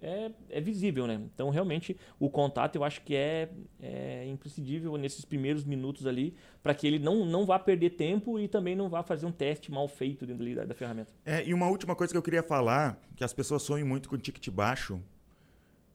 é, 0.00 0.30
é 0.50 0.60
visível, 0.60 1.06
né? 1.06 1.20
Então, 1.34 1.48
realmente, 1.50 1.96
o 2.18 2.28
contato 2.28 2.76
eu 2.76 2.84
acho 2.84 3.00
que 3.02 3.14
é, 3.14 3.48
é 3.80 4.26
imprescindível 4.26 4.96
nesses 4.96 5.24
primeiros 5.24 5.64
minutos 5.64 6.06
ali, 6.06 6.34
para 6.62 6.74
que 6.74 6.86
ele 6.86 6.98
não, 6.98 7.24
não 7.24 7.46
vá 7.46 7.58
perder 7.58 7.90
tempo 7.90 8.38
e 8.38 8.48
também 8.48 8.76
não 8.76 8.88
vá 8.88 9.02
fazer 9.02 9.26
um 9.26 9.32
teste 9.32 9.70
mal 9.70 9.88
feito 9.88 10.26
dentro 10.26 10.54
da, 10.54 10.64
da 10.64 10.74
ferramenta. 10.74 11.12
É, 11.24 11.46
e 11.46 11.54
uma 11.54 11.68
última 11.68 11.94
coisa 11.94 12.12
que 12.12 12.18
eu 12.18 12.22
queria 12.22 12.42
falar, 12.42 13.00
que 13.16 13.24
as 13.24 13.32
pessoas 13.32 13.62
sonham 13.62 13.86
muito 13.86 14.08
com 14.08 14.18
ticket 14.18 14.48
baixo, 14.50 15.00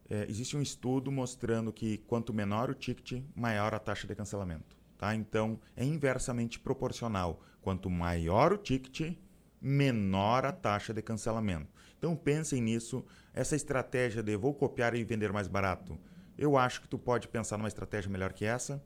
é, 0.09 0.25
existe 0.29 0.55
um 0.55 0.61
estudo 0.61 1.11
mostrando 1.11 1.71
que 1.71 1.97
quanto 1.99 2.33
menor 2.33 2.69
o 2.69 2.73
ticket, 2.73 3.23
maior 3.35 3.73
a 3.73 3.79
taxa 3.79 4.07
de 4.07 4.15
cancelamento. 4.15 4.75
Tá? 4.97 5.13
Então, 5.13 5.59
é 5.75 5.83
inversamente 5.83 6.59
proporcional. 6.59 7.41
Quanto 7.61 7.89
maior 7.89 8.53
o 8.53 8.57
ticket, 8.57 9.17
menor 9.61 10.45
a 10.45 10.51
taxa 10.51 10.93
de 10.93 11.01
cancelamento. 11.01 11.67
Então, 11.97 12.15
pensem 12.15 12.61
nisso. 12.61 13.05
Essa 13.33 13.55
estratégia 13.55 14.23
de 14.23 14.35
vou 14.35 14.53
copiar 14.53 14.95
e 14.95 15.03
vender 15.03 15.31
mais 15.31 15.47
barato, 15.47 15.99
eu 16.37 16.57
acho 16.57 16.81
que 16.81 16.87
tu 16.87 16.97
pode 16.97 17.27
pensar 17.27 17.57
numa 17.57 17.67
estratégia 17.67 18.09
melhor 18.09 18.33
que 18.33 18.45
essa. 18.45 18.83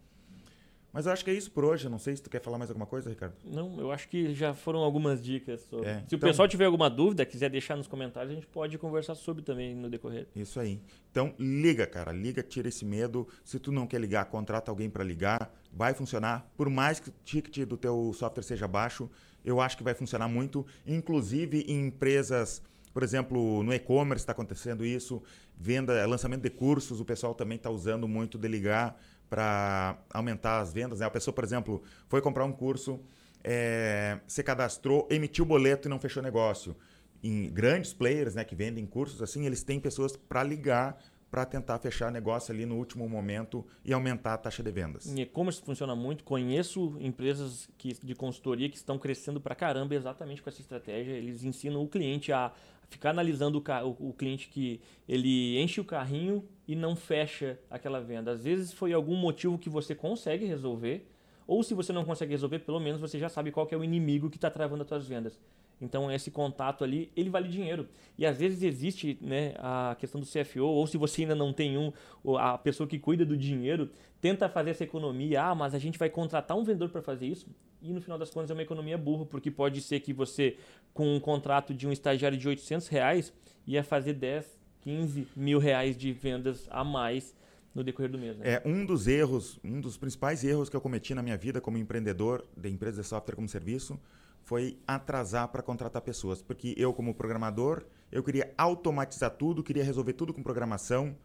Mas 0.93 1.05
eu 1.05 1.11
acho 1.11 1.23
que 1.23 1.31
é 1.31 1.33
isso 1.33 1.49
por 1.51 1.63
hoje. 1.63 1.87
Não 1.87 1.97
sei 1.97 2.15
se 2.15 2.21
tu 2.21 2.29
quer 2.29 2.41
falar 2.41 2.57
mais 2.57 2.69
alguma 2.69 2.85
coisa, 2.85 3.09
Ricardo. 3.09 3.33
Não, 3.45 3.79
eu 3.79 3.91
acho 3.91 4.09
que 4.09 4.33
já 4.33 4.53
foram 4.53 4.79
algumas 4.79 5.23
dicas. 5.23 5.61
Sobre... 5.61 5.87
É, 5.87 5.99
se 5.99 6.03
então... 6.05 6.17
o 6.17 6.19
pessoal 6.19 6.47
tiver 6.47 6.65
alguma 6.65 6.89
dúvida, 6.89 7.25
quiser 7.25 7.49
deixar 7.49 7.77
nos 7.77 7.87
comentários, 7.87 8.31
a 8.31 8.35
gente 8.35 8.47
pode 8.47 8.77
conversar 8.77 9.15
sobre 9.15 9.41
também 9.41 9.75
no 9.75 9.89
decorrer. 9.89 10.27
Isso 10.35 10.59
aí. 10.59 10.81
Então, 11.09 11.33
liga, 11.39 11.87
cara. 11.87 12.11
Liga, 12.11 12.43
tira 12.43 12.67
esse 12.67 12.83
medo. 12.83 13.27
Se 13.43 13.57
tu 13.59 13.71
não 13.71 13.87
quer 13.87 14.01
ligar, 14.01 14.25
contrata 14.25 14.69
alguém 14.69 14.89
para 14.89 15.03
ligar. 15.03 15.53
Vai 15.71 15.93
funcionar. 15.93 16.51
Por 16.57 16.69
mais 16.69 16.99
que 16.99 17.09
o 17.09 17.13
ticket 17.23 17.65
do 17.67 17.77
teu 17.77 18.11
software 18.13 18.43
seja 18.43 18.67
baixo, 18.67 19.09
eu 19.45 19.61
acho 19.61 19.77
que 19.77 19.83
vai 19.83 19.93
funcionar 19.93 20.27
muito. 20.27 20.65
Inclusive 20.85 21.65
em 21.67 21.87
empresas... 21.87 22.61
Por 22.93 23.03
exemplo, 23.03 23.63
no 23.63 23.73
e-commerce 23.73 24.21
está 24.21 24.33
acontecendo 24.33 24.85
isso, 24.85 25.23
venda, 25.57 26.05
lançamento 26.05 26.41
de 26.41 26.49
cursos, 26.49 26.99
o 26.99 27.05
pessoal 27.05 27.33
também 27.33 27.55
está 27.55 27.69
usando 27.69 28.05
muito 28.05 28.37
de 28.37 28.49
ligar 28.49 29.01
para 29.31 29.97
aumentar 30.13 30.59
as 30.59 30.73
vendas. 30.73 30.99
Né? 30.99 31.05
A 31.05 31.09
pessoa, 31.09 31.33
por 31.33 31.45
exemplo, 31.45 31.81
foi 32.09 32.21
comprar 32.21 32.43
um 32.43 32.51
curso, 32.51 32.99
é, 33.41 34.19
se 34.27 34.43
cadastrou, 34.43 35.07
emitiu 35.09 35.45
o 35.45 35.47
boleto 35.47 35.87
e 35.87 35.89
não 35.89 35.97
fechou 35.97 36.21
negócio. 36.21 36.75
Em 37.23 37.49
grandes 37.49 37.93
players 37.93 38.35
né, 38.35 38.43
que 38.43 38.53
vendem 38.53 38.85
cursos 38.85 39.21
assim, 39.21 39.45
eles 39.45 39.63
têm 39.63 39.79
pessoas 39.79 40.17
para 40.17 40.43
ligar 40.43 41.01
para 41.31 41.45
tentar 41.45 41.79
fechar 41.79 42.11
negócio 42.11 42.53
ali 42.53 42.65
no 42.65 42.75
último 42.75 43.07
momento 43.07 43.65
e 43.85 43.93
aumentar 43.93 44.33
a 44.33 44.37
taxa 44.37 44.61
de 44.61 44.69
vendas. 44.69 45.07
Em 45.07 45.21
e-commerce 45.21 45.61
funciona 45.61 45.95
muito. 45.95 46.25
Conheço 46.25 46.97
empresas 46.99 47.69
que, 47.77 47.93
de 48.05 48.13
consultoria 48.13 48.67
que 48.67 48.75
estão 48.75 48.99
crescendo 48.99 49.39
para 49.39 49.55
caramba 49.55 49.95
exatamente 49.95 50.41
com 50.41 50.49
essa 50.49 50.59
estratégia. 50.59 51.13
Eles 51.13 51.45
ensinam 51.45 51.81
o 51.81 51.87
cliente 51.87 52.33
a 52.33 52.51
ficar 52.91 53.11
analisando 53.11 53.57
o, 53.57 53.87
o, 53.87 54.09
o, 54.09 54.13
cliente 54.13 54.49
que 54.49 54.81
ele 55.07 55.57
enche 55.59 55.79
o 55.79 55.85
carrinho 55.85 56.43
e 56.67 56.75
não 56.75 56.93
fecha 56.93 57.57
aquela 57.69 58.01
venda. 58.01 58.31
Às 58.31 58.43
vezes 58.43 58.73
foi 58.73 58.91
algum 58.91 59.15
motivo 59.15 59.57
que 59.57 59.69
você 59.69 59.95
consegue 59.95 60.45
resolver, 60.45 61.07
ou 61.47 61.63
se 61.63 61.73
você 61.73 61.93
não 61.93 62.03
consegue 62.03 62.31
resolver, 62.31 62.59
pelo 62.59 62.81
menos 62.81 62.99
você 62.99 63.17
já 63.17 63.29
sabe 63.29 63.49
qual 63.49 63.67
é 63.71 63.77
o 63.77 63.83
inimigo 63.83 64.29
que 64.29 64.35
está 64.35 64.51
travando 64.51 64.83
as 64.83 64.89
suas 64.89 65.07
vendas. 65.07 65.39
Então 65.81 66.11
esse 66.11 66.29
contato 66.29 66.83
ali, 66.83 67.11
ele 67.15 67.29
vale 67.29 67.49
dinheiro. 67.49 67.87
E 68.17 68.25
às 68.25 68.37
vezes 68.37 68.61
existe 68.61 69.17
né, 69.19 69.55
a 69.57 69.95
questão 69.99 70.21
do 70.21 70.27
CFO, 70.27 70.61
ou 70.61 70.85
se 70.85 70.95
você 70.97 71.23
ainda 71.23 71.35
não 71.35 71.51
tem 71.51 71.77
um, 71.77 71.91
a 72.37 72.57
pessoa 72.57 72.87
que 72.87 72.99
cuida 72.99 73.25
do 73.25 73.35
dinheiro, 73.35 73.89
tenta 74.21 74.47
fazer 74.47 74.69
essa 74.69 74.83
economia. 74.83 75.43
Ah, 75.43 75.55
mas 75.55 75.73
a 75.73 75.79
gente 75.79 75.97
vai 75.97 76.09
contratar 76.09 76.55
um 76.55 76.63
vendedor 76.63 76.89
para 76.89 77.01
fazer 77.01 77.25
isso. 77.25 77.47
E 77.81 77.91
no 77.91 77.99
final 77.99 78.19
das 78.19 78.29
contas 78.29 78.51
é 78.51 78.53
uma 78.53 78.61
economia 78.61 78.97
burra, 78.97 79.25
porque 79.25 79.49
pode 79.49 79.81
ser 79.81 80.01
que 80.01 80.13
você, 80.13 80.55
com 80.93 81.15
um 81.15 81.19
contrato 81.19 81.73
de 81.73 81.87
um 81.87 81.91
estagiário 81.91 82.37
de 82.37 82.47
800 82.47 82.87
reais, 82.87 83.33
ia 83.65 83.83
fazer 83.83 84.13
10, 84.13 84.45
15 84.81 85.27
mil 85.35 85.57
reais 85.57 85.97
de 85.97 86.13
vendas 86.13 86.67
a 86.69 86.83
mais 86.83 87.35
no 87.73 87.83
decorrer 87.83 88.11
do 88.11 88.19
mês. 88.19 88.37
Né? 88.37 88.53
É 88.53 88.61
um 88.63 88.85
dos 88.85 89.07
erros, 89.07 89.59
um 89.63 89.81
dos 89.81 89.97
principais 89.97 90.43
erros 90.43 90.69
que 90.69 90.75
eu 90.75 90.81
cometi 90.81 91.15
na 91.15 91.23
minha 91.23 91.37
vida 91.37 91.59
como 91.59 91.77
empreendedor 91.77 92.45
de 92.55 92.69
empresa 92.69 93.01
de 93.01 93.07
software 93.07 93.35
como 93.35 93.47
serviço 93.47 93.99
foi 94.43 94.77
atrasar 94.87 95.47
para 95.49 95.61
contratar 95.61 96.01
pessoas, 96.01 96.41
porque 96.41 96.73
eu 96.77 96.93
como 96.93 97.13
programador, 97.13 97.85
eu 98.11 98.23
queria 98.23 98.53
automatizar 98.57 99.31
tudo, 99.31 99.63
queria 99.63 99.83
resolver 99.83 100.13
tudo 100.13 100.33
com 100.33 100.43
programação, 100.43 101.15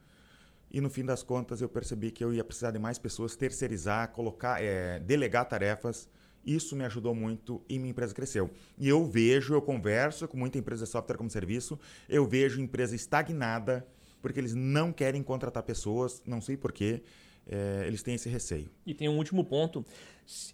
e 0.71 0.81
no 0.81 0.91
fim 0.91 1.05
das 1.05 1.23
contas 1.23 1.61
eu 1.61 1.69
percebi 1.69 2.11
que 2.11 2.23
eu 2.23 2.33
ia 2.33 2.45
precisar 2.45 2.71
de 2.71 2.79
mais 2.79 2.99
pessoas, 2.99 3.37
terceirizar, 3.37 4.11
colocar, 4.13 4.63
é, 4.63 4.99
delegar 4.99 5.49
tarefas. 5.49 6.09
Isso 6.45 6.77
me 6.77 6.85
ajudou 6.85 7.15
muito 7.15 7.63
e 7.69 7.79
minha 7.79 7.91
empresa 7.91 8.15
cresceu. 8.15 8.51
E 8.79 8.89
eu 8.89 9.05
vejo, 9.05 9.55
eu 9.55 9.63
converso 9.63 10.29
com 10.29 10.37
muita 10.37 10.59
empresa 10.59 10.85
de 10.85 10.91
software 10.91 11.17
como 11.17 11.31
serviço, 11.31 11.79
eu 12.09 12.27
vejo 12.27 12.61
empresa 12.61 12.95
estagnada 12.95 13.87
porque 14.23 14.41
eles 14.41 14.55
não 14.55 14.93
querem 14.93 15.23
contratar 15.23 15.63
pessoas, 15.63 16.23
não 16.27 16.41
sei 16.41 16.57
porquê, 16.57 17.03
é, 17.49 17.85
eles 17.87 18.03
têm 18.03 18.15
esse 18.15 18.29
receio. 18.29 18.71
E 18.85 18.95
tem 18.95 19.09
um 19.09 19.17
último 19.17 19.45
ponto 19.45 19.85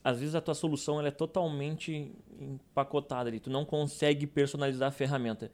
às 0.05 0.21
vezes 0.21 0.35
a 0.35 0.41
tua 0.41 0.55
solução 0.55 0.99
ela 0.99 1.09
é 1.09 1.13
totalmente 1.13 2.13
empacotada 2.39 3.31
ali, 3.31 3.41
tu 3.41 3.49
não 3.49 3.65
consegue 3.65 4.27
personalizar 4.27 4.89
a 4.89 4.93
ferramenta. 4.93 5.51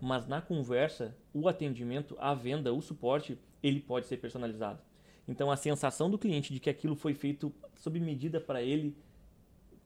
Mas 0.00 0.26
na 0.26 0.40
conversa, 0.40 1.14
o 1.32 1.46
atendimento, 1.48 2.16
a 2.18 2.34
venda, 2.34 2.72
o 2.72 2.80
suporte, 2.80 3.38
ele 3.62 3.80
pode 3.80 4.06
ser 4.06 4.16
personalizado. 4.16 4.82
Então 5.28 5.50
a 5.50 5.56
sensação 5.56 6.10
do 6.10 6.18
cliente 6.18 6.52
de 6.52 6.58
que 6.58 6.70
aquilo 6.70 6.96
foi 6.96 7.14
feito 7.14 7.54
sob 7.76 8.00
medida 8.00 8.40
para 8.40 8.62
ele, 8.62 8.96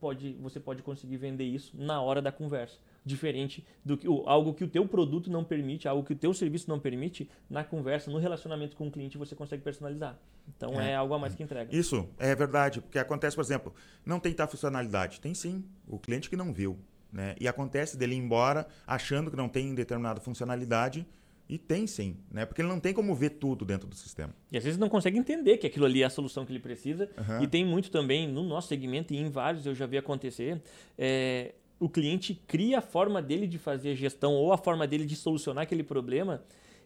pode, 0.01 0.33
você 0.35 0.59
pode 0.59 0.83
conseguir 0.83 1.19
vender 1.19 1.45
isso 1.45 1.77
na 1.77 2.01
hora 2.01 2.23
da 2.23 2.33
conversa 2.33 2.79
diferente 3.05 3.65
do 3.85 3.97
que 3.97 4.07
algo 4.27 4.55
que 4.55 4.65
o 4.65 4.69
teu 4.69 4.87
produto 4.89 5.31
não 5.31 5.45
permite, 5.45 5.87
algo 5.87 6.03
que 6.03 6.13
o 6.13 6.17
teu 6.17 6.33
serviço 6.33 6.69
não 6.69 6.79
permite, 6.79 7.29
na 7.51 7.63
conversa, 7.63 8.11
no 8.11 8.19
relacionamento 8.19 8.77
com 8.77 8.89
o 8.89 8.91
cliente 8.91 9.19
você 9.19 9.35
consegue 9.35 9.63
personalizar. 9.63 10.19
Então 10.57 10.81
é, 10.81 10.93
é 10.93 10.95
algo 10.97 11.15
a 11.15 11.19
mais 11.19 11.35
que 11.35 11.43
entrega. 11.43 11.75
Isso 11.75 12.09
é 12.19 12.35
verdade, 12.35 12.81
porque 12.81 12.99
acontece, 12.99 13.37
por 13.37 13.43
exemplo, 13.43 13.75
não 14.05 14.19
tem 14.19 14.33
tal 14.33 14.49
funcionalidade, 14.49 15.21
tem 15.21 15.35
sim, 15.35 15.65
o 15.87 15.99
cliente 15.99 16.31
que 16.31 16.37
não 16.37 16.53
viu, 16.53 16.79
né? 17.13 17.35
E 17.41 17.47
acontece 17.47 17.97
dele 17.97 18.15
ir 18.15 18.19
embora 18.19 18.67
achando 18.87 19.31
que 19.31 19.37
não 19.37 19.49
tem 19.49 19.75
determinada 19.75 20.21
funcionalidade 20.21 21.07
e 21.49 21.59
tem 21.59 21.87
sim, 21.87 22.17
né? 22.31 22.47
Porque 22.47 22.63
ele 22.63 22.69
não 22.69 22.81
tem 22.81 22.95
como 22.95 23.15
ver 23.15 23.31
tudo 23.31 23.65
dentro 23.67 23.87
do 23.87 23.95
sistema. 23.95 24.35
E 24.51 24.57
às 24.57 24.65
vezes 24.65 24.79
não 24.79 24.89
consegue 24.89 25.19
entender 25.19 25.59
que 25.59 25.67
aquilo 25.67 25.85
ali 25.85 26.03
é 26.03 26.07
a 26.07 26.11
solução 26.11 26.47
que 26.47 26.53
ele 26.53 26.59
precisa. 26.59 27.09
Uhum. 27.19 27.43
E 27.43 27.47
tem 27.47 27.65
muito 27.65 27.91
também 27.91 28.27
no 28.27 28.43
nosso 28.43 28.69
segmento 28.69 29.13
e 29.13 29.19
em 29.19 29.29
vários 29.29 29.67
eu 29.67 29.75
já 29.75 29.85
vi 29.85 29.99
acontecer. 29.99 30.63
É, 30.97 31.55
o 31.79 31.89
cliente 31.89 32.35
cria 32.47 32.79
a 32.79 32.83
forma 32.83 33.21
dele 33.21 33.47
de 33.47 33.59
fazer 33.59 33.91
a 33.91 33.95
gestão 33.95 34.33
ou 34.33 34.53
a 34.53 34.59
forma 34.59 34.87
dele 34.87 35.05
de 35.05 35.17
solucionar 35.17 35.65
aquele 35.65 35.83
problema. 35.83 36.43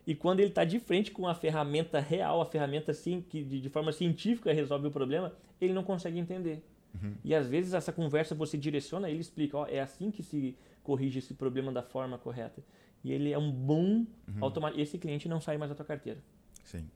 E 0.06 0.14
quando 0.14 0.40
ele 0.40 0.48
está 0.48 0.64
de 0.64 0.78
frente 0.78 1.10
com 1.10 1.26
a 1.28 1.34
ferramenta 1.34 2.00
real, 2.00 2.40
a 2.40 2.46
ferramenta 2.46 2.94
sim, 2.94 3.22
que 3.28 3.44
de, 3.44 3.60
de 3.60 3.68
forma 3.68 3.92
científica 3.92 4.52
resolve 4.52 4.86
o 4.86 4.90
problema, 4.90 5.34
ele 5.60 5.72
não 5.72 5.84
consegue 5.84 6.18
entender. 6.18 6.64
Uhum. 6.94 7.14
E 7.22 7.34
às 7.34 7.46
vezes 7.46 7.74
essa 7.74 7.92
conversa 7.92 8.34
você 8.34 8.56
direciona, 8.56 9.10
ele 9.10 9.20
explica, 9.20 9.58
ó, 9.58 9.66
é 9.66 9.80
assim 9.80 10.10
que 10.10 10.22
se 10.22 10.56
corrige 10.82 11.18
esse 11.18 11.34
problema 11.34 11.70
da 11.70 11.82
forma 11.82 12.16
correta. 12.16 12.62
E 13.04 13.12
ele 13.12 13.30
é 13.32 13.38
um 13.38 13.52
bom 13.52 13.84
uhum. 13.84 14.06
automático. 14.40 14.80
Esse 14.80 14.98
cliente 14.98 15.28
não 15.28 15.40
sai 15.40 15.58
mais 15.58 15.70
da 15.70 15.74
tua 15.74 15.84
carteira. 15.84 16.18
Sim. 16.64 16.88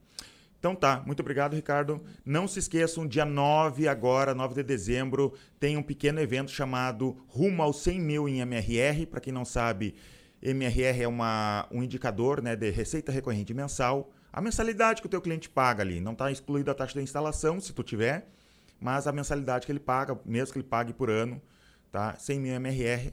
Então 0.62 0.76
tá, 0.76 1.02
muito 1.04 1.18
obrigado, 1.18 1.54
Ricardo. 1.54 2.00
Não 2.24 2.46
se 2.46 2.60
esqueçam, 2.60 3.04
dia 3.04 3.24
9 3.24 3.88
agora, 3.88 4.32
9 4.32 4.54
de 4.54 4.62
dezembro, 4.62 5.34
tem 5.58 5.76
um 5.76 5.82
pequeno 5.82 6.20
evento 6.20 6.52
chamado 6.52 7.16
Rumo 7.26 7.64
aos 7.64 7.82
100 7.82 8.00
mil 8.00 8.28
em 8.28 8.38
MRR. 8.38 9.06
Para 9.06 9.18
quem 9.20 9.32
não 9.32 9.44
sabe, 9.44 9.96
MRR 10.40 11.02
é 11.02 11.08
uma, 11.08 11.66
um 11.68 11.82
indicador 11.82 12.40
né, 12.40 12.54
de 12.54 12.70
receita 12.70 13.10
recorrente 13.10 13.52
mensal. 13.52 14.12
A 14.32 14.40
mensalidade 14.40 15.00
que 15.00 15.08
o 15.08 15.10
teu 15.10 15.20
cliente 15.20 15.48
paga 15.48 15.82
ali, 15.82 16.00
não 16.00 16.12
está 16.12 16.30
excluída 16.30 16.70
a 16.70 16.74
taxa 16.76 16.94
de 16.94 17.02
instalação, 17.02 17.58
se 17.58 17.72
tu 17.72 17.82
tiver, 17.82 18.28
mas 18.80 19.08
a 19.08 19.12
mensalidade 19.12 19.66
que 19.66 19.72
ele 19.72 19.80
paga, 19.80 20.16
mesmo 20.24 20.52
que 20.52 20.60
ele 20.60 20.68
pague 20.68 20.92
por 20.92 21.10
ano, 21.10 21.42
tá? 21.90 22.14
100 22.16 22.38
mil 22.38 22.54
MRR. 22.54 23.12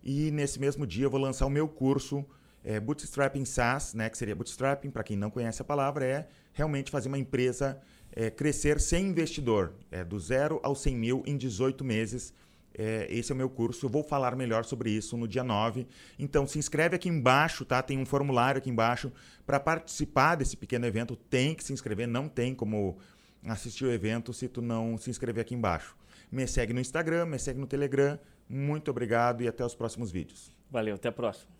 E 0.00 0.30
nesse 0.30 0.60
mesmo 0.60 0.86
dia 0.86 1.06
eu 1.06 1.10
vou 1.10 1.18
lançar 1.18 1.44
o 1.46 1.50
meu 1.50 1.66
curso 1.66 2.24
é, 2.64 2.80
Bootstrapping 2.80 3.44
SaaS, 3.44 3.94
né, 3.94 4.08
que 4.08 4.16
seria 4.16 4.34
Bootstrapping, 4.34 4.90
para 4.90 5.04
quem 5.04 5.16
não 5.16 5.30
conhece 5.30 5.60
a 5.60 5.64
palavra, 5.64 6.04
é 6.04 6.26
realmente 6.52 6.90
fazer 6.90 7.08
uma 7.08 7.18
empresa 7.18 7.78
é, 8.10 8.30
crescer 8.30 8.80
sem 8.80 9.08
investidor, 9.08 9.74
é, 9.90 10.02
do 10.02 10.18
zero 10.18 10.60
aos 10.62 10.80
100 10.80 10.96
mil 10.96 11.22
em 11.26 11.36
18 11.36 11.84
meses. 11.84 12.32
É, 12.76 13.06
esse 13.08 13.30
é 13.30 13.34
o 13.34 13.38
meu 13.38 13.48
curso, 13.48 13.86
eu 13.86 13.90
vou 13.90 14.02
falar 14.02 14.34
melhor 14.34 14.64
sobre 14.64 14.90
isso 14.90 15.16
no 15.16 15.28
dia 15.28 15.44
9. 15.44 15.86
Então 16.18 16.46
se 16.46 16.58
inscreve 16.58 16.96
aqui 16.96 17.08
embaixo, 17.08 17.64
tá? 17.64 17.82
Tem 17.82 17.98
um 17.98 18.06
formulário 18.06 18.58
aqui 18.58 18.70
embaixo 18.70 19.12
para 19.46 19.60
participar 19.60 20.34
desse 20.36 20.56
pequeno 20.56 20.86
evento. 20.86 21.14
Tem 21.14 21.54
que 21.54 21.62
se 21.62 21.72
inscrever, 21.72 22.08
não 22.08 22.28
tem 22.28 22.54
como 22.54 22.98
assistir 23.46 23.84
o 23.84 23.92
evento 23.92 24.32
se 24.32 24.48
tu 24.48 24.62
não 24.62 24.96
se 24.96 25.10
inscrever 25.10 25.42
aqui 25.42 25.54
embaixo. 25.54 25.96
Me 26.32 26.46
segue 26.48 26.72
no 26.72 26.80
Instagram, 26.80 27.26
me 27.26 27.38
segue 27.38 27.60
no 27.60 27.66
Telegram. 27.66 28.18
Muito 28.48 28.90
obrigado 28.90 29.42
e 29.42 29.48
até 29.48 29.64
os 29.64 29.74
próximos 29.74 30.10
vídeos. 30.10 30.52
Valeu, 30.70 30.96
até 30.96 31.08
a 31.08 31.12
próxima. 31.12 31.53